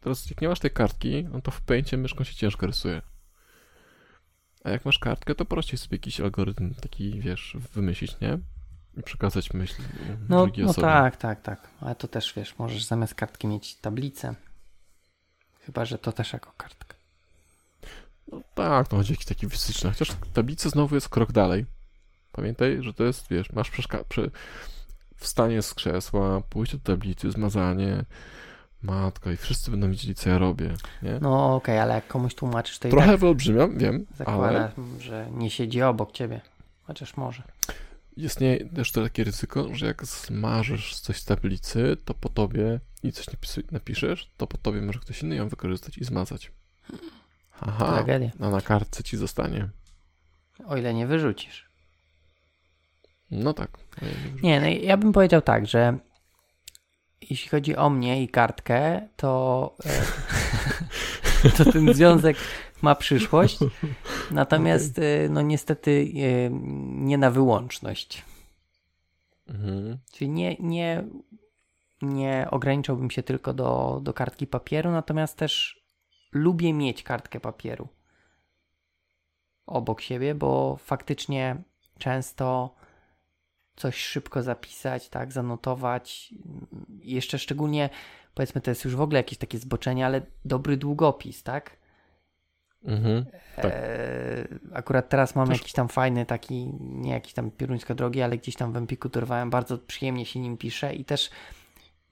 [0.00, 3.02] Teraz jak nie masz tej kartki, no to w pęcie myszką się ciężko rysuje.
[4.64, 8.38] A jak masz kartkę, to prościej sobie jakiś algorytm taki, wiesz, wymyślić, nie?
[8.96, 9.82] I przekazać myśl
[10.28, 10.86] No, drugiej no osobie.
[10.86, 11.70] tak, tak, tak.
[11.80, 14.34] Ale to też wiesz, możesz zamiast kartki mieć tablicę.
[15.60, 16.97] Chyba, że to też jako kartka.
[18.32, 19.90] No tak, to chodzi o jakiś taki fizyczny.
[19.90, 21.66] Chociaż tablica znowu jest krok dalej.
[22.32, 24.30] Pamiętaj, że to jest, wiesz, masz przeszka- przy
[25.16, 28.04] wstanie z krzesła, pójście do tablicy, zmazanie,
[28.82, 31.18] matka i wszyscy będą widzieli, co ja robię, nie?
[31.22, 35.28] No okej, ale jak komuś tłumaczysz, to i Trochę tak wyolbrzymiam, wiem, ale zakłada, że
[35.30, 36.40] nie siedzi obok ciebie.
[36.82, 37.42] Chociaż może.
[38.16, 43.12] istnieje też to takie ryzyko, że jak zmarzesz coś z tablicy, to po tobie i
[43.12, 43.26] coś
[43.72, 46.52] napiszesz, to po tobie może ktoś inny ją wykorzystać i zmazać.
[47.60, 48.30] Aha, Tragedia.
[48.40, 49.68] a na kartce ci zostanie.
[50.66, 51.68] O ile nie wyrzucisz.
[53.30, 53.78] No tak.
[54.42, 55.98] Nie, no ja bym powiedział tak, że
[57.30, 59.76] jeśli chodzi o mnie i kartkę, to,
[61.44, 62.36] e, to ten związek
[62.82, 63.58] ma przyszłość.
[64.30, 66.50] Natomiast e, no niestety e,
[66.90, 68.24] nie na wyłączność.
[69.48, 69.98] Mhm.
[70.12, 71.04] Czyli nie, nie,
[72.02, 75.82] nie ograniczałbym się tylko do, do kartki papieru, natomiast też
[76.32, 77.88] lubię mieć kartkę papieru
[79.66, 81.56] obok siebie, bo faktycznie
[81.98, 82.74] często
[83.76, 86.34] coś szybko zapisać, tak, zanotować.
[87.00, 87.90] I Jeszcze szczególnie,
[88.34, 91.76] powiedzmy, to jest już w ogóle jakieś takie zboczenie, ale dobry długopis, tak?
[92.84, 93.24] Mhm.
[93.56, 93.64] Tak.
[93.64, 98.38] E, akurat teraz mam Też- jakiś tam fajny taki, nie jakiś tam pieruńsko drogi, ale
[98.38, 101.30] gdzieś tam w Empiku dorwałem, bardzo przyjemnie się nim pisze i też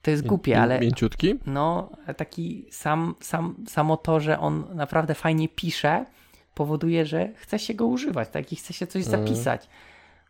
[0.07, 1.35] to jest głupie, ale Mięciutki?
[1.45, 6.05] no taki sam, sam, samo to, że on naprawdę fajnie pisze,
[6.53, 9.27] powoduje, że chce się go używać, tak, i chce się coś Mhm.
[9.27, 9.69] zapisać.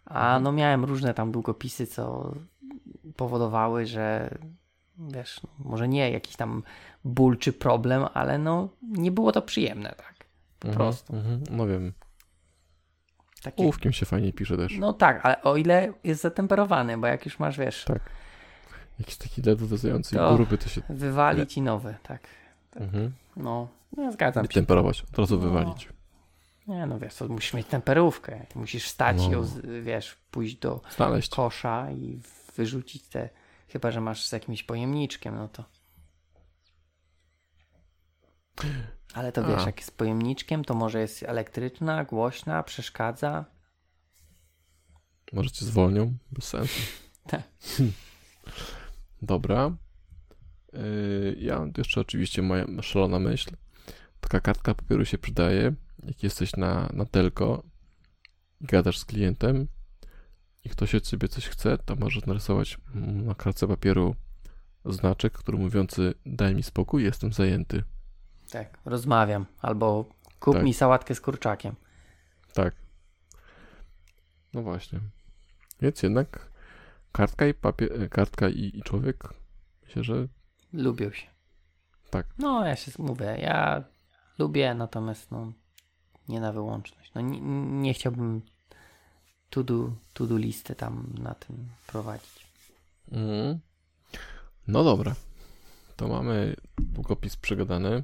[0.06, 2.34] A no miałem różne tam długopisy, co
[3.16, 4.30] powodowały, że
[5.00, 6.64] wiesz, może nie jakiś tam
[7.06, 10.16] ból czy problem, ale no nie było to przyjemne, tak.
[10.60, 11.16] Po Mhm, prostu.
[11.16, 11.44] Mhm.
[11.52, 11.94] No wiem.
[13.44, 14.78] Takie, Ołówkiem się fajnie pisze też.
[14.80, 18.00] no tak, ale o ile jest zatemperowany, bo jak już masz, wiesz, Tak.
[19.00, 20.82] Jakiś taki ledwo wyzający i To- gruby to się...
[20.90, 22.22] wywalić i nowy, tak.
[22.76, 23.14] Mhm.
[23.36, 23.68] No,
[23.98, 24.54] no zgadzam Nie się.
[24.54, 25.42] temperować, od razu No.
[25.42, 25.90] wywalić.
[26.68, 28.46] Nie, no wiesz, to musisz mieć temperówkę.
[28.56, 29.32] Musisz wstać i No.
[29.32, 29.46] ją,
[29.84, 31.30] wiesz, pójść do Znaleźć.
[31.36, 32.20] kosza i
[32.56, 33.30] wyrzucić te.
[33.68, 35.64] Chyba, że masz z jakimś pojemniczkiem, no to.
[39.14, 39.66] Ale to wiesz, A.
[39.66, 43.46] jak jest pojemniczkiem, to może jest elektryczna, głośna, przeszkadza.
[45.34, 46.14] Może cię zwolnią?
[46.32, 46.82] Bez sensu.
[47.28, 47.42] Tak.
[49.22, 49.78] Dobra.
[50.74, 53.52] Yy, ja mam tu jeszcze oczywiście moja szalona myśl.
[54.20, 55.74] Taka kartka papieru się przydaje,
[56.04, 57.64] jak jesteś na, na telko
[58.62, 59.68] i gadasz z klientem
[60.64, 64.16] i ktoś od ciebie coś chce, to możesz narysować na kartce papieru
[64.86, 67.84] znaczek, który mówiący daj mi spokój, jestem zajęty.
[68.52, 69.46] Tak, rozmawiam.
[69.62, 70.64] Albo kup Tak.
[70.64, 71.76] mi sałatkę z kurczakiem.
[72.54, 72.76] Tak.
[74.54, 75.00] No właśnie.
[75.82, 76.47] Więc jednak
[77.18, 79.24] kartka i papier, kartka i, i człowiek
[79.84, 80.28] myślę, że
[80.74, 81.28] Lubią się.
[82.10, 82.28] Tak.
[82.38, 83.84] No, ja się mówię, ja
[84.40, 85.54] lubię, natomiast no,
[86.28, 87.12] nie na wyłączność.
[87.14, 87.42] No, nie,
[87.82, 88.42] nie chciałbym
[89.50, 92.48] to-do, to-do listy tam na tym prowadzić.
[93.12, 93.60] Mhm.
[94.68, 95.16] No dobra.
[95.96, 98.04] To mamy długopis przegadany.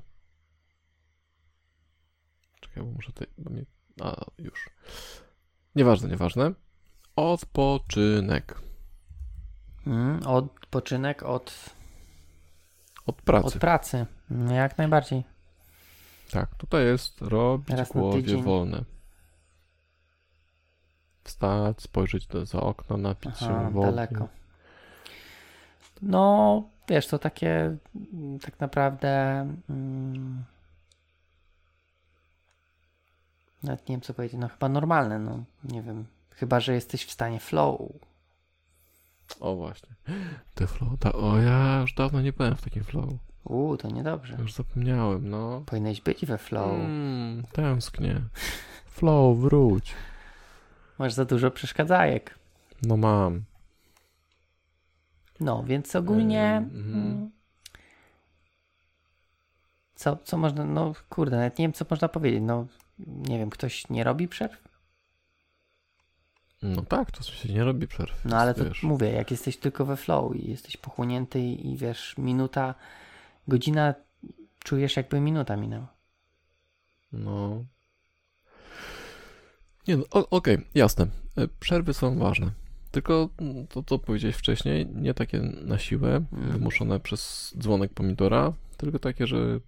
[2.59, 3.27] Czekaj, bo muszę tutaj.
[3.37, 3.65] Bo mnie...
[4.01, 4.69] A, już.
[5.75, 6.53] Nieważne, nieważne.
[7.15, 8.72] Odpoczynek.
[9.87, 11.69] Mm, odpoczynek od,
[13.05, 13.47] Od pracy.
[13.47, 14.05] od pracy.
[14.51, 15.23] Jak najbardziej.
[16.31, 18.83] Tak, tutaj jest robić Raz głowie wolne.
[21.23, 23.85] Wstać, spojrzeć do, za okno, napić Aha, się wody.
[23.91, 24.27] daleko.
[26.01, 27.77] No, wiesz, to takie
[28.13, 29.39] mm, tak naprawdę.
[29.69, 30.43] Mm,
[33.63, 34.39] nawet nie wiem, co powiedzieć.
[34.39, 35.19] No, chyba normalne.
[35.19, 36.05] No, nie wiem.
[36.29, 37.81] Chyba, że jesteś w stanie flow.
[39.39, 39.89] O właśnie.
[40.55, 40.99] Te flow.
[40.99, 43.09] Ta, o ja już dawno nie byłem w takim flow.
[43.43, 44.35] Uuu, to niedobrze.
[44.39, 45.63] Już zapomniałem, no.
[45.65, 46.71] Powinieneś być we flow.
[46.71, 48.21] Mm, tęsknię.
[48.85, 49.93] Flow, wróć.
[50.99, 52.39] Masz za dużo przeszkadzajek.
[52.81, 53.43] No mam.
[55.39, 56.45] No, więc ogólnie.
[56.73, 57.31] Mm,
[59.95, 60.65] Co, co można.
[60.65, 62.41] No, kurde, nawet nie wiem, co można powiedzieć.
[62.43, 62.67] No,
[62.99, 64.62] nie wiem, ktoś nie robi przerw?
[66.63, 68.25] No tak, to się nie robi przerw.
[68.25, 68.83] No ale to wiesz.
[68.83, 72.75] mówię, jak jesteś tylko we flow i jesteś pochłonięty i, i wiesz, minuta,
[73.47, 73.93] godzina,
[74.63, 75.87] czujesz jakby minuta minęła.
[77.11, 77.65] No.
[79.87, 81.07] Nie no, okej, jasne.
[81.37, 82.51] E, Przerwy są ważne.
[82.91, 86.51] Tylko mm, to, co powiedziałeś wcześniej, nie takie na siłę, Mm.
[86.51, 89.59] wymuszone przez dzwonek pomidora, tylko takie, że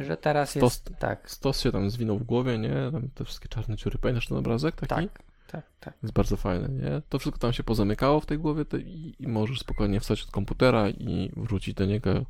[0.00, 0.90] Że teraz Stos- jest.
[0.98, 2.74] Tak, stos się tam zwinął w głowie, nie?
[2.92, 3.98] Tam te wszystkie czarne dziury.
[3.98, 4.88] Pamiętasz ten obrazek taki?
[5.08, 5.94] tak, tak, tak.
[6.02, 7.02] Jest bardzo fajny, nie?
[7.08, 10.30] To wszystko tam się pozamykało w tej głowie to i, i możesz spokojnie wstać od
[10.30, 12.24] komputera i wrócić do niego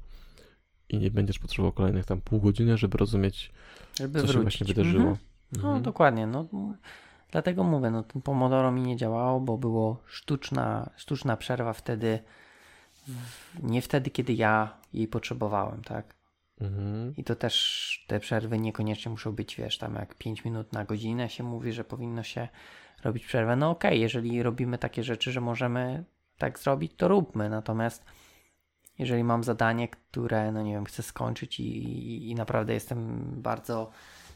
[0.89, 3.53] i nie będziesz potrzebował kolejnych tam pół godziny, żeby rozumieć,
[3.99, 4.43] Żeby co się wrócić.
[4.43, 5.03] właśnie wydarzyło.
[5.05, 5.19] Mhm.
[5.53, 5.83] No Mhm.
[5.83, 6.49] dokładnie, no
[7.33, 12.19] dlatego mówię, no ten Pomodoro mi nie działało, bo było sztuczna, sztuczna przerwa wtedy,
[13.63, 16.15] nie wtedy, kiedy ja jej potrzebowałem, tak?
[16.61, 17.17] Mhm.
[17.17, 21.31] I to też te przerwy niekoniecznie muszą być, wiesz, tam jak 5 minut na godzinę
[21.31, 22.49] się mówi, że powinno się
[23.05, 23.57] robić przerwę.
[23.57, 26.05] No okej, jeżeli robimy takie rzeczy, że możemy
[26.39, 27.51] tak zrobić, to róbmy.
[27.51, 28.05] Natomiast
[28.99, 33.91] jeżeli mam zadanie, które, no nie wiem, chcę skończyć i, i, i naprawdę jestem bardzo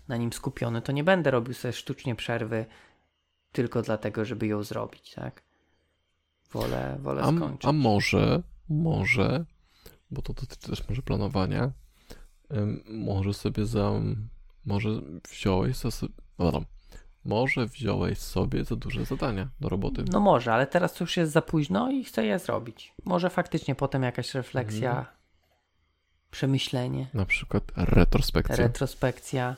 [0.09, 2.67] na nim skupiony, to nie będę robił sobie sztucznie przerwy
[3.53, 5.43] tylko dlatego, żeby ją zrobić, tak?
[6.53, 7.65] Wolę, wolę A, skończyć.
[7.69, 9.45] a może, może,
[10.11, 11.73] bo to dotyczy też może planowania,
[12.89, 13.93] może sobie za,
[14.65, 14.89] może
[15.31, 15.89] wziąłeś za,
[16.39, 16.63] no,
[17.25, 20.05] może wziąłeś sobie za duże zadania do roboty.
[20.13, 22.95] No może, ale teraz już jest za późno i chcę je zrobić.
[23.05, 25.07] Może faktycznie potem jakaś refleksja, Mhm.
[26.31, 28.57] przemyślenie, Na przykład retrospekcja.
[28.57, 29.57] retrospekcja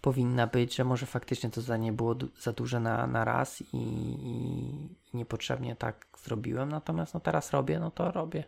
[0.00, 3.66] powinna być, że może faktycznie to zadanie było du- za duże na, na raz i,
[3.72, 8.44] i, niepotrzebnie tak zrobiłem, natomiast no teraz robię, no to robię.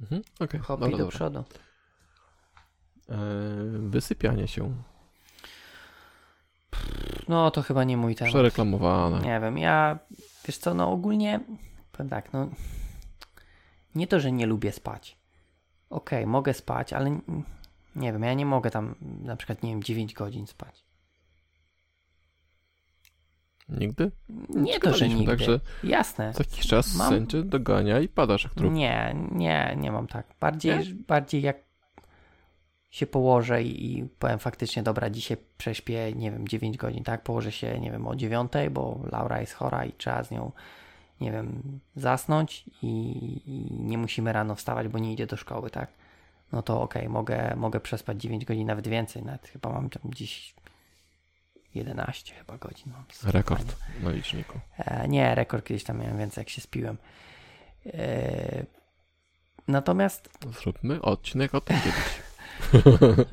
[0.00, 1.16] Mhm, okej, Hop dobra, do dobra.
[1.16, 1.44] przodu.
[3.08, 4.74] Yy, wysypianie się.
[7.28, 8.32] No to chyba nie mój temat.
[8.32, 9.20] Przereklamowane.
[9.20, 9.98] Nie wiem, ja,
[10.46, 11.40] wiesz co, no ogólnie,
[11.92, 12.48] powiem tak, no,
[13.94, 15.16] nie to, że nie lubię spać.
[15.90, 17.20] Okej, mogę spać, ale
[17.96, 20.84] nie wiem, ja nie mogę tam na przykład, nie wiem, 9 godzin spać.
[23.68, 24.10] Nigdy?
[24.48, 25.26] Nie to, że nigdy.
[25.26, 26.32] Także Jasne.
[26.32, 28.72] co jakiś czas Mam- sędzie dogania i padasz jak trup.
[28.72, 30.26] Nie, nie, nie mam tak.
[30.40, 31.56] Bardziej, bardziej jak
[32.94, 37.22] się położę i, i powiem faktycznie, dobra, dzisiaj prześpię, nie wiem, 9 godzin, tak?
[37.22, 40.52] Położę się, nie wiem, o 9, bo Laura jest chora i trzeba z nią,
[41.20, 41.62] nie wiem,
[41.96, 42.92] zasnąć i,
[43.46, 45.88] i nie musimy rano wstawać, bo nie idzie do szkoły, tak?
[46.52, 50.54] No to okej, mogę, mogę przespać 9 godzin, nawet więcej, nawet chyba mam tam gdzieś
[51.74, 52.92] 11 chyba godzin.
[52.92, 54.60] Mam Rekord na liczniku.
[54.78, 56.96] E, nie, rekord kiedyś tam miałem więcej, jak się spiłem.
[57.86, 58.64] E,
[59.68, 60.30] natomiast
[60.60, 62.33] Zróbmy odcinek o tym kiedyś.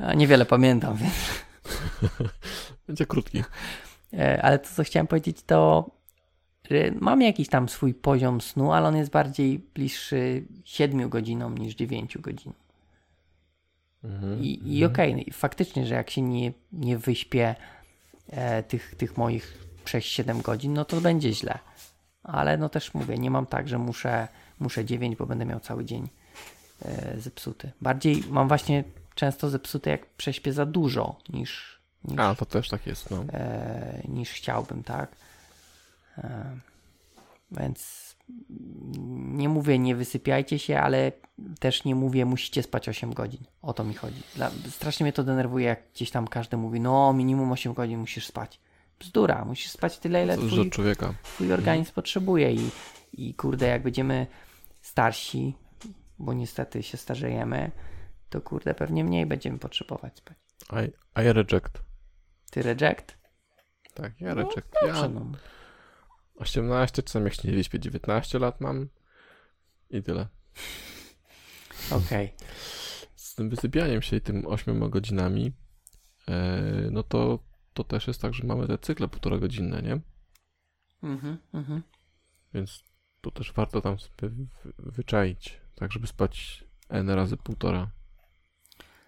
[0.08, 1.14] A, niewiele pamiętam, więc,
[2.88, 3.44] Będzie krótki.
[4.14, 5.92] e, ale to, co chciałem powiedzieć, to
[7.02, 12.18] mam jakiś tam swój poziom snu, ale on jest bardziej bliższy 7 godzinom niż 9
[12.18, 12.54] godzin.
[14.04, 14.42] Mhm.
[14.42, 17.56] I, i okej, no i faktycznie, że jak się nie, nie wyśpię
[18.30, 21.60] e, tych, tych moich 6-7 godzin, no to będzie źle.
[22.24, 24.28] Ale no też mówię, nie mam tak, że muszę,
[24.60, 26.10] muszę 9, bo będę miał cały dzień
[26.86, 27.72] e, zepsuty.
[27.82, 28.84] Bardziej mam właśnie
[29.16, 33.26] często zepsuty, jak prześpię za dużo niż, niż, A, to też tak jest, no.
[33.34, 35.16] e, niż chciałbym, tak?
[36.18, 36.58] E,
[37.52, 38.12] więc
[39.10, 41.12] nie mówię nie wysypiajcie się, ale
[41.60, 43.44] też nie mówię musicie spać 8 godzin.
[43.62, 44.22] O to mi chodzi.
[44.36, 48.28] Dla, strasznie mnie to denerwuje, jak gdzieś tam każdy mówi, no minimum 8 godzin musisz
[48.28, 48.60] spać.
[49.00, 51.14] Bzdura, musisz spać tyle, ile twój, człowieka.
[51.24, 52.70] twój organizm potrzebuje i,
[53.14, 54.28] i kurde, jak będziemy
[54.82, 55.56] starsi,
[56.20, 57.72] bo niestety się starzejemy,
[58.32, 60.38] to kurde, pewnie mniej będziemy potrzebować spać.
[60.72, 60.92] I,
[61.22, 61.84] I reject.
[62.52, 63.18] Ty reject?
[63.94, 64.72] Tak, ja No, reject.
[64.82, 65.32] Dobrze, Ja no.
[66.36, 68.90] 18, czasem jak się nie wyśpię, 19 lat mam.
[69.90, 70.28] I tyle.
[71.92, 72.34] Okej.
[73.16, 75.52] Z tym wysypianiem się i tym 8 godzinami,
[76.28, 77.40] e, no to,
[77.74, 80.00] to też jest tak, że mamy te cykle półtora godzinne, nie?
[81.04, 81.84] Mhm, mhm.
[82.54, 82.84] Więc
[83.22, 84.48] to też warto tam sobie wy-
[84.78, 87.92] wyczaić, tak żeby spać n razy półtora.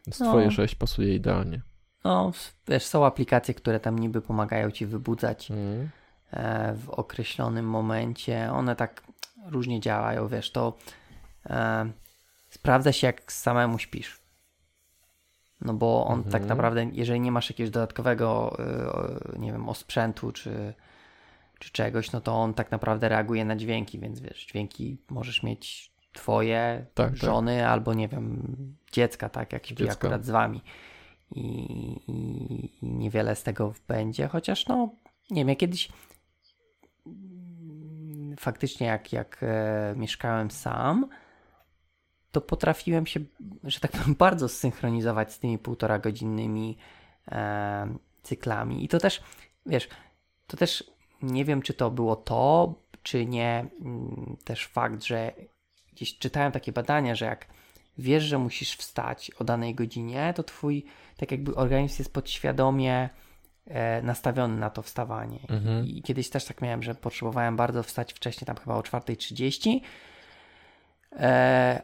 [0.07, 0.11] No.
[0.29, 1.61] twoje 6 pasuje idealnie.
[2.03, 2.31] No,
[2.67, 5.89] wiesz, są aplikacje, które tam niby pomagają ci wybudzać Mhm.
[6.31, 8.51] e, w określonym momencie.
[8.51, 9.03] One tak
[9.45, 10.77] różnie działają, wiesz, to
[11.49, 11.91] e,
[12.49, 14.19] sprawdza się, jak samemu śpisz.
[15.61, 16.31] No bo on Mhm.
[16.31, 18.57] tak naprawdę, jeżeli nie masz jakiegoś dodatkowego,
[19.35, 20.73] e, nie wiem, osprzętu czy,
[21.59, 25.92] czy czegoś, no to on tak naprawdę reaguje na dźwięki, więc wiesz, dźwięki możesz mieć
[26.13, 27.17] twoje, Tak, tak.
[27.17, 28.43] żony albo nie wiem,
[28.91, 29.93] dziecka, tak, jak Dziecka.
[29.93, 30.61] akurat z wami.
[31.31, 31.41] I,
[32.07, 34.89] i, I niewiele z tego będzie, chociaż no,
[35.31, 35.89] nie wiem, ja kiedyś
[37.05, 41.07] mm, faktycznie jak, jak e, mieszkałem sam,
[42.31, 43.19] to potrafiłem się,
[43.63, 46.77] że tak powiem, bardzo zsynchronizować z tymi półtora godzinnymi
[47.31, 48.85] e, cyklami.
[48.85, 49.23] I to też,
[49.65, 49.89] wiesz,
[50.47, 52.73] to też nie wiem, czy to było to,
[53.03, 55.31] czy nie, mm, też fakt, że
[55.95, 57.47] gdzieś czytałem takie badania, że jak
[57.97, 60.85] wiesz, że musisz wstać o danej godzinie, to twój
[61.17, 63.09] tak jakby organizm jest podświadomie
[63.67, 65.39] e, nastawiony na to wstawanie.
[65.49, 65.85] Mhm.
[65.87, 69.79] I kiedyś też tak miałem, że potrzebowałem bardzo wstać wcześniej, tam chyba o 4.30,
[71.19, 71.81] e,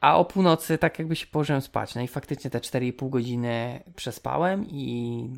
[0.00, 1.94] a o północy tak jakby się położyłem spać.
[1.94, 5.28] No i faktycznie te 4,5 godziny przespałem i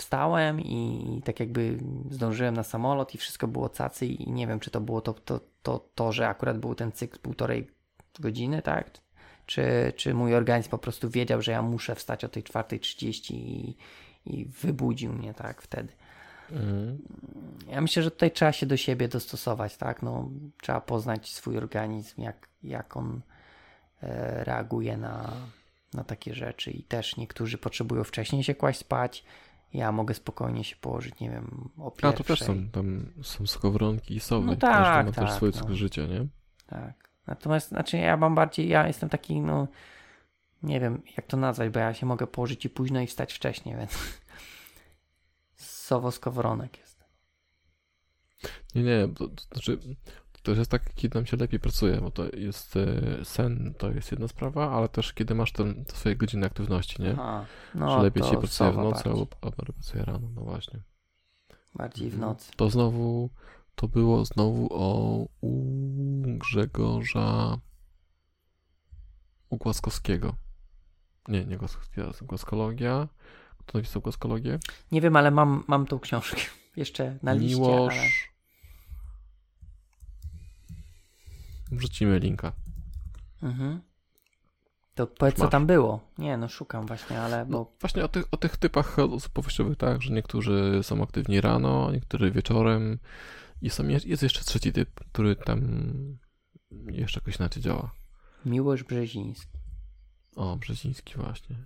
[0.00, 1.78] wstałem i tak jakby
[2.10, 5.40] zdążyłem na samolot i wszystko było cacy i nie wiem, czy to było to, to,
[5.62, 7.70] to, to że akurat był ten cykl półtorej
[8.20, 8.90] godziny, tak?
[9.46, 13.76] Czy, czy mój organizm po prostu wiedział, że ja muszę wstać o tej 4.30 i,
[14.26, 15.92] i wybudził mnie, tak, wtedy.
[16.52, 16.98] Mhm.
[17.68, 20.02] Ja myślę, że tutaj trzeba się do siebie dostosować, tak?
[20.02, 20.30] No,
[20.62, 23.20] trzeba poznać swój organizm, jak, jak on
[24.02, 25.32] e, reaguje na,
[25.94, 26.70] na takie rzeczy.
[26.70, 29.24] I też niektórzy potrzebują wcześniej się kłaść spać.
[29.72, 32.12] Ja mogę spokojnie się położyć, nie wiem, o A pierwszej.
[32.12, 34.46] to też są, tam są skowronki i sowy.
[34.46, 35.58] No Każdy tak, ma też tak, swój no.
[35.58, 36.26] cykl życia, nie?
[36.66, 37.10] Tak.
[37.26, 39.68] Natomiast, znaczy ja mam bardziej, ja jestem taki, no,
[40.62, 43.76] nie wiem jak to nazwać, bo ja się mogę położyć i późno i wstać wcześniej,
[43.76, 43.98] więc
[45.56, 47.04] sowo-skowronek jest.
[48.74, 49.78] Nie, nie, to, to znaczy
[50.42, 54.10] też jest tak, kiedy nam się lepiej pracuje, bo to jest e, sen, to jest
[54.12, 57.12] jedna sprawa, ale też kiedy masz ten, te swoje godziny aktywności, nie?
[57.12, 57.44] Aha,
[57.74, 60.80] Że no lepiej to ci pracuje w nocy bardziej, albo, albo pracuje rano, no właśnie.
[61.74, 62.30] bardziej w Mhm.
[62.32, 62.52] nocy.
[62.56, 63.30] To znowu,
[63.74, 65.64] to było znowu o u
[66.38, 67.58] Grzegorza
[69.50, 70.34] u Głaskowskiego.
[71.28, 73.08] Nie, nie Głaskowskiego, Głaskologia.
[73.58, 74.58] Kto napisał Głaskologię?
[74.92, 76.40] Nie wiem, ale mam, mam tą książkę
[76.76, 77.94] jeszcze na liście, Miłosz.
[77.98, 78.08] ale
[81.72, 82.52] Wrzucimy linka.
[83.42, 83.80] mhm.
[84.94, 86.00] To powiedz, co tam było.
[86.18, 87.58] Nie, no szukam właśnie, ale bo...
[87.58, 92.30] No, właśnie o tych, o tych typach osobowościowych, tak, że niektórzy są aktywni rano, niektórzy
[92.30, 92.98] wieczorem
[93.62, 95.60] i są, jest jeszcze trzeci typ, który tam
[96.86, 97.90] jeszcze jakoś inaczej działa.
[98.44, 99.58] Miłosz Brzeziński.
[100.36, 101.56] O, Brzeziński właśnie.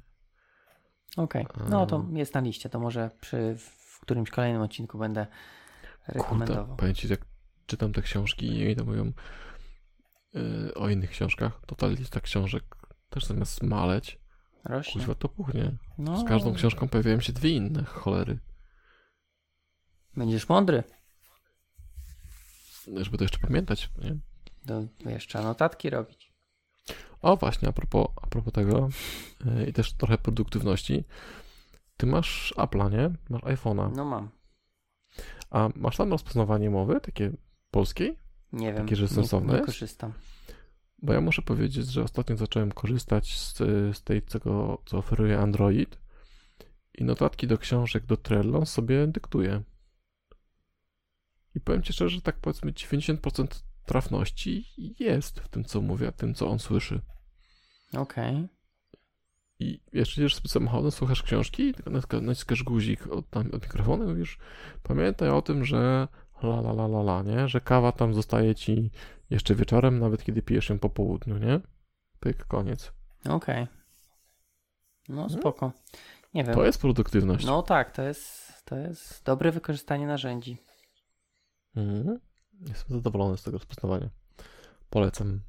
[1.16, 5.26] Okej, no to jest na liście, to może przy w którymś kolejnym odcinku będę
[6.08, 6.64] rekomendował.
[6.64, 7.20] Kurde, powiem ci, jak
[7.66, 9.12] czytam te książki i to mówią
[10.34, 12.64] yy, o innych książkach, to ta lista książek
[13.10, 14.18] też zamiast maleć,
[14.64, 14.92] Rośnie.
[14.92, 15.72] kuźwa to puchnie.
[15.98, 18.38] No, Z każdą książką pojawiają się dwie inne, cholery.
[20.16, 20.84] Będziesz mądry.
[22.96, 24.16] Żeby to jeszcze pamiętać, nie?
[24.66, 26.34] To jeszcze notatki robić.
[27.22, 28.88] O, właśnie, a propos, a propos tego
[29.44, 31.04] yy, i też trochę produktywności.
[31.96, 33.10] Ty masz Apple'a, nie?
[33.28, 33.96] Masz iPhone'a.
[33.96, 34.30] No mam.
[35.50, 37.32] A masz tam rozpoznawanie mowy, takie
[37.70, 38.18] polskiej?
[38.54, 38.82] Nie wiem.
[38.82, 39.66] Takie, że nie- sensowne nie jest?
[39.66, 40.12] korzystam.
[41.02, 43.56] Bo ja muszę powiedzieć, że ostatnio zacząłem korzystać z,
[43.96, 45.98] z tej, czego, co oferuje Android
[46.98, 49.62] i notatki do książek, do Trello sobie dyktuję.
[51.54, 53.46] I powiem Ci szczerze, że tak powiedzmy 90%
[53.86, 54.66] trafności
[54.98, 57.00] jest w tym, co mówię, w tym, co on słyszy.
[57.92, 58.48] Okej.
[59.58, 61.74] I wiesz, jedziesz sobie samochodem, słuchasz książki,
[62.22, 64.38] naciskasz guzik od, tam, od mikrofonu i mówisz,
[64.82, 66.08] pamiętaj o tym, że
[66.44, 67.48] la la la la la, nie?
[67.48, 68.90] Że kawa tam zostaje ci
[69.30, 71.60] jeszcze wieczorem, nawet kiedy pijesz ją po południu, nie?
[72.20, 72.92] Pyk, koniec.
[73.28, 73.66] Okej.
[75.08, 75.72] No spoko.
[76.34, 76.54] Nie wiem.
[76.54, 77.46] To jest produktywność.
[77.46, 80.58] No tak, to jest, to jest dobre wykorzystanie narzędzi.
[81.76, 82.20] Mhm.
[82.68, 84.10] Jestem zadowolony z tego rozpoznawania.
[84.90, 85.40] Polecam.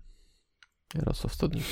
[0.95, 1.63] Jarosław Stodnik.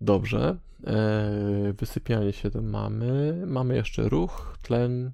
[0.00, 0.58] Dobrze.
[0.86, 3.42] E, wysypianie się to mamy.
[3.46, 5.12] Mamy jeszcze ruch, tlen.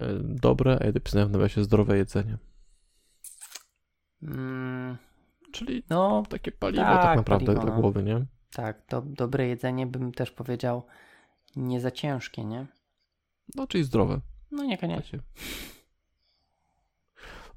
[0.00, 2.38] E, dobre, a ja napisałem w nawiasie zdrowe jedzenie.
[4.22, 4.96] Mm,
[5.52, 7.80] Czyli No takie paliwo Tak, tak, naprawdę paliwo, dla no.
[7.80, 8.26] głowy, nie?
[8.50, 10.86] tak, do, dobre jedzenie bym też powiedział
[11.56, 12.66] nie za ciężkie, nie?
[13.54, 14.20] No, czyli zdrowe.
[14.50, 15.18] No niekoniecznie.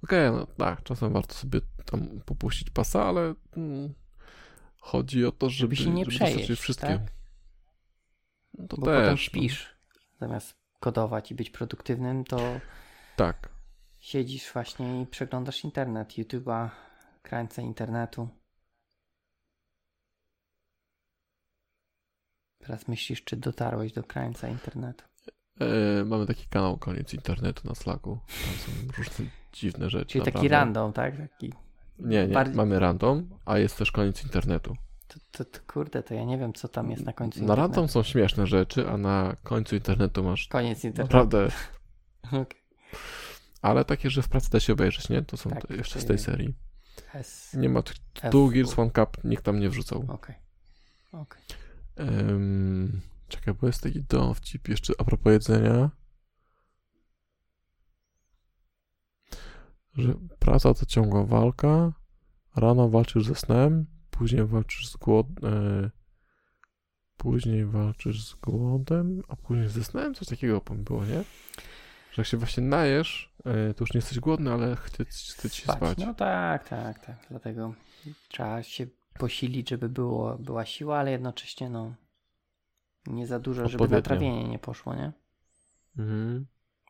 [0.04, 3.94] Okej, no tak, czasem warto sobie tam popuścić pasa, ale mm,
[4.80, 6.88] chodzi o to, żeby, Żeby się nie żeby przejeść, wszystkie.
[6.88, 7.02] tak?
[8.58, 8.96] No to Bo też.
[8.96, 9.18] potem no.
[9.18, 9.76] śpisz.
[10.20, 12.38] Zamiast kodować i być produktywnym, to
[13.16, 13.50] Tak.
[14.00, 16.70] siedzisz właśnie i przeglądasz internet, YouTube'a,
[17.22, 18.30] krańce internetu.
[22.60, 25.04] Teraz myślisz, czy dotarłeś do krańca internetu.
[25.60, 28.20] E, mamy taki kanał Koniec Internetu na Slacku.
[28.28, 30.06] Tam są różne dziwne rzeczy.
[30.06, 30.50] Czyli taki naprawdę.
[30.56, 31.18] random, tak?
[31.18, 31.54] Taki,
[32.00, 34.76] Nie, nie, bardziej- mamy random, a jest też Koniec Internetu.
[35.10, 37.62] To, to, to kurde, to ja nie wiem, co tam jest na końcu Na internetu.
[37.68, 41.18] random są śmieszne rzeczy, a na końcu internetu masz Koniec internetu.
[41.18, 41.52] naprawdę...
[42.42, 42.62] Okej.
[43.62, 45.22] Ale takie, że w pracy da się obejrzeć, nie?
[45.22, 46.54] To są Tak, te jeszcze z tej jest- serii.
[47.14, 47.54] S.
[47.54, 47.82] Nie ma.
[48.32, 50.06] Two Gears One Cup, nikt tam nie wrzucał.
[50.08, 50.36] Okej.
[51.12, 51.42] Okej.
[51.96, 55.90] Em, czekaj, bo jest taki dowcip jeszcze a propos jedzenia.
[59.98, 61.94] Że praca to ciągła walka,
[62.56, 63.86] rano walczysz ze snem,
[64.20, 65.92] później walczysz z głodem,
[67.18, 70.16] później walczysz z głodem, a później ze snem?
[70.16, 71.24] Coś takiego było, nie?
[72.12, 75.62] Że jak się właśnie najesz, e, to już nie jesteś głodny, ale chce, chce ci
[75.62, 75.78] Spać.
[75.78, 75.98] spać.
[75.98, 77.16] No tak, tak, tak.
[77.30, 77.74] Dlatego
[78.28, 81.94] trzeba się posilić, żeby było, była siła, ale jednocześnie no
[83.08, 85.12] nie za dużo, żeby na trawienie nie poszło, nie?
[85.98, 86.46] Mhm.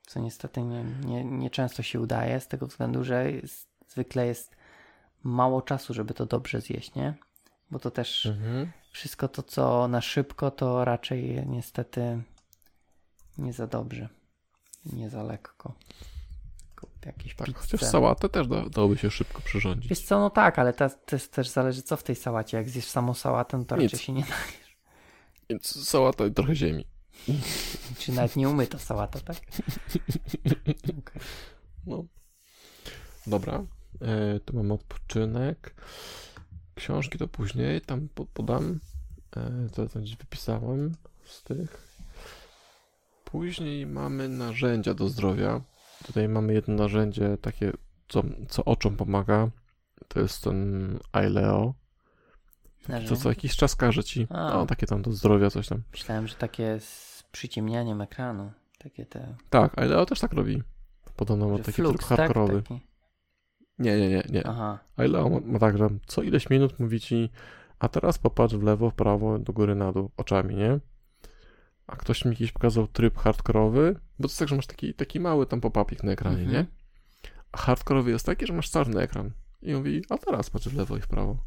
[0.08, 4.59] Co niestety nie, nie, nie często się udaje, z tego względu, że jest, zwykle jest
[5.24, 7.14] mało czasu, żeby to dobrze zjeść, nie?
[7.72, 8.72] Bo to też Mhm.
[8.92, 12.24] wszystko to, co na szybko, to raczej niestety
[13.38, 14.10] nie za dobrze.
[14.86, 15.74] Nie za lekko.
[17.06, 19.90] Jakieś Tak, chociaż sałatę też da, dałoby się szybko przyrządzić.
[19.90, 22.58] Wiesz co, no tak, ale to też, też zależy co w tej sałacie.
[22.58, 23.84] Jak zjesz samą sałatę, no to Nic.
[23.92, 24.36] raczej się nie da.
[25.50, 26.86] Więc sałata i trochę ziemi.
[28.00, 29.38] Czy nawet nie umyta sałata, tak?
[31.00, 31.22] Okej.
[31.88, 32.04] No.
[33.28, 33.64] Dobra.
[34.02, 35.76] E, tu mam odpoczynek.
[36.76, 38.80] Książki to później, tam po- podam.
[39.38, 40.96] E, to tam gdzieś wypisałem
[41.26, 41.90] z tych.
[43.26, 45.62] Później mamy narzędzia do zdrowia.
[46.06, 47.72] Tutaj mamy jedno narzędzie takie,
[48.08, 49.50] co, co oczom pomaga.
[50.08, 51.74] To jest ten Aileo.
[53.10, 54.28] To co jakiś czas każe ci.
[54.30, 54.50] A.
[54.50, 55.84] No, takie tam do zdrowia, coś tam.
[55.92, 58.52] Myślałem, że takie z przyciemnianiem ekranu.
[58.78, 59.36] Takie te.
[59.50, 60.64] Tak, Aileo też tak robi.
[61.16, 62.64] Podobno ma taki flux, tryb hardkorowy.
[62.64, 62.78] Tak?
[63.80, 64.48] Nie, nie, nie, nie.
[64.48, 64.80] Aha.
[64.98, 67.30] A ile on ma tak, że co ileś minut mówi ci,
[67.80, 70.80] a teraz popatrz w lewo, w prawo, do góry, na dół, oczami, nie?
[71.88, 75.20] A ktoś mi kiedyś pokazał tryb hardkorowy, bo to jest tak, że masz taki, taki
[75.20, 76.52] mały tam pop-upik na ekranie, Mhm.
[76.54, 76.66] nie?
[77.52, 79.32] A hardkorowy jest taki, że masz czarny ekran.
[79.62, 81.38] I mówi, a teraz patrz w lewo i w prawo.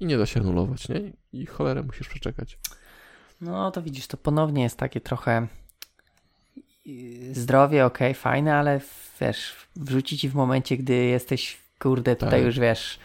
[0.00, 1.12] I nie da się anulować, nie?
[1.32, 2.58] I cholerę musisz przeczekać.
[3.40, 5.46] No to widzisz, to ponownie jest takie trochę
[6.86, 8.80] yy, zdrowie, okej, fajne, ale
[9.20, 12.46] wiesz, wrzuci ci w momencie, gdy jesteś, kurde, tutaj Tak.
[12.46, 12.98] już wiesz,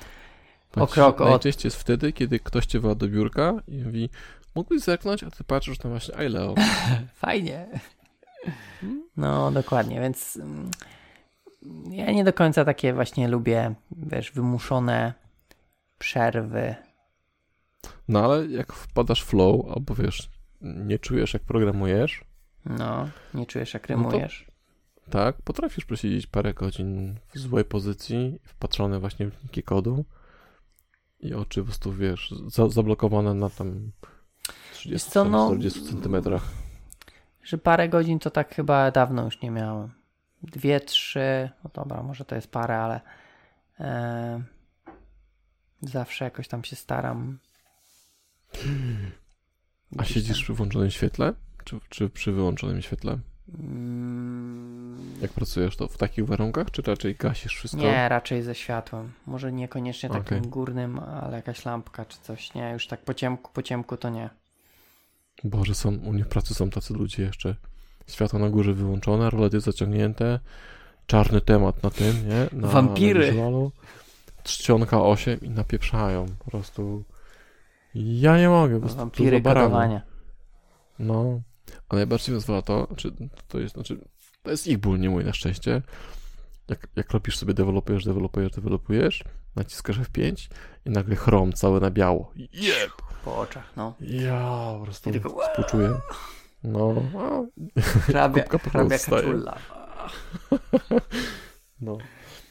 [0.71, 4.09] ci, krok od- Najczęściej jest wtedy, kiedy ktoś cię woła do biurka i mówi,
[4.55, 6.55] mógłbyś zerknąć, a ty patrzysz na właśnie Aileo.
[7.13, 7.67] fajnie.
[9.17, 10.71] No, dokładnie, więc mm,
[11.91, 15.13] ja nie do końca takie właśnie lubię, wiesz, wymuszone
[15.99, 16.75] przerwy.
[18.07, 20.29] No ale jak wpadasz w flow, albo wiesz,
[20.61, 22.23] nie czujesz jak programujesz,
[22.65, 24.46] No, nie czujesz jak No rymujesz.
[25.09, 30.05] Tak, potrafisz przesiedzieć parę godzin w złej pozycji, wpatrzony właśnie w linki kodu
[31.19, 33.91] i oczy po prostu, wiesz, za, zablokowane na tam
[34.73, 36.43] 30 Wiesz co, no- 40 centymetrach.
[37.43, 39.91] Że parę godzin to tak chyba dawno już nie miałem.
[40.43, 43.01] Dwie, trzy, no dobra, może to jest parę, ale
[43.79, 44.43] e,
[45.81, 47.39] zawsze jakoś tam się staram.
[49.97, 51.33] A siedzisz przy włączonym świetle?
[51.63, 53.19] Czy, czy przy wyłączonym świetle?
[53.55, 57.81] Mm, Jak pracujesz, to w takich warunkach, czy raczej gasisz wszystko?
[57.81, 59.11] Nie, raczej ze światłem.
[59.25, 60.49] Może niekoniecznie takim Okej.
[60.49, 62.53] górnym, ale jakaś lampka czy coś.
[62.53, 64.29] Nie, już tak po ciemku, po ciemku to nie.
[65.43, 67.55] Boże, są, u mnie w pracy są tacy ludzie jeszcze.
[68.07, 70.39] Światło na górze wyłączone, rolety zaciągnięte,
[71.07, 72.59] czarny temat na tym, nie?
[72.61, 73.33] Na, Wampiry.
[73.33, 73.69] Na.
[74.43, 77.03] Czcionka 8 i napieprzają po prostu.
[77.95, 79.79] Ja nie mogę, po prostu Wampiry to.
[80.99, 81.41] No.
[81.89, 83.11] A najbardziej mnie zwala to, czy
[83.47, 83.99] to jest, znaczy,
[84.43, 85.81] to jest ich ból, nie mój na szczęście.
[86.67, 89.23] Jak, jak robisz sobie, dewelopujesz, dewelopujesz, dewelopujesz,
[89.55, 90.49] naciskasz F5
[90.85, 92.31] i nagle chrom cały na biało.
[92.35, 92.91] Jeb!
[93.25, 93.93] Po oczach, no.
[93.99, 95.93] Ja po prostu I tylko współczuję.
[96.63, 96.95] No,
[97.77, 99.57] hrabia, hrabia kaczulla.
[101.81, 101.97] no.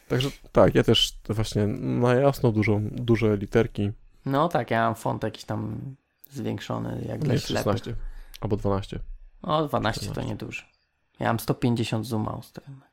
[0.08, 3.90] Także tak, ja też właśnie na jasno dużą, duże literki.
[4.26, 5.80] No tak, ja mam font jakiś tam
[6.30, 7.56] zwiększony, jak dla ślepych.
[7.56, 7.94] 16
[8.40, 9.00] albo 12.
[9.42, 10.30] O, 12 to 14.
[10.32, 10.62] niedużo.
[11.20, 12.86] Ja mam 150 zooma ustawionego.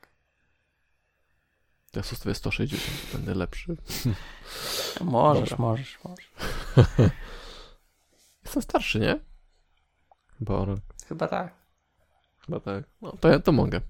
[1.95, 2.83] Ja sobie 160,
[3.13, 3.77] będę lepszy.
[5.01, 5.65] Możesz, Dobra.
[5.65, 6.31] możesz, możesz.
[8.43, 9.19] Jestem starszy, nie?
[10.39, 10.79] Chyba o rok.
[11.07, 11.53] Chyba tak.
[12.45, 12.83] Chyba tak.
[13.01, 13.81] No to ja to mogę.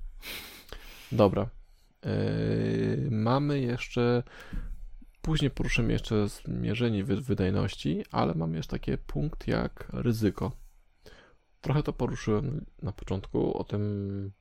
[1.12, 1.50] Dobra.
[2.06, 4.24] Yy, mamy jeszcze.
[5.22, 10.52] Później poruszymy jeszcze zmierzenie wy- wydajności, ale mamy jeszcze taki punkt jak ryzyko.
[11.64, 14.32] Trochę to poruszyłem na początku o tym,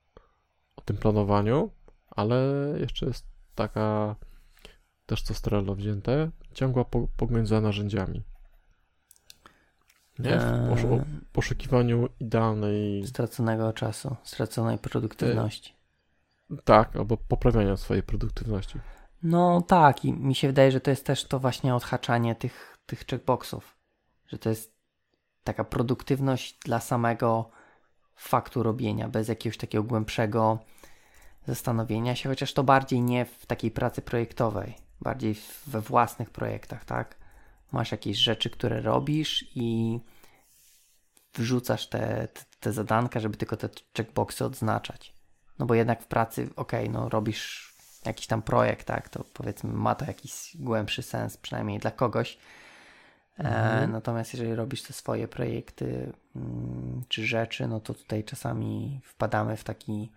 [0.77, 1.71] o tym planowaniu,
[2.11, 2.45] ale
[2.81, 4.17] jeszcze jest taka
[5.07, 8.23] też co strelo wzięte, ciągła po, pogoń za narzędziami.
[10.19, 10.39] Nie?
[10.39, 15.75] W poszu- Eee, poszukiwaniu idealnej straconego czasu, straconej produktywności.
[16.65, 18.79] Tak, albo poprawiania swojej produktywności.
[19.23, 23.07] No tak, i mi się wydaje, że to jest też to właśnie odhaczanie tych, tych
[23.07, 23.77] checkboxów.
[24.29, 24.72] Że to jest
[25.45, 27.51] taka produktywność dla samego
[28.17, 30.59] faktu robienia, bez jakiegoś takiego głębszego
[31.47, 35.37] zastanowienia się, chociaż to bardziej nie w takiej pracy projektowej, bardziej
[35.67, 37.17] we własnych projektach, tak?
[37.73, 40.01] Masz jakieś rzeczy, które robisz i
[41.35, 45.15] wrzucasz te, te, te zadanka, żeby tylko te checkboxy odznaczać.
[45.59, 47.75] No bo jednak w pracy, okej, no robisz
[48.05, 52.39] jakiś tam projekt, tak, to powiedzmy ma to jakiś głębszy sens, przynajmniej dla kogoś.
[53.39, 53.93] E, Mhm.
[53.93, 59.65] natomiast jeżeli robisz te swoje projekty mm, czy rzeczy, no to tutaj czasami wpadamy w
[59.65, 60.11] taki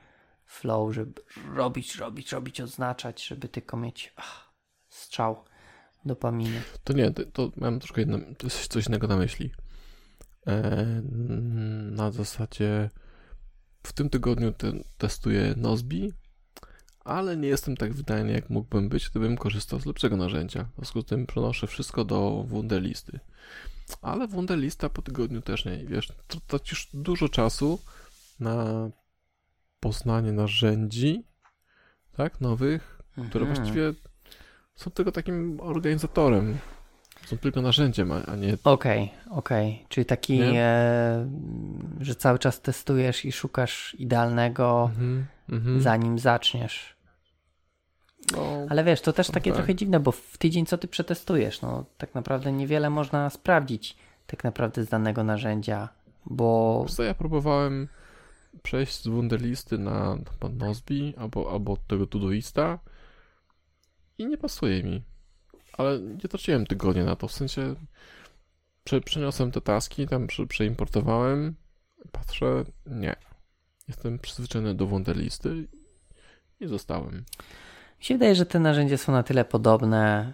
[0.46, 1.22] flow, żeby
[1.54, 4.54] robić, robić, robić, odznaczać, żeby tylko mieć ach,
[4.90, 5.44] strzał
[6.06, 6.62] dopaminy.
[6.84, 9.52] To nie, to, to mam troszkę jedno, jest coś innego na myśli.
[10.48, 10.86] E,
[11.92, 12.90] na zasadzie
[13.84, 16.14] w tym tygodniu te, testuję Nozbi,
[17.06, 20.64] ale nie jestem tak wydajny, jak mógłbym być, gdybym korzystał z lepszego narzędzia.
[20.64, 23.20] W związku z tym przenoszę wszystko do Wunderlisty.
[24.02, 25.78] Ale Wunderlista po tygodniu też nie.
[25.78, 26.12] Wiesz,
[26.48, 27.80] tracisz dużo czasu
[28.40, 28.66] na
[29.80, 31.24] poznanie narzędzi,
[32.18, 33.56] tak, nowych, które Mhm.
[33.56, 33.94] właściwie
[34.76, 36.58] są tylko takim organizatorem.
[37.26, 38.58] Są tylko narzędziem, a nie.
[38.64, 39.86] Okej, okej.
[39.90, 41.30] Czyli taki, e,
[42.02, 45.82] że cały czas testujesz i szukasz idealnego, Mhm, mhm.
[45.82, 46.95] zanim zaczniesz.
[48.32, 49.58] No, Ale wiesz, to też takie tak.
[49.58, 53.96] trochę dziwne, bo w tydzień co ty przetestujesz, no tak naprawdę niewiele można sprawdzić
[54.28, 55.90] tak naprawdę z danego narzędzia,
[56.26, 57.88] bo wiesz co, ja próbowałem
[58.64, 60.18] przejść z Wunderlisty na,
[60.54, 62.80] Nozbi albo, albo tego Todoista
[64.18, 65.04] i nie pasuje mi.
[65.78, 67.76] Ale nie traciłem tygodnia na to, w sensie
[68.84, 71.56] prze, przeniosłem te taski, tam prze, przeimportowałem,
[72.12, 73.16] patrzę, nie.
[73.88, 75.68] Jestem przyzwyczajony do Wunderlisty
[76.60, 77.26] i zostałem.
[78.06, 80.34] Mi się wydaje, że te narzędzia są na tyle podobne,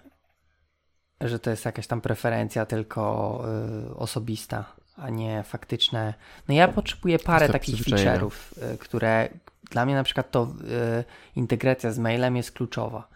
[1.21, 3.43] że to jest jakaś tam preferencja tylko
[3.91, 6.13] y, osobista, a nie faktyczne.
[6.47, 8.31] No ja potrzebuję parę takich feature'ów,
[8.73, 9.29] y, które
[9.69, 11.03] dla mnie na przykład to y,
[11.35, 13.07] integracja z mailem jest kluczowa.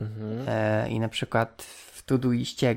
[0.00, 0.44] Mhm.
[0.48, 1.62] E, I na przykład
[1.92, 2.76] w Todoiście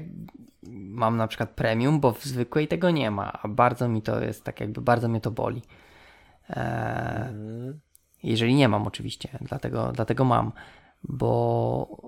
[0.71, 4.43] mam na przykład premium, bo w zwykłej tego nie ma, a bardzo mi to jest
[4.43, 5.61] tak jakby, bardzo mnie to boli.
[6.49, 6.55] E,
[7.29, 7.79] Mhm.
[8.23, 10.51] jeżeli nie mam oczywiście, dlatego, dlatego mam,
[11.03, 12.01] bo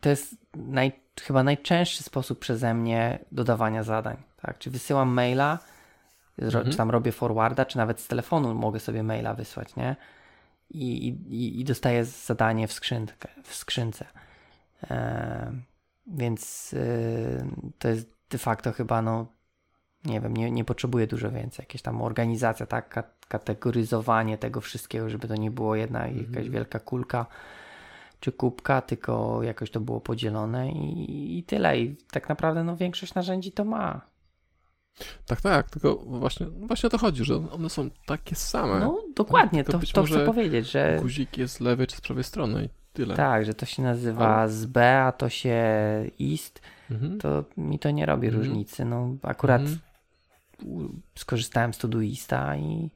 [0.00, 4.16] to jest naj, chyba najczęstszy sposób przeze mnie dodawania zadań.
[4.42, 4.58] Tak?
[4.58, 5.58] Czy wysyłam maila,
[6.38, 6.70] Mhm.
[6.70, 9.96] czy tam robię forwarda, czy nawet z telefonu mogę sobie maila wysłać, nie?
[10.70, 14.06] I, i, i dostaję zadanie w, skrzynkę, w skrzynce.
[14.90, 15.52] E,
[16.06, 17.46] więc y,
[17.78, 19.26] to jest de facto chyba, no,
[20.04, 21.62] nie wiem, nie, nie potrzebuję dużo więcej.
[21.62, 26.78] Jakieś tam organizacja, tak, Ka- kategoryzowanie tego wszystkiego, żeby to nie było jedna jakaś wielka
[26.78, 27.26] kulka
[28.20, 31.80] czy kubka, tylko jakoś to było podzielone i, i tyle.
[31.80, 34.00] I tak naprawdę no, większość narzędzi to ma.
[35.26, 38.80] Tak, tak, tylko właśnie, właśnie o to chodzi, że one są takie same.
[38.80, 42.64] No dokładnie, to, to chcę powiedzieć, że Guzik jest z lewej czy z prawej strony
[42.64, 43.14] i tyle.
[43.16, 45.62] tak, że to się nazywa z B, a to się
[46.18, 46.60] ist,
[46.90, 47.18] Mhm.
[47.20, 48.42] to mi to nie robi Mhm.
[48.44, 48.84] różnicy.
[48.84, 51.00] No akurat Mhm.
[51.14, 52.90] skorzystałem z Todoista i,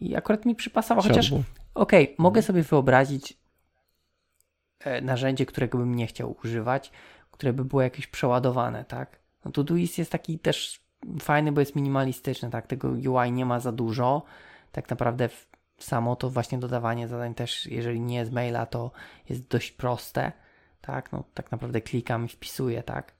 [0.00, 1.32] i akurat mi przypasował, chociaż.
[1.74, 2.46] Okej, mogę Mhm.
[2.46, 3.37] sobie wyobrazić
[5.02, 6.92] narzędzie, którego bym nie chciał używać,
[7.30, 9.18] które by było jakieś przeładowane, tak?
[9.44, 10.80] No Todoist jest taki też
[11.22, 12.66] fajny, bo jest minimalistyczny, tak?
[12.66, 14.22] Tego UI nie ma za dużo.
[14.72, 15.28] Tak naprawdę
[15.78, 18.90] samo to właśnie dodawanie zadań też, jeżeli nie z maila, to
[19.28, 20.32] jest dość proste,
[20.80, 21.12] tak?
[21.12, 23.12] No tak naprawdę klikam i wpisuję, tak?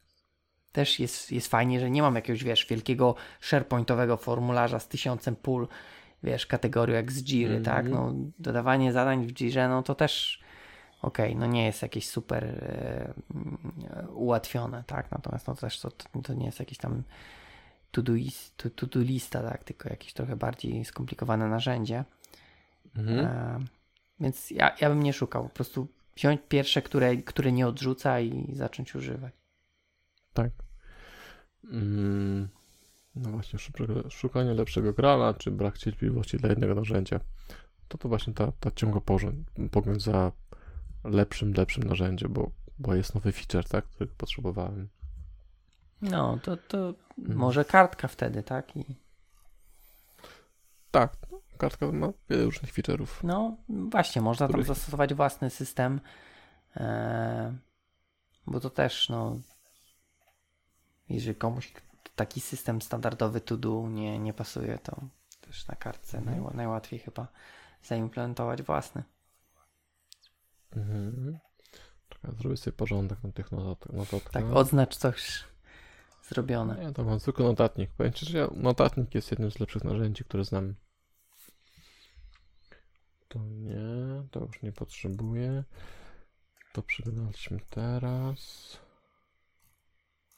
[0.72, 5.68] Też jest, jest fajnie, że nie mam jakiegoś, wiesz, wielkiego SharePointowego formularza z tysiącem pól,
[6.22, 7.76] wiesz, kategorii jak z Jiry, Mhm.
[7.76, 7.92] tak?
[7.92, 10.40] No, dodawanie zadań w Jirze, no to też
[11.02, 13.12] okej, okay, no nie jest jakieś super e,
[14.08, 15.10] ułatwione, tak?
[15.10, 15.90] Natomiast no też to,
[16.24, 17.02] to nie jest jakieś tam
[17.90, 18.02] to,
[18.76, 19.64] to, to lista, tak?
[19.64, 22.04] Tylko jakieś trochę bardziej skomplikowane narzędzie.
[22.96, 23.18] Mhm.
[23.18, 23.58] E,
[24.20, 25.42] więc ja, ja bym nie szukał.
[25.42, 29.34] Po prostu wziąć pierwsze, które, które nie odrzuca i zacząć używać.
[30.34, 30.50] Tak.
[31.64, 32.48] Mm,
[33.14, 33.58] no właśnie,
[34.10, 37.20] szukanie lepszego grala, czy brak cierpliwości dla jednego narzędzia.
[37.88, 39.00] To to właśnie ta, ta ciągła
[39.70, 40.32] pogląd za
[41.08, 44.88] lepszym, lepszym narzędziem, bo, bo jest nowy feature, tak, którego potrzebowałem.
[46.02, 47.38] No, to, to mhm.
[47.38, 48.76] może kartka wtedy, tak?
[48.76, 48.84] I...
[50.90, 53.06] Tak, no, kartka ma wiele różnych feature'ów.
[53.22, 54.66] No, właśnie, można których...
[54.66, 56.00] tam zastosować własny system,
[56.76, 57.56] e,
[58.46, 59.36] bo to też, no,
[61.08, 61.72] jeżeli komuś
[62.16, 65.00] taki system standardowy to do nie, nie pasuje, to
[65.40, 67.28] też na kartce naj, najłatwiej chyba
[67.82, 69.02] zaimplementować własny.
[70.76, 71.38] Mhm.
[72.08, 73.52] Czekaj, zrobię sobie porządek na tych
[73.92, 74.32] notatkach.
[74.32, 75.44] Tak, odznacz coś
[76.28, 76.84] zrobione.
[76.86, 77.90] Nie, to mam tylko notatnik.
[77.90, 80.74] Powiem Ci, że notatnik jest jednym z lepszych narzędzi, które znam.
[83.28, 83.78] To nie,
[84.30, 85.64] to już nie potrzebuję.
[86.72, 88.38] To przeglądaliśmy teraz.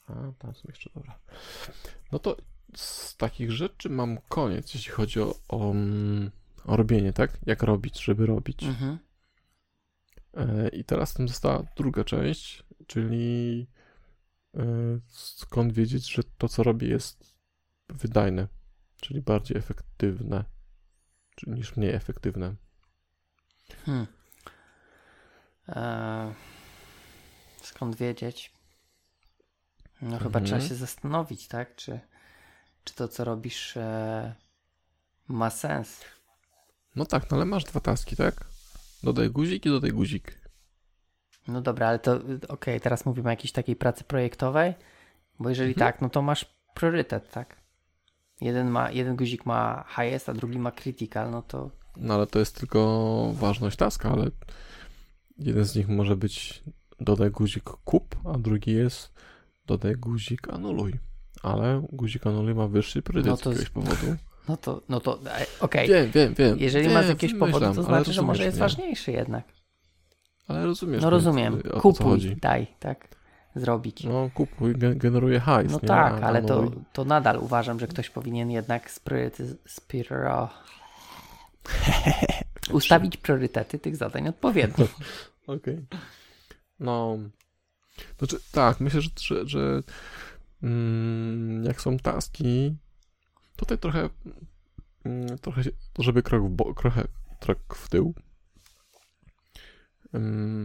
[0.07, 1.19] A, tam są jeszcze, dobra.
[2.11, 2.37] No to
[2.75, 5.73] z takich rzeczy mam koniec, jeśli chodzi o, o,
[6.65, 7.37] o robienie, tak?
[7.45, 8.63] Jak robić, żeby robić.
[8.63, 8.97] Mhm.
[10.33, 13.67] E, I teraz tam została druga część, czyli
[14.57, 14.63] e,
[15.07, 17.35] skąd wiedzieć, że to, co robię, jest
[17.89, 18.47] wydajne,
[19.01, 20.43] czyli bardziej efektywne,
[21.47, 22.55] niż mniej efektywne.
[23.85, 24.07] Hmm.
[25.67, 26.33] Eee,
[27.63, 28.53] skąd wiedzieć?
[30.01, 30.45] No chyba mhm.
[30.45, 31.75] trzeba się zastanowić, tak?
[31.75, 31.99] Czy,
[32.83, 34.35] czy to, co robisz, e,
[35.27, 36.01] ma sens.
[36.95, 38.50] No tak, no ale masz dwa taski, tak?
[39.03, 40.41] Dodaj guzik i dodaj guzik.
[41.47, 44.73] No dobra, ale to okej, okay, teraz mówimy o jakiejś takiej pracy projektowej,
[45.39, 45.79] bo jeżeli mhm.
[45.79, 47.61] tak, no to masz priorytet, tak?
[48.41, 51.71] Jeden, ma, jeden guzik ma highest, a drugi ma critical, no to...
[51.97, 54.31] No ale to jest tylko ważność taska, ale
[55.37, 56.63] jeden z nich może być
[56.99, 59.13] dodaj guzik kup, a drugi jest
[59.67, 60.99] dodaj guzik anuluj.
[61.43, 64.15] Ale guzik anuluj ma wyższy priorytet no to z jakiegoś powodu.
[64.49, 65.85] No to, no to e, okej.
[65.85, 65.87] Okay.
[65.87, 66.59] Wiem, wiem, wiem.
[66.59, 68.61] Jeżeli wiem, masz jakieś powody, to znaczy, że może jest mnie.
[68.61, 69.43] ważniejszy jednak.
[70.47, 71.01] Ale rozumiesz.
[71.01, 71.61] No rozumiem.
[71.71, 73.07] O Kupuj, daj, tak?
[73.55, 74.03] Zrobić.
[74.03, 75.71] No kupuj, generuje hajs.
[75.71, 75.87] No nie?
[75.87, 78.91] tak, ale to, to nadal uważam, że ktoś powinien jednak
[79.65, 80.49] spiro...
[82.73, 84.85] ustawić priorytety tych zadań odpowiednio.
[85.47, 85.57] Okej.
[85.57, 85.85] Okay.
[86.79, 87.17] No,
[88.17, 89.83] znaczy, tak, myślę, że, że, że
[90.63, 92.75] mm, jak są taski,
[93.61, 94.09] tutaj trochę,
[95.03, 95.61] mm, trochę,
[95.99, 97.07] żeby krok w, bo, trochę,
[97.39, 98.13] krok w tył,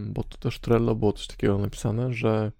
[0.05, 2.51] bo to też Trello było coś takiego napisane, że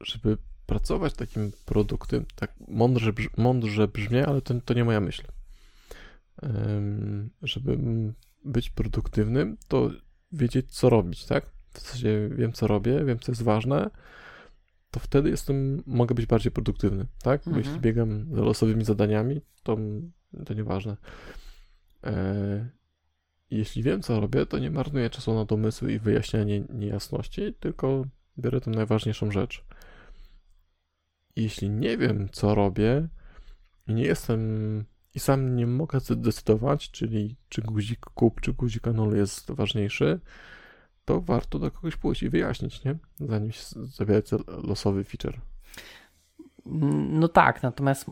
[0.00, 0.36] żeby
[0.66, 5.22] pracować takim produktem, tak mądrze, mądrze brzmi, ale to, to nie moja myśl.
[7.42, 7.78] żeby
[8.44, 9.90] być produktywnym, to
[10.32, 11.46] wiedzieć, co robić, tak?
[11.72, 13.90] w sensie wiem, co robię, wiem, co jest ważne,
[14.96, 17.40] to wtedy jestem, mogę być bardziej produktywny, tak?
[17.44, 17.64] Bo mhm.
[17.64, 19.76] jeśli biegam za losowymi zadaniami, to,
[20.46, 20.96] to nieważne.
[22.04, 22.68] E,
[23.50, 28.04] jeśli wiem, co robię, to nie marnuję czasu na domysły i wyjaśnianie niejasności, tylko
[28.38, 29.64] biorę tę najważniejszą rzecz.
[31.36, 33.08] Jeśli nie wiem, co robię
[33.86, 39.16] i nie jestem i sam nie mogę zdecydować, czyli czy guzik kup, czy guzik anul
[39.16, 40.20] jest ważniejszy,
[41.06, 42.96] to warto do kogoś pójść i wyjaśnić, nie?
[43.20, 43.62] Zanim się
[44.46, 45.40] losowy feature.
[47.10, 48.10] No tak, natomiast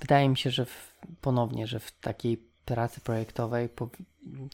[0.00, 3.68] wydaje mi się, że w, ponownie, że w takiej pracy projektowej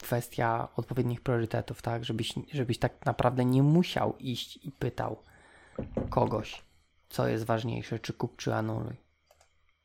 [0.01, 2.05] kwestia odpowiednich priorytetów, tak?
[2.05, 5.23] Żebyś, żebyś tak naprawdę nie musiał iść i pytał
[6.09, 6.61] kogoś,
[7.09, 8.95] co jest ważniejsze, czy kup, czy anuluj.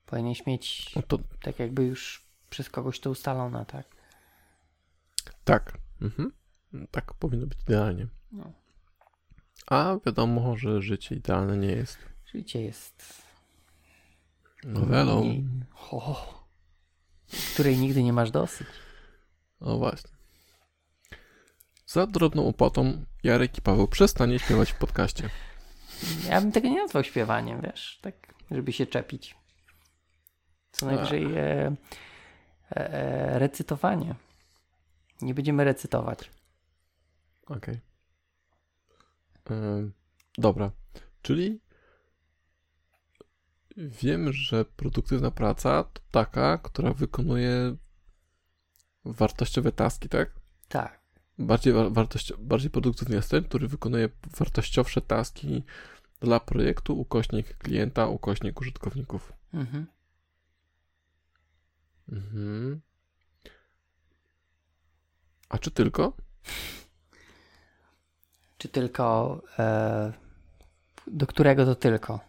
[0.07, 1.19] Powinieneś mieć no to...
[1.43, 3.86] tak jakby już przez kogoś to ustalone, tak?
[5.44, 5.78] Tak.
[6.03, 6.32] Mhm.
[6.90, 8.07] Tak powinno być idealnie.
[8.32, 8.53] No.
[9.66, 11.99] A wiadomo, że życie idealne nie jest.
[12.35, 13.23] Życie jest.
[14.65, 15.24] Nowelą.
[15.24, 15.43] Nie...
[15.90, 16.44] Oh.
[17.55, 18.66] Której nigdy nie masz dosyć.
[19.61, 20.11] O właśnie.
[21.86, 25.31] Za drobną opłatą Jarek i Paweł przestanie śpiewać w podcaście.
[26.28, 28.15] Ja bym tego nie nazwał śpiewaniem, wiesz, tak,
[28.51, 29.36] żeby się czepić.
[30.73, 31.74] Co najwyżej e, e,
[32.70, 34.15] e, recytowanie.
[35.23, 36.31] Nie będziemy recytować.
[37.47, 37.81] Okej.
[39.44, 39.90] Okay.
[40.39, 40.70] dobra.
[41.23, 41.60] Czyli
[43.77, 47.77] wiem, że produktywna praca to taka, która wykonuje
[49.05, 50.31] wartościowe taski, tak?
[50.69, 51.02] Tak.
[51.39, 54.09] bardziej, wartości, bardziej produktywny jest ten, który wykonuje
[54.39, 55.62] wartościowsze taski
[56.20, 59.32] dla projektu, ukośnik klienta, ukośnik użytkowników.
[59.55, 59.86] Mhm.
[62.09, 62.81] Mhm.
[65.48, 66.16] A czy tylko?
[68.63, 69.43] Czy tylko.
[69.59, 70.13] E,
[71.07, 72.21] do którego to tylko?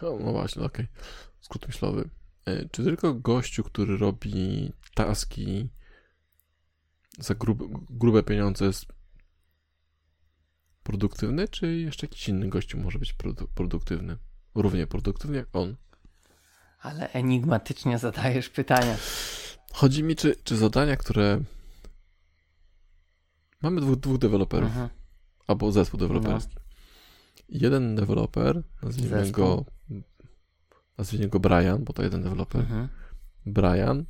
[0.00, 0.86] O, no właśnie, okej.
[0.86, 1.04] Okay.
[1.40, 2.08] Skrót myślowy.
[2.44, 5.68] E, czy tylko gościu, który robi taski
[7.18, 8.86] za grube, grube pieniądze jest
[10.82, 14.16] produktywny, czy jeszcze jakiś inny gościu może być produ produktywny?
[14.54, 15.76] Równie produktywny jak on.
[16.78, 18.96] Ale enigmatycznie zadajesz pytania.
[19.72, 21.40] Chodzi mi, czy, czy zadania, które.
[23.62, 24.68] Mamy dwóch, dwóch deweloperów.
[24.68, 24.99] Mhm.
[25.50, 26.54] Albo zespół deweloperski.
[26.56, 26.62] No.
[27.48, 29.44] Jeden deweloper, nazwijmy zespół.
[29.44, 29.64] go.
[30.98, 32.60] Nazwijmy go Brian, bo to jeden deweloper.
[32.60, 32.88] Mhm.
[33.46, 34.04] Brian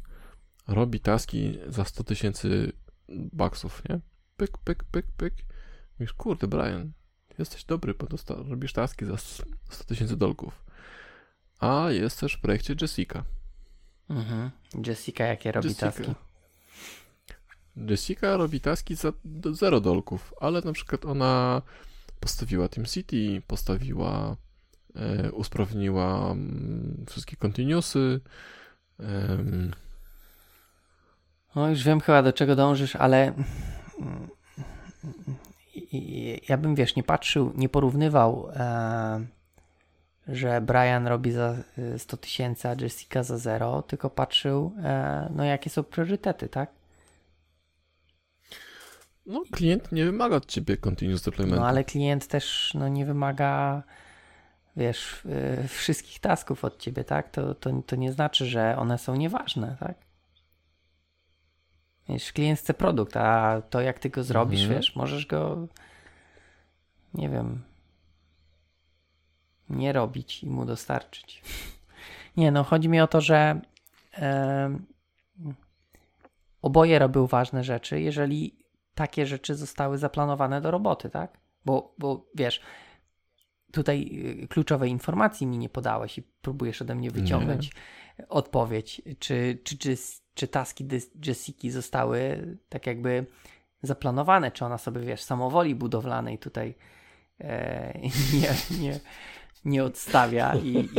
[0.69, 2.73] robi taski za 100 tysięcy
[3.09, 4.01] baksów, nie?
[4.37, 5.35] Pyk, pyk, pyk, pyk.
[5.99, 6.93] Mówisz, kurde, Brian,
[7.39, 9.45] jesteś dobry, bo robisz taski za 100
[9.87, 10.65] tysięcy dolków.
[11.61, 13.25] A jest też w projekcie Jessica.
[14.11, 14.51] Mhm.
[14.87, 15.87] Jessica jakie robi Jessica.
[15.87, 16.15] taski?
[17.77, 19.13] Jessica robi taski za
[19.53, 21.63] 0 dolków, ale na przykład ona
[22.21, 24.37] postawiła City, postawiła,
[24.97, 28.21] e, usprawniła mm, wszystkie continuousy.
[29.01, 29.39] E,
[31.55, 33.35] no już wiem chyba do czego dążysz, ale
[36.49, 39.21] ja bym, wiesz, nie patrzył, nie porównywał, e,
[40.29, 41.57] że Brian robi za
[41.99, 46.71] 100 e, tysięcy, a Jessica za zero, tylko patrzył, e, no jakie są priorytety, tak?
[49.31, 51.61] No, klient nie wymaga od ciebie continuous deployment.
[51.61, 53.83] No, ale klient też no, nie wymaga,
[54.77, 57.31] wiesz, e, wszystkich tasków od ciebie, tak?
[57.31, 59.95] To, to, to nie znaczy, że one są nieważne, tak?
[62.09, 64.79] Wiesz, klient chce produkt, a to jak ty go zrobisz, mhm.
[64.79, 65.67] wiesz, możesz go
[67.15, 67.63] nie wiem
[69.71, 71.43] nie robić i mu dostarczyć.
[72.37, 73.61] Nie, no chodzi mi o to, że
[74.19, 74.79] e,
[76.63, 78.60] oboje robią ważne rzeczy, jeżeli
[79.01, 81.39] takie rzeczy zostały zaplanowane do roboty, tak?
[81.65, 82.61] Bo, bo wiesz,
[83.73, 84.11] tutaj
[84.43, 87.71] y, kluczowej informacji mi nie podałeś i próbujesz ode mnie wyciągnąć
[88.19, 88.29] nie.
[88.29, 89.97] odpowiedź, czy, czy, czy,
[90.35, 90.89] czy taski
[91.27, 93.27] Jessiki zostały tak jakby
[93.83, 96.75] zaplanowane, czy ona sobie, wiesz, samowoli budowlanej tutaj
[97.41, 98.01] e,
[98.35, 99.01] nie, nie,
[99.65, 100.99] nie odstawia i, i,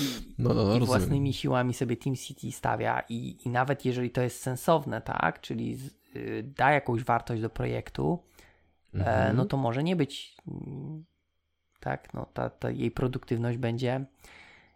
[0.00, 4.10] i, no, no, no, i własnymi siłami sobie Team City stawia i, i nawet jeżeli
[4.10, 5.99] to jest sensowne, tak, czyli z, y,
[6.44, 8.22] da jakąś wartość do projektu,
[8.94, 9.36] e, mhm.
[9.36, 10.36] no to może nie być
[11.80, 14.04] tak, no ta, ta jej produktywność będzie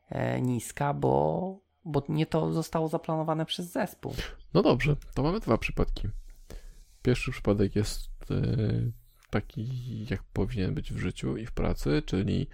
[0.09, 4.15] e, niska, bo, bo nie to zostało zaplanowane przez zespół.
[4.55, 6.09] No dobrze, to mamy dwa przypadki.
[7.03, 8.35] Pierwszy przypadek jest e,
[9.31, 12.47] taki, jak powinien być w życiu i w pracy, czyli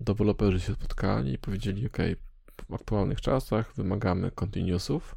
[0.00, 1.98] deweloperzy się spotkali i powiedzieli, ok,
[2.68, 5.16] w aktualnych czasach wymagamy continuousów,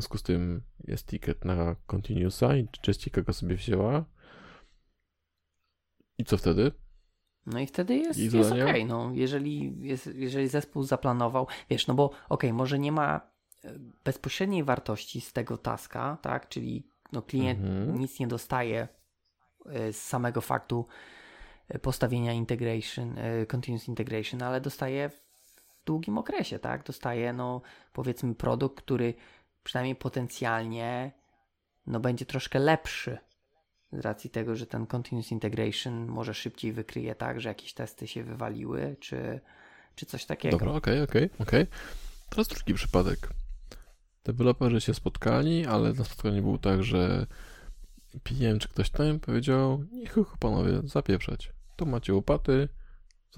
[0.00, 4.04] w związku z tym jest ticket na continuousa i Jessica go sobie wzięła.
[6.18, 6.72] I co wtedy?
[7.46, 11.94] No i wtedy jest, jest okej, okay, no, jeżeli, jest, jeżeli zespół zaplanował, wiesz, no
[11.94, 13.20] bo okej, okay, może nie ma
[13.64, 17.98] e, bezpośredniej wartości z tego taska, tak, czyli no klient mhm.
[17.98, 18.88] nic nie dostaje
[19.66, 20.86] e, z samego faktu
[21.68, 23.16] e, postawienia integration,
[23.48, 27.60] continuous integration, ale dostaje w długim okresie, tak, dostaje no
[27.92, 29.14] powiedzmy produkt, który
[29.62, 31.12] przynajmniej potencjalnie
[31.86, 33.18] no będzie troszkę lepszy
[33.92, 38.24] z racji tego, że ten continuous integration może szybciej wykryje tak, że jakieś testy się
[38.24, 39.40] wywaliły, czy,
[39.94, 40.58] czy coś takiego.
[40.58, 41.62] Dobra, okej, okay, okej, okay, okej.
[41.62, 41.78] Okay.
[42.30, 43.28] Teraz drugi przypadek.
[44.24, 47.26] Deweloperzy się spotkali, ale na spotkaniu było tak, że
[48.22, 51.52] PM czy ktoś tam powiedział, niech panowie, zapieprzać.
[51.76, 52.68] To macie łopaty,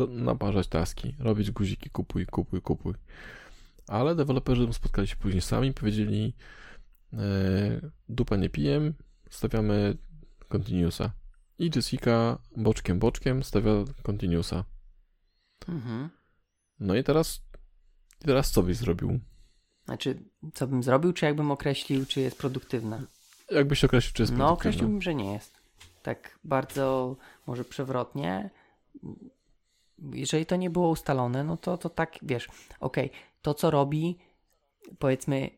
[0.09, 2.95] naparzać taski, robić guziki, kupuj, kupuj, kupuj.
[3.89, 6.35] Ale deweloperzy spotkali się później sami, powiedzieli,
[7.13, 7.19] e,
[8.09, 8.95] dupa nie pijem,
[9.31, 9.97] stawiamy
[10.49, 11.13] continuousa.
[11.59, 13.73] I Jessica boczkiem, boczkiem stawia
[14.03, 14.65] continuousa.
[15.69, 16.11] Mhm.
[16.81, 17.43] No i teraz,
[18.19, 19.21] teraz co byś zrobił?
[19.85, 20.23] Znaczy,
[20.55, 23.03] co bym zrobił, czy jakbym określił, czy jest produktywna?
[23.51, 24.47] Jakbyś określił, czy jest produktywna?
[24.47, 25.63] No, określiłbym, że nie jest.
[26.03, 28.51] Tak bardzo może przewrotnie.
[30.13, 32.49] Jeżeli to nie było ustalone, no to, to tak, wiesz,
[32.81, 34.19] okej, okay, to co robi,
[34.99, 35.51] powiedzmy,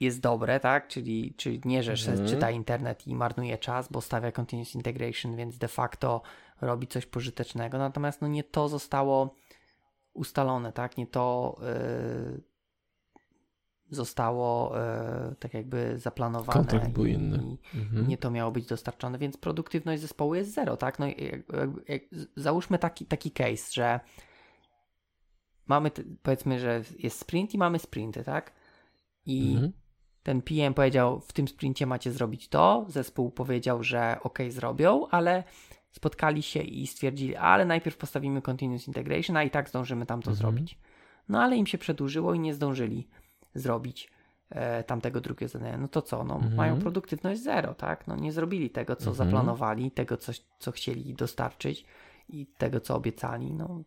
[0.00, 0.88] jest dobre, tak?
[0.88, 2.28] Czyli, czyli nie, że mhm.
[2.28, 6.22] czyta internet i marnuje czas, bo stawia continuous integration, więc de facto
[6.60, 7.78] robi coś pożytecznego.
[7.78, 9.34] Natomiast no nie to zostało
[10.12, 10.96] ustalone, tak?
[10.96, 12.42] Nie to yy,
[13.90, 17.56] zostało e, tak jakby zaplanowane Kontrakt był i, inny.
[17.74, 18.08] Mhm.
[18.08, 20.98] nie to miało być dostarczone, więc produktywność zespołu jest zero, tak?
[20.98, 21.44] No jak, jak,
[21.88, 22.02] jak,
[22.36, 24.00] załóżmy taki, taki case, że
[25.66, 25.90] mamy,
[26.22, 28.52] powiedzmy, że jest sprint i mamy sprinty, tak?
[29.26, 29.72] I Mhm.
[30.22, 35.44] ten PM powiedział, w tym sprincie macie zrobić to, zespół powiedział, że ok, zrobią, ale
[35.90, 40.30] spotkali się i stwierdzili, ale najpierw postawimy continuous integration, a i tak zdążymy tam to
[40.30, 40.36] Mhm.
[40.36, 40.78] zrobić.
[41.28, 43.08] No ale im się przedłużyło i nie zdążyli
[43.54, 44.10] zrobić
[44.50, 45.78] e, tamtego drugiego zadania.
[45.78, 46.24] No to co?
[46.24, 46.54] No, Mhm.
[46.56, 48.06] mają produktywność zero, tak?
[48.06, 49.16] No nie zrobili tego, co Mhm.
[49.16, 51.84] zaplanowali, tego, co, co chcieli dostarczyć
[52.28, 53.52] i tego, co obiecali.
[53.52, 53.82] No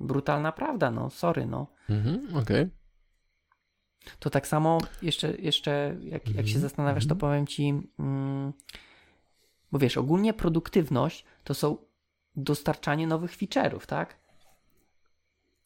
[0.00, 1.66] brutalna prawda, no sorry, no.
[1.90, 2.36] Mhm.
[2.36, 2.68] Okej.
[4.18, 7.18] To tak samo jeszcze, jeszcze jak, jak się Mhm, zastanawiasz, to mhm.
[7.18, 7.68] powiem ci,
[7.98, 8.52] mm,
[9.72, 11.76] bo wiesz, ogólnie produktywność to są
[12.36, 14.18] dostarczanie nowych feature'ów, tak?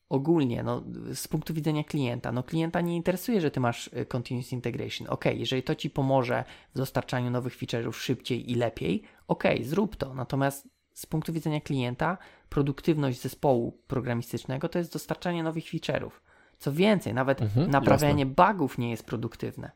[0.08, 0.82] Ogólnie, no,
[1.14, 5.08] z punktu widzenia klienta, no klienta nie interesuje, że ty masz y, continuous integration.
[5.08, 6.44] Ok, jeżeli to ci pomoże
[6.74, 10.14] w dostarczaniu nowych feature'ów szybciej i lepiej, ok, zrób to.
[10.14, 16.10] Natomiast z punktu widzenia klienta, produktywność zespołu programistycznego to jest dostarczanie nowych feature'ów.
[16.58, 19.70] Co więcej, nawet Mhm, naprawianie bugów nie jest produktywne.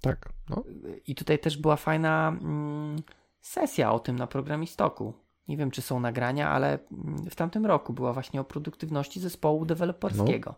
[0.00, 0.28] Tak.
[0.50, 0.64] No.
[1.06, 2.96] I tutaj też była fajna mm,
[3.40, 5.14] sesja o tym na programistoku.
[5.48, 9.64] Nie wiem, czy są nagrania, ale mm, w tamtym roku była właśnie o produktywności zespołu
[9.64, 10.54] deweloperskiego.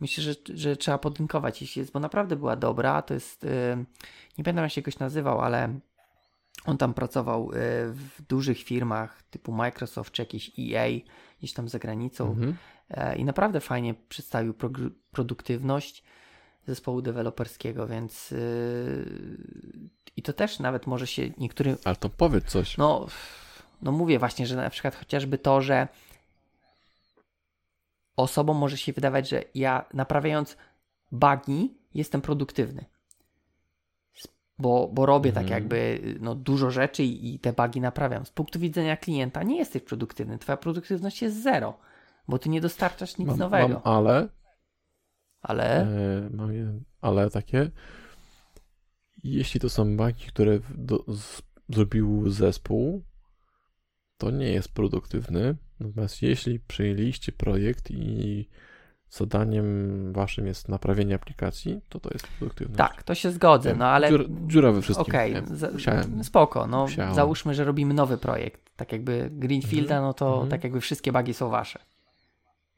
[0.00, 3.02] Myślę, że, że trzeba podlinkować, jeśli jest, bo naprawdę była dobra.
[3.02, 3.48] To jest, y,
[4.38, 5.78] nie pamiętam jak się goś nazywał, ale
[6.64, 7.54] on tam pracował y,
[7.92, 10.88] w dużych firmach typu Microsoft czy jakieś EA,
[11.38, 12.30] gdzieś tam za granicą.
[12.30, 12.56] Mhm.
[12.90, 14.54] E, I naprawdę fajnie przedstawił
[15.10, 16.04] produktywność
[16.66, 18.38] zespołu deweloperskiego, więc yy,
[20.16, 22.76] i to też nawet może się niektórym, Ale to powiedz coś.
[22.76, 23.06] no,
[23.82, 25.88] no mówię właśnie, że na przykład chociażby to, że
[28.16, 30.56] osobom może się wydawać, że ja naprawiając
[31.12, 32.84] bugi jestem produktywny.
[34.58, 35.62] Bo, bo robię tak Mhm.
[35.62, 38.26] jakby no, dużo rzeczy i, i te bugi naprawiam.
[38.26, 40.38] Z punktu widzenia klienta nie jesteś produktywny.
[40.38, 41.78] Twoja produktywność jest zero,
[42.28, 43.68] bo ty nie dostarczasz nic mam, nowego.
[43.68, 44.28] mam ale,
[45.42, 46.50] Ale e, mam
[47.00, 47.70] ale takie.
[49.24, 53.04] Jeśli to są bugi, które do, z, zrobił zespół,
[54.16, 55.56] to nie jest produktywny.
[55.80, 58.48] Natomiast jeśli przyjęliście projekt i
[59.12, 62.78] zadaniem waszym jest naprawienie aplikacji, to to jest produktywność.
[62.78, 65.06] tak, to się zgodzę, Wiem, no ale Dziura, dziura we wszystkim.
[65.08, 65.34] Okej,
[65.72, 66.24] musiałem.
[66.24, 67.14] spoko, no Musiałem.
[67.14, 70.48] załóżmy, że robimy nowy projekt, tak jakby Greenfielda, Mhm, no to mhm.
[70.50, 71.78] tak jakby wszystkie bugi są wasze.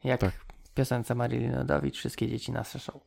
[0.04, 0.34] Jak Tak.
[0.64, 3.00] w piosence Marilyn Rodowicz, wszystkie dzieci na show.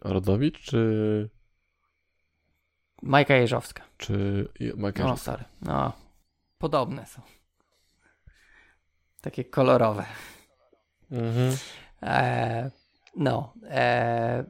[0.00, 1.28] Rodowicz czy,
[3.02, 3.82] Majka Jeżowska.
[3.98, 5.08] czy Michael?
[5.08, 5.92] No sorry, no
[6.58, 7.22] podobne są.
[9.20, 10.04] Takie kolorowe.
[11.12, 11.56] Mhm.
[12.02, 12.70] E,
[13.16, 14.44] no, e,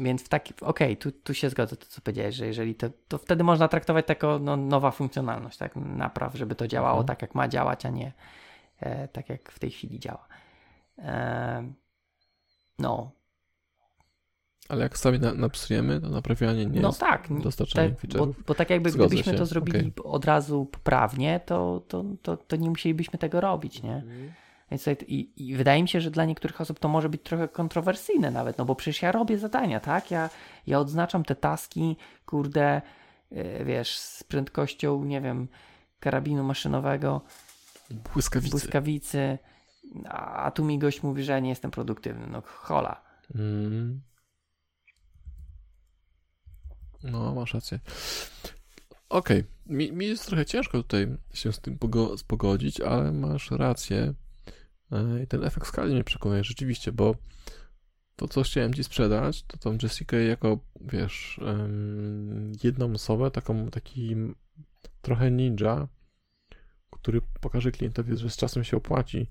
[0.00, 3.18] więc w taki, okej, tu, tu się zgodzę to, co powiedziałeś, że jeżeli to, to
[3.18, 7.06] wtedy można traktować jako no, nowa funkcjonalność, tak, napraw, żeby to działało Mhm.
[7.06, 8.12] tak, jak ma działać, a nie
[8.80, 10.28] e, tak, jak w tej chwili działa.
[10.98, 11.72] E,
[12.78, 13.10] no,
[14.68, 18.54] Ale jak sobie na, napsujemy, to naprawianie nie no jest tak, dostarczaniem te, bo, bo
[18.54, 19.92] tak jakby Zgodzę gdybyśmy się, to zrobili okej.
[20.04, 24.02] od razu poprawnie, to, to, to, to nie musielibyśmy tego robić, nie?
[24.70, 27.48] Więc tutaj, i, I wydaje mi się, że dla niektórych osób to może być trochę
[27.48, 30.10] kontrowersyjne nawet, no bo przecież ja robię zadania, tak?
[30.10, 30.30] Ja,
[30.66, 31.96] ja odznaczam te taski,
[32.26, 32.82] kurde,
[33.30, 35.48] yy, wiesz, z prędkością, nie wiem,
[36.00, 37.20] karabinu maszynowego,
[38.14, 38.50] Błyskawicy.
[38.50, 39.38] błyskawicy,
[40.08, 42.26] a, tu mi gość mówi, że nie jestem produktywny.
[42.26, 43.04] No hola.
[43.34, 44.00] Mm.
[47.02, 47.80] No, masz rację.
[49.08, 54.14] Okej, mi, mi jest trochę ciężko tutaj się z tym pogo- pogodzić, ale masz rację.
[54.92, 57.14] E, I ten efekt skali mnie przekonuje rzeczywiście, bo
[58.16, 61.40] to, co chciałem ci sprzedać, to tą Jessica jako, wiesz,
[62.64, 64.16] jedną osobę, taką, taki
[65.02, 65.88] trochę ninja,
[66.90, 69.30] który pokaże klientowi, że z czasem się opłaci,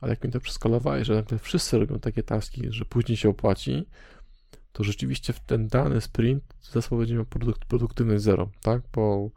[0.00, 3.86] ale jak mi to przeskalowałeś, że nagle wszyscy robią takie taski, że później się opłaci,
[4.72, 8.82] to rzeczywiście w ten dany sprint zespół będzie miał produkt, produktywność zero, tak?
[8.92, 9.30] Bo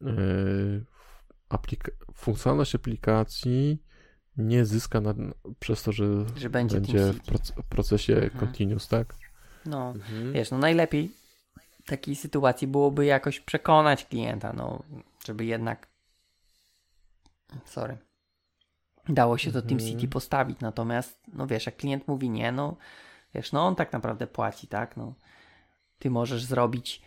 [0.00, 0.84] yy,
[2.14, 3.82] funkcjonalność aplikacji
[4.36, 5.14] nie zyska na,
[5.60, 6.04] przez to, że
[6.36, 7.32] Że będzie, będzie Team w City.
[7.32, 8.30] proc- procesie Mhm.
[8.40, 9.14] continuous, tak?
[9.66, 9.94] No,
[10.32, 11.10] wiesz, no najlepiej
[11.84, 14.82] w takiej sytuacji byłoby jakoś przekonać klienta, no,
[15.26, 15.86] żeby jednak
[17.64, 17.96] sorry,
[19.08, 19.68] dało się to Mhm.
[19.78, 22.76] TeamCity postawić, natomiast, no wiesz, jak klient mówi nie, no,
[23.34, 25.14] wiesz, no on tak naprawdę płaci, tak, no,
[25.98, 27.02] ty możesz zrobić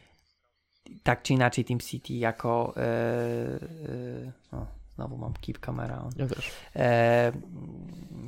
[1.03, 4.65] tak czy inaczej TeamCity jako yy, yy, o,
[4.97, 6.51] znowu mam keep camera on Ja też.
[6.75, 7.31] e,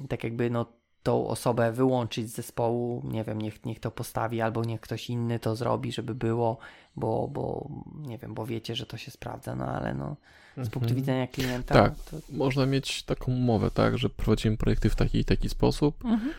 [0.09, 0.65] tak jakby no
[1.03, 5.39] tą osobę wyłączyć z zespołu, nie wiem, niech, niech to postawi, albo niech ktoś inny
[5.39, 6.57] to zrobi, żeby było,
[6.95, 7.69] bo, bo
[8.07, 10.15] nie wiem, bo wiecie, że to się sprawdza, no ale no
[10.55, 10.69] z Mhm.
[10.71, 11.93] punktu widzenia klienta Tak.
[12.03, 12.17] to...
[12.29, 16.31] Można mieć taką umowę, tak, że prowadzimy projekty w taki i taki sposób Mhm.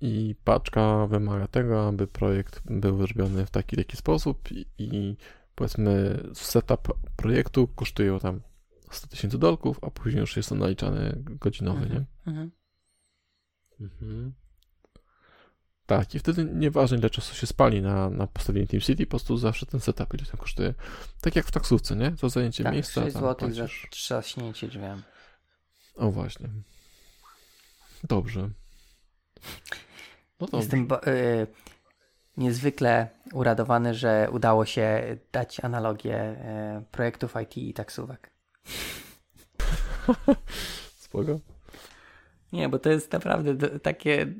[0.00, 5.16] i paczka wymaga tego, aby projekt był zrobiony w taki i taki sposób i, i
[5.54, 8.40] powiedzmy setup projektu kosztuje tam
[8.96, 12.04] 100 tysięcy dolków, a później już jest to naliczany godzinowy, nie?
[12.26, 12.50] Mhm.
[13.80, 14.34] Mhm.
[15.86, 19.66] Tak, i wtedy nieważne ile czasu się spali na, na postawienie TeamCity, po prostu zawsze
[19.66, 20.74] ten setup ile tam kosztuje.
[21.20, 22.12] Tak jak w taksówce, nie?
[22.20, 25.02] Za zajęcie Tak, miejsca 6 tam zł za trzaśnięcie drzwiami.
[25.96, 26.48] O właśnie.
[28.04, 28.50] Dobrze.
[30.40, 30.58] No dobrze.
[30.58, 31.46] Jestem y,
[32.36, 36.36] niezwykle uradowany, że udało się dać analogię
[36.80, 38.33] y, projektów IT i taksówek.
[40.96, 41.40] Spoko.
[42.52, 44.34] Nie, bo to jest naprawdę takie.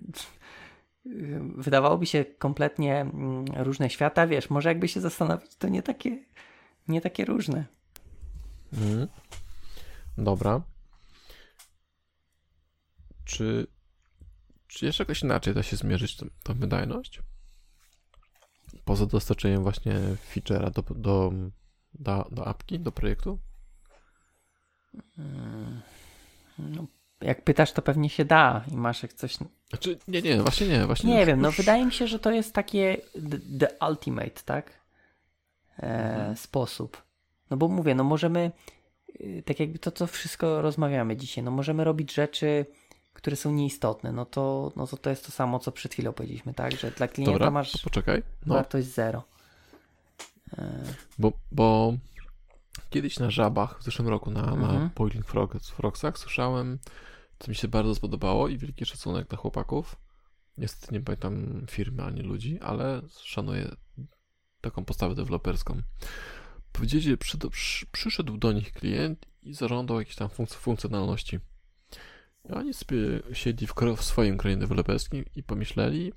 [1.56, 6.24] Wydawałoby się kompletnie mm, różne świata, wiesz, może jakby się zastanowić, to nie takie,
[6.88, 7.64] nie takie różne.
[8.72, 9.08] Mhm.
[10.18, 10.62] Dobra.
[13.24, 13.66] Czy,
[14.66, 17.22] czy jeszcze jakoś inaczej da się zmierzyć tą, tą wydajność?
[18.84, 20.00] Poza dostarczeniem właśnie
[20.34, 21.32] feature'a do, do,
[21.94, 23.38] do, do apki, do projektu?
[26.58, 26.86] No,
[27.20, 29.36] jak pytasz, to pewnie się da i masz jak coś.
[29.68, 30.86] Znaczy, nie, nie, właśnie nie.
[30.86, 32.96] Właśnie Nie już- wiem, no już- wydaje mi się, że to jest takie
[33.60, 34.70] the, ultimate, tak?
[35.78, 36.36] E, Mhm.
[36.36, 37.02] Sposób.
[37.50, 38.52] No bo mówię, no możemy,
[39.20, 42.66] y, tak jakby to, co wszystko rozmawiamy dzisiaj, no możemy robić rzeczy,
[43.12, 46.54] które są nieistotne, no to, no to to jest to samo, co przed chwilą powiedzieliśmy,
[46.54, 46.72] tak?
[46.72, 48.22] Że dla klienta Dobra, masz poczekaj.
[48.46, 49.24] No, wartość zero.
[50.58, 50.82] E,
[51.18, 51.94] bo, bo
[52.90, 54.90] kiedyś na żabach w zeszłym roku na, na Mhm.
[54.96, 56.78] Boiling Frogs, Frogsach słyszałem,
[57.38, 59.96] co mi się bardzo spodobało i wielki szacunek dla chłopaków.
[60.58, 63.76] Niestety nie pamiętam firmy ani ludzi, ale szanuję
[64.60, 65.82] taką postawę deweloperską.
[66.72, 71.38] Powiedzieli, że przy, przy, przyszedł do nich klient i zażądał jakiejś tam funkc- funkcjonalności.
[72.48, 72.98] I oni sobie
[73.32, 76.12] siedli w, w swoim kraju deweloperskim i pomyśleli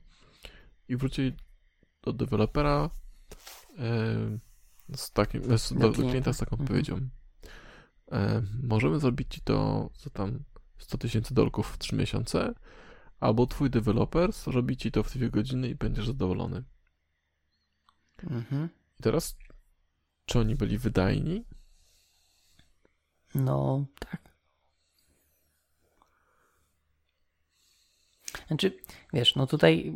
[0.87, 1.33] i wrócili
[2.03, 2.89] do dewelopera
[3.77, 4.37] e,
[4.95, 6.01] z takim, z, Do do, klienta.
[6.09, 6.61] klienta z taką Mhm.
[6.65, 7.09] odpowiedzią.
[8.11, 10.43] E, możemy zrobić ci to za tam
[10.77, 12.53] 100 tysięcy dolków w 3 miesiące,
[13.19, 16.63] albo twój deweloper zrobi ci to w 2 godziny i będziesz zadowolony.
[18.23, 18.69] mhm.
[18.99, 19.37] I teraz,
[20.25, 21.45] czy oni byli wydajni?
[23.35, 24.21] No, tak.
[28.47, 28.77] Znaczy,
[29.13, 29.93] wiesz, no tutaj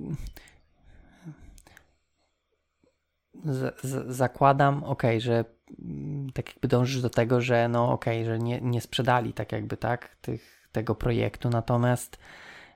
[3.45, 5.45] z, z, zakładam, okej, że
[5.81, 9.77] mm, tak jakby dążysz do tego, że no okej, że nie, nie sprzedali tak jakby,
[9.77, 12.17] tak, tych, tego projektu, natomiast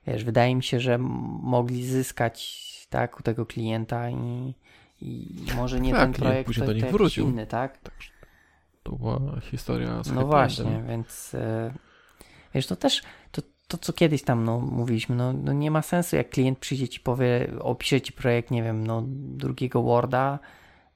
[0.08, 4.54] wiesz, wydaje mi się, że mogli zyskać, tak, u tego klienta i,
[5.02, 7.30] i może nie Tak, ten projekt, później to, do nich wrócił.
[7.30, 7.78] inny, tak?
[7.78, 8.12] Także
[8.84, 11.74] to była historia z No właśnie, więc e,
[12.54, 13.02] wiesz, to też
[13.32, 16.88] to, to co kiedyś tam no, mówiliśmy, no, no nie ma sensu, jak klient przyjdzie
[16.88, 19.04] ci powie, opisze ci projekt, nie wiem, no
[19.38, 20.40] drugiego Worda,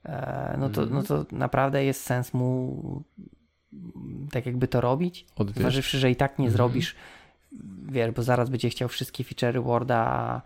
[0.05, 0.97] e, no, to, Mhm.
[1.01, 3.03] no to naprawdę jest sens mu
[3.73, 5.25] mm, tak jakby to robić,
[5.61, 6.53] zważywszy, że i tak nie Mhm.
[6.57, 6.95] zrobisz,
[7.85, 10.41] wiesz, bo zaraz będzie chciał wszystkie feature'y Worda, a,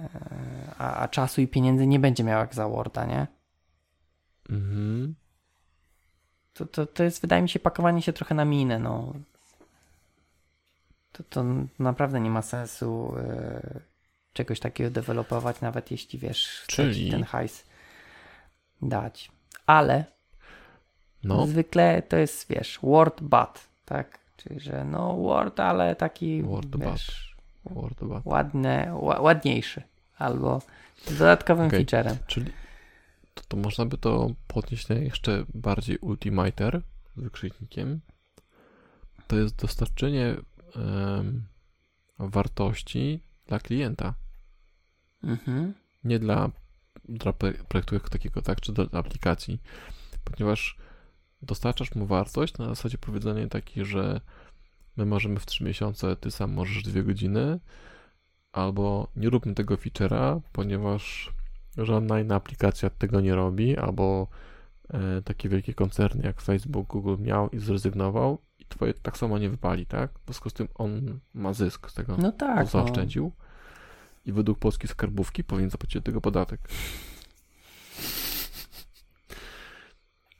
[0.00, 0.08] e,
[0.78, 3.26] a, a czasu i pieniędzy nie będzie miał jak za Worda, nie?
[4.50, 5.14] Mhm.
[6.54, 9.12] To, to, to jest, wydaje mi się, pakowanie się trochę na minę, no.
[11.14, 11.44] To, to
[11.78, 13.80] naprawdę nie ma sensu e,
[14.32, 17.64] czegoś takiego dewelopować, nawet jeśli, wiesz, Czyli- ten hajs
[18.82, 19.30] dać.
[19.66, 20.04] Ale
[21.24, 24.18] No, zwykle to jest, wiesz, word but, tak?
[24.36, 28.26] Czyli, że no word, ale taki, Word wiesz, Word of Art.
[28.26, 29.82] ładne, ła, ładniejszy.
[30.18, 30.62] Albo
[31.06, 31.86] z dodatkowym Okej.
[31.86, 32.16] featurem.
[32.26, 32.52] Czyli
[33.34, 36.82] to, to można by to podnieść na jeszcze bardziej ultimater
[37.16, 38.00] z wykrzyknikiem.
[39.26, 40.34] To jest dostarczenie
[42.18, 44.14] wartości dla klienta.
[45.22, 45.74] Mhm.
[46.04, 46.50] Nie dla,
[47.08, 49.60] dla pro- projektu jako takiego, tak, czy dla aplikacji.
[50.24, 50.76] Ponieważ
[51.42, 54.20] dostarczasz mu wartość na zasadzie powiedzenia takiej, że
[54.96, 57.60] my możemy w 3 miesiące, ty sam możesz 2 godziny,
[58.52, 61.32] albo nie róbmy tego feature'a, ponieważ
[61.78, 64.26] żadna inna aplikacja tego nie robi, albo
[64.88, 69.50] e, takie wielkie koncerny jak Facebook, Google miał i zrezygnował i twoje tak samo nie
[69.50, 70.10] wypali, tak?
[70.10, 72.58] W związku z tym on ma zysk z tego, No tak.
[72.58, 72.66] No.
[72.66, 73.32] zaoszczędził
[74.26, 76.60] i według polskiej skarbówki powinien zapłacić tego podatek.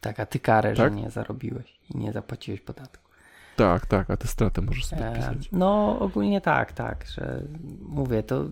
[0.00, 0.92] Tak, a ty karę, Tak?
[0.94, 3.04] że nie zarobiłeś i nie zapłaciłeś podatku.
[3.56, 5.48] Tak, tak, a te straty możesz sobie E, pisać.
[5.52, 7.42] No, ogólnie tak, tak, że
[7.80, 8.44] mówię, to,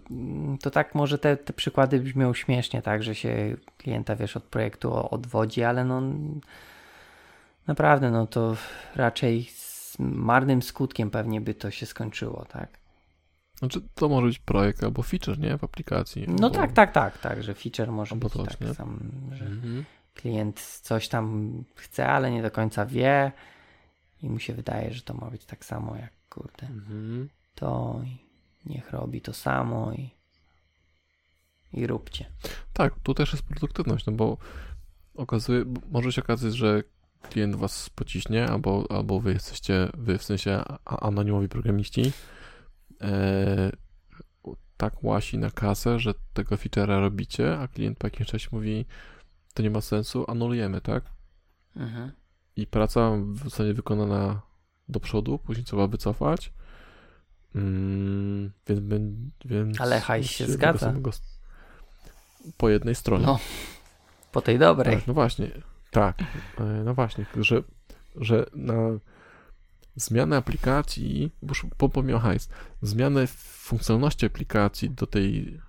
[0.62, 5.14] to tak może te, te przykłady brzmią śmiesznie, tak, że się klienta, wiesz, od projektu
[5.14, 6.02] odwodzi, ale no
[7.66, 8.56] naprawdę, no to
[8.96, 9.44] raczej
[9.92, 12.78] z marnym skutkiem pewnie by to się skończyło, tak.
[13.58, 15.58] Znaczy, to może być projekt albo feature, nie?
[15.58, 16.24] W aplikacji.
[16.28, 16.50] No albo...
[16.50, 18.74] tak, tak, tak, tak, że feature może Albo być coś, tak nie?
[18.74, 19.00] sam,
[19.32, 19.84] że Mhm.
[20.14, 23.32] klient coś tam chce, ale nie do końca wie
[24.22, 27.28] i mu się wydaje, że to ma być tak samo jak, kurde, Mhm.
[27.54, 28.18] to i
[28.70, 30.10] niech robi to samo i,
[31.72, 32.26] i róbcie.
[32.72, 34.36] Tak, tu też jest produktywność, no bo
[35.14, 36.82] okazuje, bo może się okazać, że
[37.22, 42.12] klient was pociśnie, albo, albo wy jesteście, wy w sensie anonimowi programiści,
[43.00, 43.72] e,
[44.76, 48.86] tak łasi na kasę, że tego feature'a robicie, a klient po jakimś czasie mówi,
[49.54, 51.04] to nie ma sensu, anulujemy, tak?
[51.76, 52.12] Mhm.
[52.56, 53.10] I praca
[53.44, 54.42] zostanie wykonana
[54.88, 56.52] do przodu, później trzeba wycofać.
[57.54, 58.80] Mm, więc,
[59.44, 60.78] więc Ale hajs się zgadza.
[60.78, 61.10] samego
[62.56, 63.26] Po jednej stronie.
[63.26, 63.38] No,
[64.32, 64.96] po tej dobrej.
[64.96, 65.50] Tak, no właśnie,
[65.92, 66.18] tak,
[66.58, 67.62] e, no właśnie, że,
[68.16, 68.74] że na
[69.96, 71.32] zmianę aplikacji,
[71.78, 72.48] bo pomimo hajs,
[72.82, 75.60] zmianę funkcjonalności aplikacji do tej,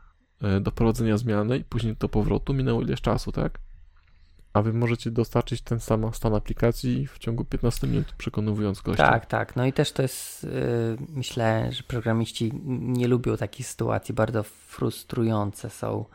[0.42, 3.60] e, do prowadzenia zmiany i później do powrotu minęło ileś czasu, tak?
[4.54, 9.08] A wy możecie dostarczyć ten sam stan aplikacji w ciągu 15 minut, przekonywując gościa.
[9.08, 9.56] Tak, tak.
[9.56, 15.70] No i też to jest, yy, myślę, że programiści nie lubią takich sytuacji, bardzo frustrujące
[15.70, 16.06] są.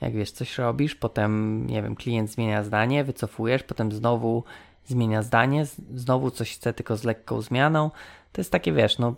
[0.00, 4.44] Jak wiesz, coś robisz, potem, nie wiem, klient zmienia zdanie, wycofujesz, potem znowu
[4.86, 7.90] zmienia zdanie, znowu coś chce tylko z lekką zmianą.
[8.32, 9.14] To jest takie, wiesz, no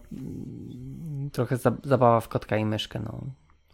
[1.32, 3.20] trochę za, zabawa w kotka i myszkę, no.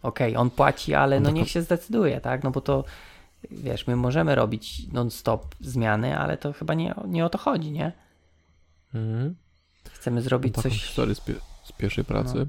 [0.03, 2.43] Okej, on płaci, ale no No niech się zdecyduje, tak?
[2.43, 2.83] No bo to,
[3.51, 7.91] wiesz, my możemy robić non-stop zmiany, ale to chyba nie, nie o to chodzi, nie?
[8.93, 9.35] Mhm.
[9.91, 10.83] Chcemy zrobić Taką coś.
[10.83, 12.47] historię z, pie- z pierwszej pracy,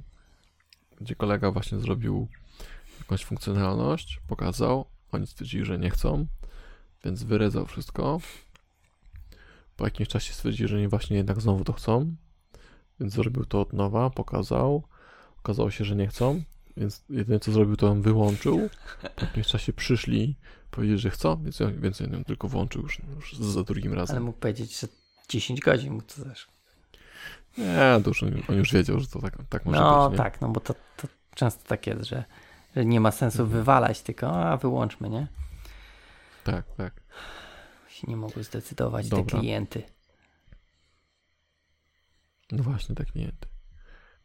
[1.01, 2.28] gdzie kolega właśnie zrobił
[3.09, 6.26] jakąś funkcjonalność, pokazał, oni stwierdzili, że nie chcą,
[7.05, 8.20] więc wyrezał wszystko.
[9.76, 12.14] Po jakimś czasie stwierdzili, że nie właśnie jednak znowu to chcą,
[13.01, 14.82] więc zrobił to od nowa, pokazał.
[15.39, 16.43] Okazało się, że nie chcą,
[16.76, 18.68] więc jedyne co zrobił, to on wyłączył.
[19.16, 20.36] Po jakimś czasie przyszli,
[20.70, 24.16] powiedzieli, że chcą, więc, ja- więc on ją tylko włączył już, już za drugim razem.
[24.16, 24.86] Ale mógł powiedzieć, że
[25.28, 26.48] 10 godzin mu to też.
[27.59, 27.94] Nie,
[28.48, 30.18] on, już wiedział, że to tak, tak może No być.
[30.18, 30.24] Nie?
[30.24, 32.24] tak, no bo to, to często tak jest, że
[32.85, 33.59] nie ma sensu Mhm.
[33.61, 35.29] wywalać, tylko a wyłączmy, nie?
[36.45, 37.03] Tak, tak.
[37.89, 39.39] Się nie mogły zdecydować te Dobra.
[39.39, 39.83] klienty.
[42.53, 43.49] No właśnie, te klienty.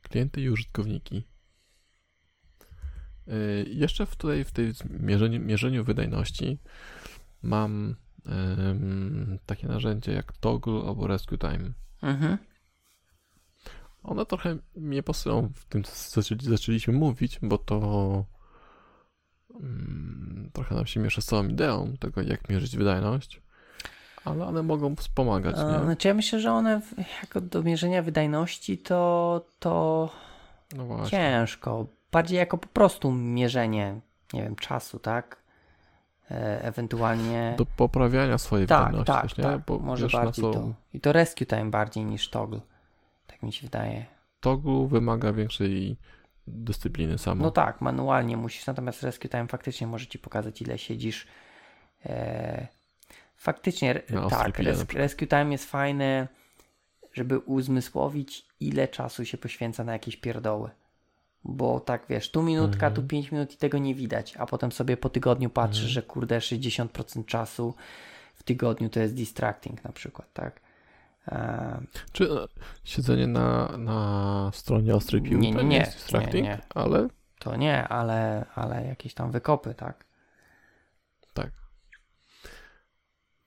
[0.02, 1.28] Klienty i użytkowniki.
[3.28, 6.60] Yy, jeszcze w tutaj w tej mierzeniu, mierzeniu wydajności
[7.42, 7.96] mam
[8.70, 11.74] ym, takie narzędzie jak Toggle albo Rescue Time.
[12.02, 12.38] Mhm.
[14.04, 18.26] One trochę mnie pasują w tym, co zaczęli, zaczęliśmy mówić, bo to
[20.54, 23.42] trochę nam się miesza z całą ideą tego, jak mierzyć wydajność,
[24.26, 25.84] ale one mogą wspomagać, A, nie?
[25.84, 26.82] Znaczy ja myślę, że one
[27.22, 30.10] jako do mierzenia wydajności to, to
[30.76, 31.86] No ciężko.
[32.12, 34.00] Bardziej jako po prostu mierzenie,
[34.34, 35.38] nie wiem, czasu, tak?
[36.32, 37.56] E, ewentualnie...
[37.58, 39.44] Do poprawiania swojej tak, wydajności tak, też, nie?
[39.44, 39.62] tak.
[39.68, 40.74] Bo Może bardziej co to.
[40.94, 42.60] I to rescue time bardziej niż toggle.
[43.28, 44.06] Tak mi się wydaje.
[44.40, 45.98] Toggle wymaga większej
[46.48, 47.44] dyscypliny samo.
[47.44, 51.28] No tak, manualnie musisz, natomiast Rescue Time faktycznie może ci pokazać, ile siedzisz.
[52.06, 52.68] E,
[53.36, 54.86] faktycznie, ostrej tak, res.
[54.94, 56.28] Rescue Time jest fajny,
[57.14, 60.70] żeby uzmysłowić, ile czasu się poświęca na jakieś pierdoły.
[61.44, 62.94] Bo tak wiesz, tu minutka, Mhm.
[62.94, 65.94] tu 5 minut i tego nie widać, a potem sobie po tygodniu patrzysz, Mhm.
[65.94, 67.76] że kurde, 60% czasu
[68.36, 70.62] w tygodniu to jest distracting na przykład, tak?
[72.12, 72.48] Czy e,
[72.84, 75.78] siedzenie na, na stronie ostrej piłki Nie, nie, to nie.
[75.78, 76.62] jest distracting, Nie, nie.
[76.76, 77.08] ale
[77.40, 80.06] to nie, ale, ale jakieś tam wykopy, tak?
[81.34, 81.52] tak.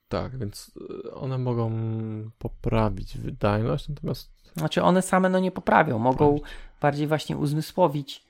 [0.09, 0.71] Tak, więc
[1.07, 1.71] e, one mogą
[2.39, 6.43] poprawić wydajność, natomiast Znaczy one same no nie poprawią, mogą Poprawić.
[6.81, 8.23] bardziej właśnie uzmysłowić.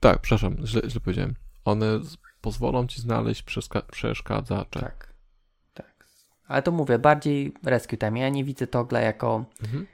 [0.00, 1.34] tak, przepraszam, źle, źle powiedziałem.
[1.64, 1.86] One
[2.40, 3.44] pozwolą ci znaleźć
[3.90, 4.80] przeszkadzacze.
[4.80, 5.13] Tak.
[6.54, 6.58] Tak.
[6.58, 8.20] Ale to mówię, bardziej rescue time.
[8.20, 9.44] Ja nie widzę togla jako.
[9.62, 9.86] Mhm.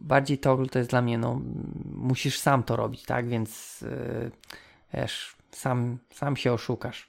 [0.00, 1.40] Bardziej toggle to jest dla mnie, no,
[1.94, 3.28] musisz sam to robić, tak?
[3.28, 4.30] Więc yy,
[4.94, 7.08] wiesz, sam, sam się oszukasz.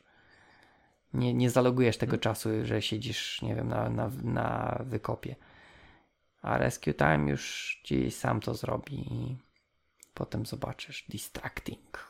[1.14, 5.36] Nie, nie zalogujesz tego czasu, że siedzisz, nie wiem, na, na, na wykopie.
[6.42, 9.38] A rescue time już ci sam to zrobi i
[10.14, 11.06] potem zobaczysz.
[11.10, 12.08] Distracting.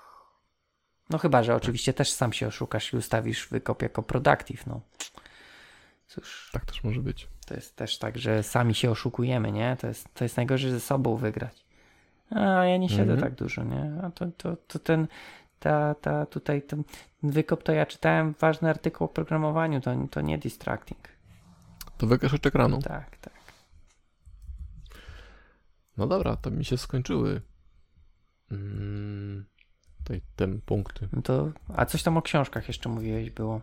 [1.10, 4.82] No chyba, że oczywiście też sam się oszukasz i ustawisz wykop jako productive, no.
[6.12, 7.28] Cóż, Tak też może być.
[7.46, 9.78] To jest też tak, że sami się oszukujemy, nie?
[9.82, 11.66] To jest, to jest najgorzej ze sobą wygrać.
[12.30, 13.20] A ja nie siedzę Mhm.
[13.22, 13.92] tak dużo, nie?
[14.04, 15.08] A to, to, to ten,
[15.60, 16.84] ta, ta tutaj ten
[17.24, 21.08] wykop to ja czytałem ważny artykuł o programowaniu, to, to nie distracting.
[21.98, 22.82] To wygasz ekranu.
[22.82, 23.34] Tak, tak.
[25.98, 27.42] No dobra, to mi się skończyły.
[28.52, 29.46] Mm,
[30.04, 31.08] tej, te punkty.
[31.14, 33.62] No to, a coś tam o książkach jeszcze mówiłeś było.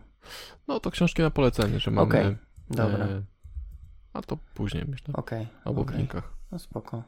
[0.67, 2.07] No to książki na polecenie, że mamy.
[2.07, 2.37] Okej,
[2.69, 3.21] Dobra, e,
[4.13, 5.13] a to później myślę.
[5.13, 5.47] okej.
[5.65, 5.97] Albo w okej.
[5.97, 6.33] linkach.
[6.51, 7.03] No spoko.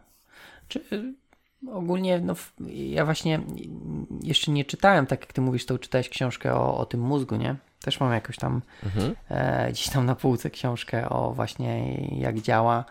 [0.67, 1.13] Czy y,
[1.71, 3.39] ogólnie, no w- ja właśnie
[4.23, 7.55] jeszcze nie czytałem, tak jak ty mówisz, to czytałeś książkę o, o tym mózgu, nie?
[7.81, 9.15] Też mam jakoś tam Mhm.
[9.29, 12.85] e, gdzieś tam na półce książkę o właśnie jak działa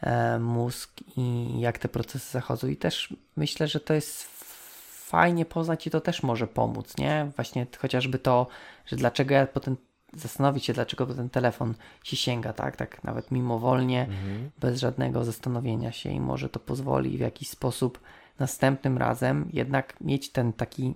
[0.00, 2.66] e, mózg i jak te procesy zachodzą.
[2.68, 4.22] I też myślę, że to jest
[5.06, 7.30] fajnie poznać i to też może pomóc, nie?
[7.36, 8.46] Właśnie chociażby to,
[8.86, 9.76] że dlaczego ja potem
[10.14, 11.74] zastanowić się, dlaczego ten telefon
[12.04, 12.76] się sięga, tak?
[12.76, 14.50] Tak nawet mimowolnie Mhm.
[14.60, 18.00] bez żadnego zastanowienia się i może to pozwoli w jakiś sposób
[18.38, 20.94] następnym razem jednak mieć ten taki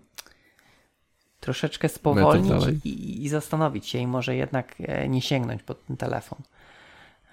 [1.41, 2.53] troszeczkę spowolnić
[2.85, 6.39] i, i zastanowić się i może jednak e, nie sięgnąć pod ten telefon.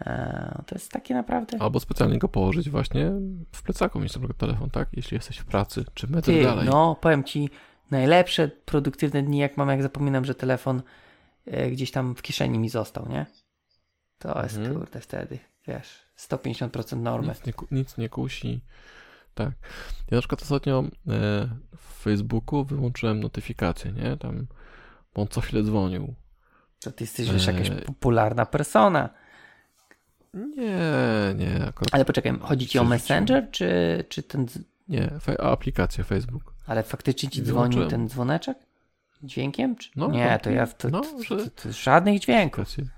[0.01, 1.57] E, to jest takie naprawdę...
[1.61, 3.11] Albo specjalnie go położyć właśnie
[3.53, 4.89] w plecaku, mieć na przykład telefon, tak?
[4.93, 6.65] Jeśli jesteś w pracy, czy metr Ty, dalej.
[6.69, 7.49] no powiem Ci,
[7.91, 10.81] najlepsze produktywne dni jak mam, jak zapominam, że telefon
[11.45, 13.25] e, gdzieś tam w kieszeni mi został, nie?
[14.19, 14.75] To jest Mhm.
[14.75, 17.27] kurde wtedy, wiesz, 150% normy.
[17.27, 18.61] Nic nie, nic nie kusi.
[19.33, 19.49] Tak.
[20.11, 20.89] Ja na przykład ostatnio e,
[21.77, 24.17] w Facebooku wyłączyłem notyfikacje, nie?
[24.17, 24.47] Tam,
[25.15, 26.13] bo on co chwilę dzwonił.
[26.79, 29.09] To ty jesteś wiesz, jakaś popularna persona.
[30.33, 32.83] Nie, nie, akurat Ale poczekaj, chodzi ci o.
[32.83, 34.45] Messenger, czy, czy ten.
[34.87, 35.11] nie.
[35.21, 36.53] Fe, aplikacja Facebook.
[36.67, 38.57] Ale faktycznie ci dzwonił ten dzwoneczek?
[39.23, 39.75] Dźwiękiem?
[39.75, 39.89] Czy...
[39.95, 40.67] No, nie, tak, to ja.
[40.67, 42.63] To, no, to, że- to, to żadnych dźwięków.
[42.63, 42.97] Aplikacje.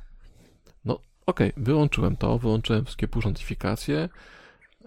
[0.86, 4.10] No, okej, wyłączyłem to, wyłączyłem wszystkie push notyfikacje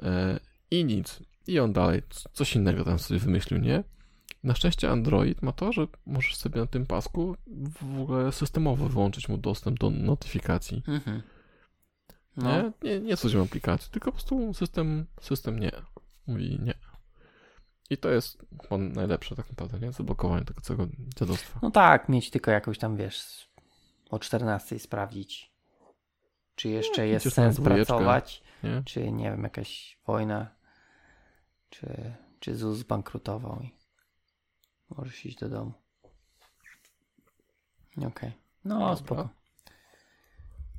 [0.03, 0.41] e,
[0.71, 1.19] i nic.
[1.47, 2.03] I on dalej
[2.33, 3.85] coś innego tam sobie wymyślił, nie?
[4.45, 7.37] Na szczęście Android ma to, że możesz sobie na tym pasku
[7.81, 10.83] w ogóle systemowo wyłączyć mu dostęp do notyfikacji.
[10.89, 11.23] Mhm.
[12.37, 15.73] No, Nie, nie, nie coś aplikacji, tylko po prostu system, system nie.
[16.27, 16.75] Mówi nie.
[17.91, 19.93] I to jest chyba najlepsze tak naprawdę, nie?
[19.93, 20.87] Zablokowanie tego całego
[21.19, 21.61] dziadostwa.
[21.63, 23.49] no tak, mieć tylko jakąś tam, wiesz,
[24.11, 25.53] o 14 sprawdzić,
[26.55, 28.83] czy jeszcze jest idziesz na sens pracować, Nie?
[28.85, 30.55] czy nie wiem, jakaś wojna,
[31.71, 33.75] czy, czy ZUS zbankrutował i
[34.97, 35.73] możesz iść do domu.
[38.07, 38.33] Okej.
[38.65, 38.97] No, Dobra.
[38.97, 39.29] spoko.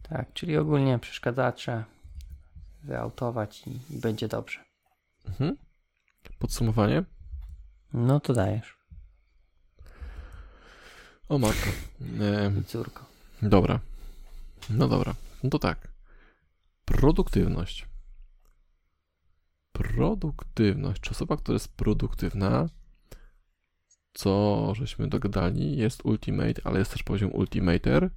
[0.09, 1.83] Tak, czyli ogólnie przeszkadzacze
[2.83, 4.59] wyautować i, i będzie dobrze.
[5.27, 5.57] Mhm.
[6.39, 7.03] Podsumowanie?
[7.93, 8.77] No to dajesz,
[11.29, 11.69] O matko.
[12.21, 13.05] E, córko.
[13.41, 13.79] Dobra.
[14.69, 15.15] No dobra.
[15.43, 15.87] No to tak.
[16.85, 17.87] Produktywność.
[19.71, 21.01] Produktywność.
[21.01, 22.69] Czy osoba, która jest produktywna,
[24.13, 28.09] co żeśmy dogadali, jest ultimate, ale jest też poziom ultimater,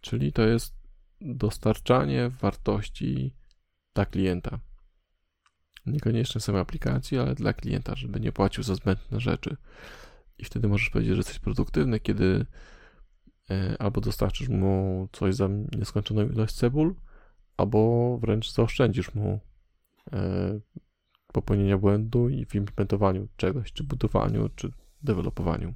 [0.00, 0.81] czyli to jest
[1.24, 3.34] dostarczanie wartości
[3.94, 4.60] dla klienta.
[5.86, 9.56] Niekoniecznie samej aplikacji, ale dla klienta, żeby nie płacił za zbędne rzeczy.
[10.38, 12.46] I wtedy możesz powiedzieć, że jesteś produktywny, kiedy
[13.50, 16.94] e, albo dostarczysz mu coś za nieskończoną ilość cebul,
[17.56, 19.40] albo wręcz zaoszczędzisz mu
[20.12, 20.60] e,
[21.32, 24.72] popełnienia błędu i w implementowaniu czegoś, czy budowaniu, czy
[25.02, 25.74] dewelopowaniu.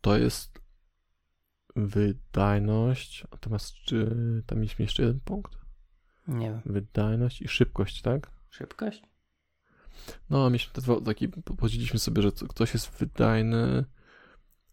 [0.00, 0.59] To jest
[1.76, 4.16] wydajność, natomiast czy
[4.46, 5.52] tam mieliśmy jeszcze jeden punkt?
[6.28, 8.30] Nie wiem, Wydajność i szybkość, tak?
[8.50, 9.02] szybkość?
[10.30, 13.84] No, mieliśmy te dwa, taki, podzieliliśmy sobie, że ktoś jest wydajny,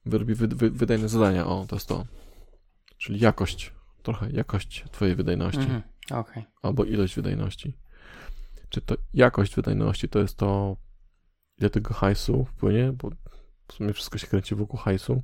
[0.05, 2.05] wyrobi wy, wy, wydajne zadania, o, to jest to.
[2.97, 5.81] Czyli jakość, trochę jakość twojej wydajności, Mhm.
[6.11, 6.45] Okej.
[6.61, 7.77] albo ilość wydajności.
[8.69, 10.77] Czy to jakość wydajności to jest to,
[11.57, 13.09] ile tego hajsu wpłynie, bo
[13.67, 15.23] w sumie wszystko się kręci wokół hajsu.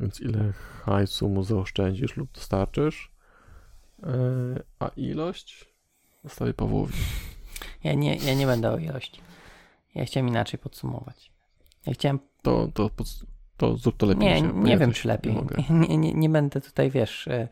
[0.00, 0.52] Więc ile
[0.84, 3.10] hajsu mu zaoszczędzisz lub dostarczysz,
[4.02, 4.08] yy,
[4.78, 5.66] a ilość
[6.24, 6.94] zostawię Pawłowi.
[7.84, 9.20] Ja nie, ja nie będę o ilości.
[9.94, 11.30] Ja chciałem inaczej podsumować.
[11.86, 12.90] Ja chciałem To, to,
[13.56, 14.28] to zrób to lepiej.
[14.28, 15.34] Nie, nie ja wiem, czy lepiej.
[15.34, 15.78] Nie.
[15.88, 17.48] Nie, nie, nie będę tutaj, wiesz, e,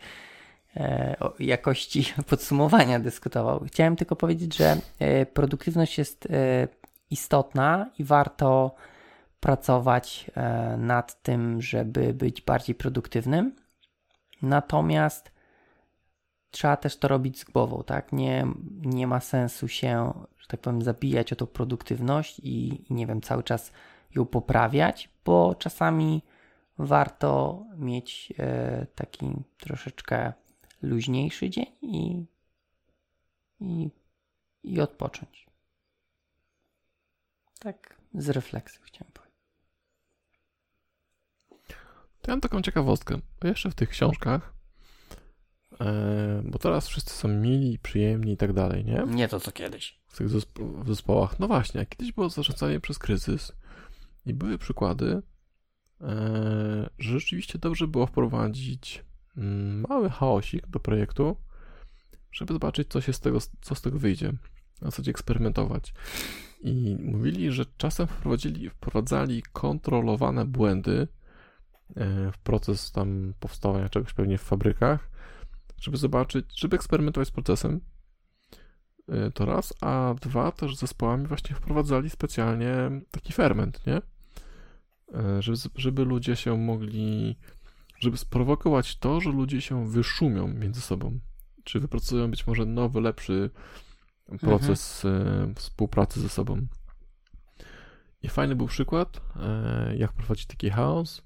[0.76, 3.64] e, o jakości podsumowania dyskutował.
[3.66, 6.68] Chciałem tylko powiedzieć, że e, produktywność jest e,
[7.10, 8.74] istotna i warto
[9.40, 13.56] pracować e, nad tym, żeby być bardziej produktywnym.
[14.42, 15.32] Natomiast
[16.50, 18.12] trzeba też to robić z głową, tak?
[18.12, 18.46] Nie,
[18.80, 23.42] nie ma sensu się, że tak powiem, zabijać o tą produktywność i, nie wiem, cały
[23.42, 23.72] czas
[24.14, 26.22] ją poprawiać, bo czasami
[26.78, 29.26] warto mieć e, taki
[29.58, 30.32] troszeczkę
[30.82, 32.24] luźniejszy dzień i,
[33.60, 33.90] i,
[34.62, 35.46] i odpocząć.
[37.58, 39.38] Tak, z refleksją chciałem powiedzieć.
[42.17, 43.18] To ja mam taką ciekawostkę.
[43.44, 44.52] Jeszcze w tych książkach,
[45.80, 49.02] e, bo teraz wszyscy są mili, przyjemni i tak dalej, nie?
[49.06, 50.00] Nie to co kiedyś.
[50.08, 51.38] W tych zespo- w zespołach.
[51.38, 53.52] No właśnie, kiedyś było zarządzanie przez kryzys
[54.26, 55.22] i były przykłady,
[56.00, 59.04] e, że rzeczywiście dobrze było wprowadzić
[59.36, 61.36] mm, mały chaosik do projektu,
[62.32, 64.32] żeby zobaczyć, co się z tego, co z tego wyjdzie.
[64.80, 65.94] Na zasadzie eksperymentować.
[66.60, 71.08] I mówili, że czasem wprowadzili, wprowadzali kontrolowane błędy
[72.32, 75.10] w proces tam powstawania czegoś pewnie w fabrykach,
[75.80, 77.80] żeby zobaczyć, żeby eksperymentować z procesem.
[79.08, 82.74] E, To raz, a dwa też zespołami właśnie wprowadzali specjalnie
[83.10, 83.96] taki ferment, nie?
[85.14, 87.38] E, Żeby, żeby ludzie się mogli,
[87.98, 91.18] żeby sprowokować to, że ludzie się wyszumią między sobą.
[91.64, 93.50] Czy wypracują być może nowy, lepszy
[94.40, 96.66] proces e, współpracy ze sobą.
[98.22, 101.22] I fajny był przykład, e, jak prowadzić taki chaos.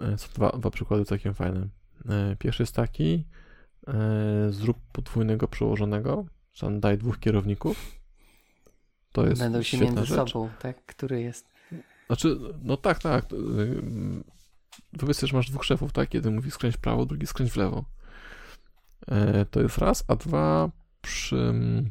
[0.00, 1.68] E, Są dwa, dwa przykłady całkiem fajne.
[2.08, 3.24] E, Pierwszy jest taki,
[3.88, 3.94] e,
[4.50, 7.98] zrób podwójnego przełożonego, sam daj dwóch kierowników.
[9.12, 10.30] To jest Będą się między rzecz.
[10.30, 10.86] sobą, tak?
[10.86, 11.46] Który jest.
[12.06, 13.26] Znaczy, no tak, tak.
[15.00, 16.14] sobie, że masz dwóch szefów, tak?
[16.14, 17.84] Jeden mówi skręć w prawo, drugi skręć w lewo.
[19.50, 20.70] To jest raz, a dwa
[21.02, 21.90] przy mm,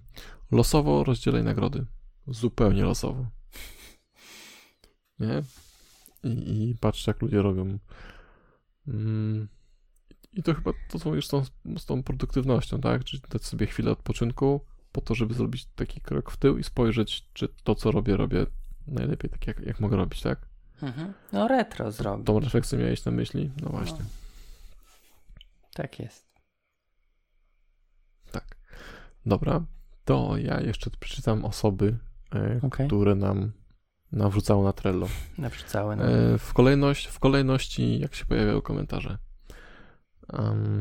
[0.51, 1.85] losowo rozdzielaj nagrody.
[2.27, 3.25] Zupełnie losowo.
[5.19, 5.43] Nie?
[6.23, 7.77] I, i patrz, jak ludzie robią.
[8.87, 9.47] Mm,
[10.33, 11.43] I to chyba to są już z tą,
[11.77, 13.03] z tą produktywnością, tak?
[13.03, 14.61] Czyli dać sobie chwilę odpoczynku
[14.91, 18.45] po to, żeby zrobić taki krok w tył i spojrzeć, czy to, co robię, robię
[18.87, 20.47] najlepiej tak, jak, jak mogę robić, tak?
[20.81, 21.13] Mhm.
[21.33, 22.23] No retro zrobi.
[22.23, 23.51] Tą refleksję miałeś na myśli?
[23.61, 23.99] No właśnie.
[25.73, 26.25] Tak jest.
[28.31, 28.57] Tak.
[29.25, 29.65] Dobra.
[30.05, 31.97] To ja jeszcze przeczytam osoby,
[32.35, 32.87] e, Okej.
[32.87, 33.51] które nam
[34.11, 35.07] nawrzucały na Trello.
[35.37, 36.07] Nawrzucały nam.
[36.07, 39.17] E, w, kolejność, w kolejności, jak się pojawiały komentarze.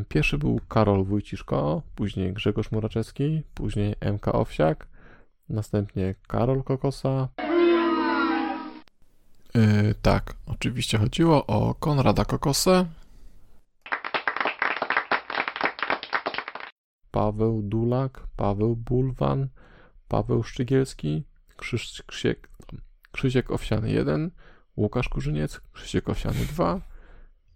[0.08, 4.88] Pierwszy był Karol Wójciszko, później Grzegorz Muraczewski, później MK Owsiak,
[5.48, 7.28] następnie Karol Kokosa.
[9.54, 12.86] E, tak, oczywiście chodziło o Konrada Kokosę,
[17.10, 19.48] Paweł Dulak, Paweł Bulwan,
[20.08, 21.24] Paweł Szczygielski,
[21.56, 22.48] Krzyś, Krzysiek,
[23.16, 24.30] Krzysiek Owsiany 1,
[24.76, 26.80] Łukasz Kurzyniec, Krzysiek Owsiany 2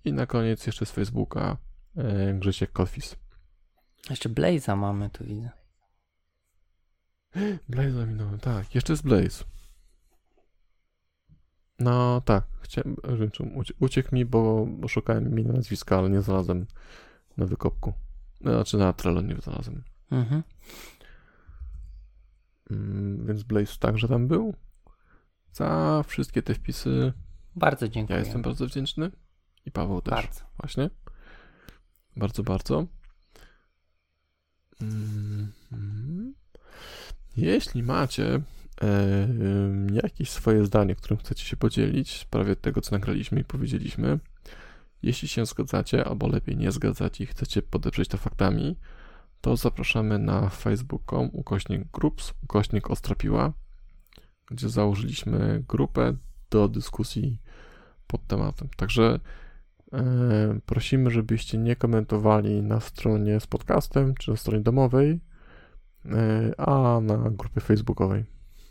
[0.05, 1.57] i na koniec jeszcze z Facebooka
[1.97, 3.17] e, Grzesiek Kotwis.
[4.11, 5.51] Jeszcze Blaze'a mamy tu widzę.
[7.69, 9.45] Blaze minąłem, tak, jeszcze jest Blaze.
[11.79, 12.97] No tak, chciałem,
[13.57, 16.67] ucie- uciekł mi, bo, bo szukałem imienia nazwiska, ale nie znalazłem
[17.37, 17.93] na wykopku.
[18.41, 19.83] Znaczy na Trello nie znalazłem.
[20.11, 20.43] Mhm.
[22.71, 24.55] Mm, Więc Blaze także tam był.
[25.53, 27.13] Za wszystkie te wpisy
[27.57, 28.19] Bardzo ja dziękuję.
[28.19, 29.11] jestem bardzo wdzięczny.
[29.67, 30.15] I Paweł też.
[30.15, 30.41] Bardzo.
[30.59, 30.91] Właśnie.
[32.17, 32.87] Bardzo, bardzo.
[34.81, 36.35] Mhm.
[37.37, 38.41] Jeśli macie
[38.83, 39.29] e,
[40.03, 44.19] jakieś swoje zdanie, którym chcecie się podzielić w sprawie tego, co nagraliśmy i powiedzieliśmy,
[45.03, 48.77] jeśli się zgadzacie, albo lepiej nie zgadzacie i chcecie podeprzeć to faktami,
[49.41, 53.53] to zapraszamy na facebook.com ukośnik groups, ukośnik Ostrapiła,
[54.51, 56.17] gdzie założyliśmy grupę
[56.51, 57.39] do dyskusji
[58.07, 58.69] pod tematem.
[58.77, 59.21] Także
[59.93, 65.21] e, prosimy, żebyście nie komentowali na stronie z podcastem, czy na stronie domowej,
[66.05, 68.25] e, a na grupie facebookowej.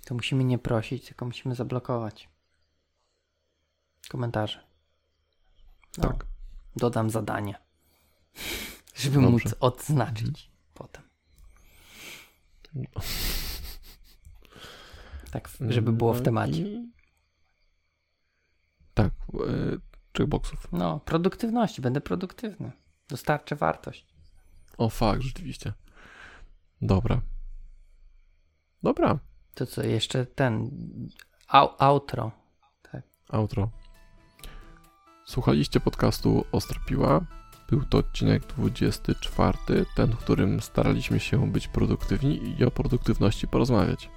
[0.06, 2.30] To musimy nie prosić, tylko musimy zablokować.
[4.10, 4.64] Komentarze.
[5.98, 6.26] No, Tak.
[6.76, 7.56] Dodam zadanie.
[8.96, 9.30] Żeby Dobrze.
[9.30, 11.04] móc odznaczyć potem.
[15.32, 16.64] Tak, żeby było w No temacie.
[18.94, 19.78] Tak, e,
[20.18, 20.68] checkboxów.
[20.72, 22.72] No, produktywności, będę produktywny.
[23.10, 24.06] Dostarczę wartość.
[24.78, 25.74] O, fakt, rzeczywiście.
[26.82, 27.22] Dobra.
[28.84, 29.20] Dobra,
[29.54, 30.70] To co, jeszcze ten
[31.48, 32.32] au, outro.
[33.30, 33.70] outro.
[35.26, 37.22] Słuchaliście podcastu Ostra Piła.
[37.70, 39.58] Był to odcinek 24,
[39.96, 44.10] ten, w którym staraliśmy się być produktywni i o produktywności porozmawiać.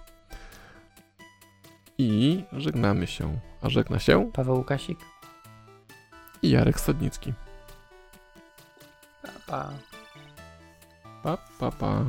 [2.02, 3.38] I żegnamy się.
[3.62, 4.98] A żegna się Paweł Łukasik.
[6.42, 7.32] i Jarek Stadnicki.
[9.22, 9.70] Pa, pa.
[11.22, 12.04] Pa, pa, pa.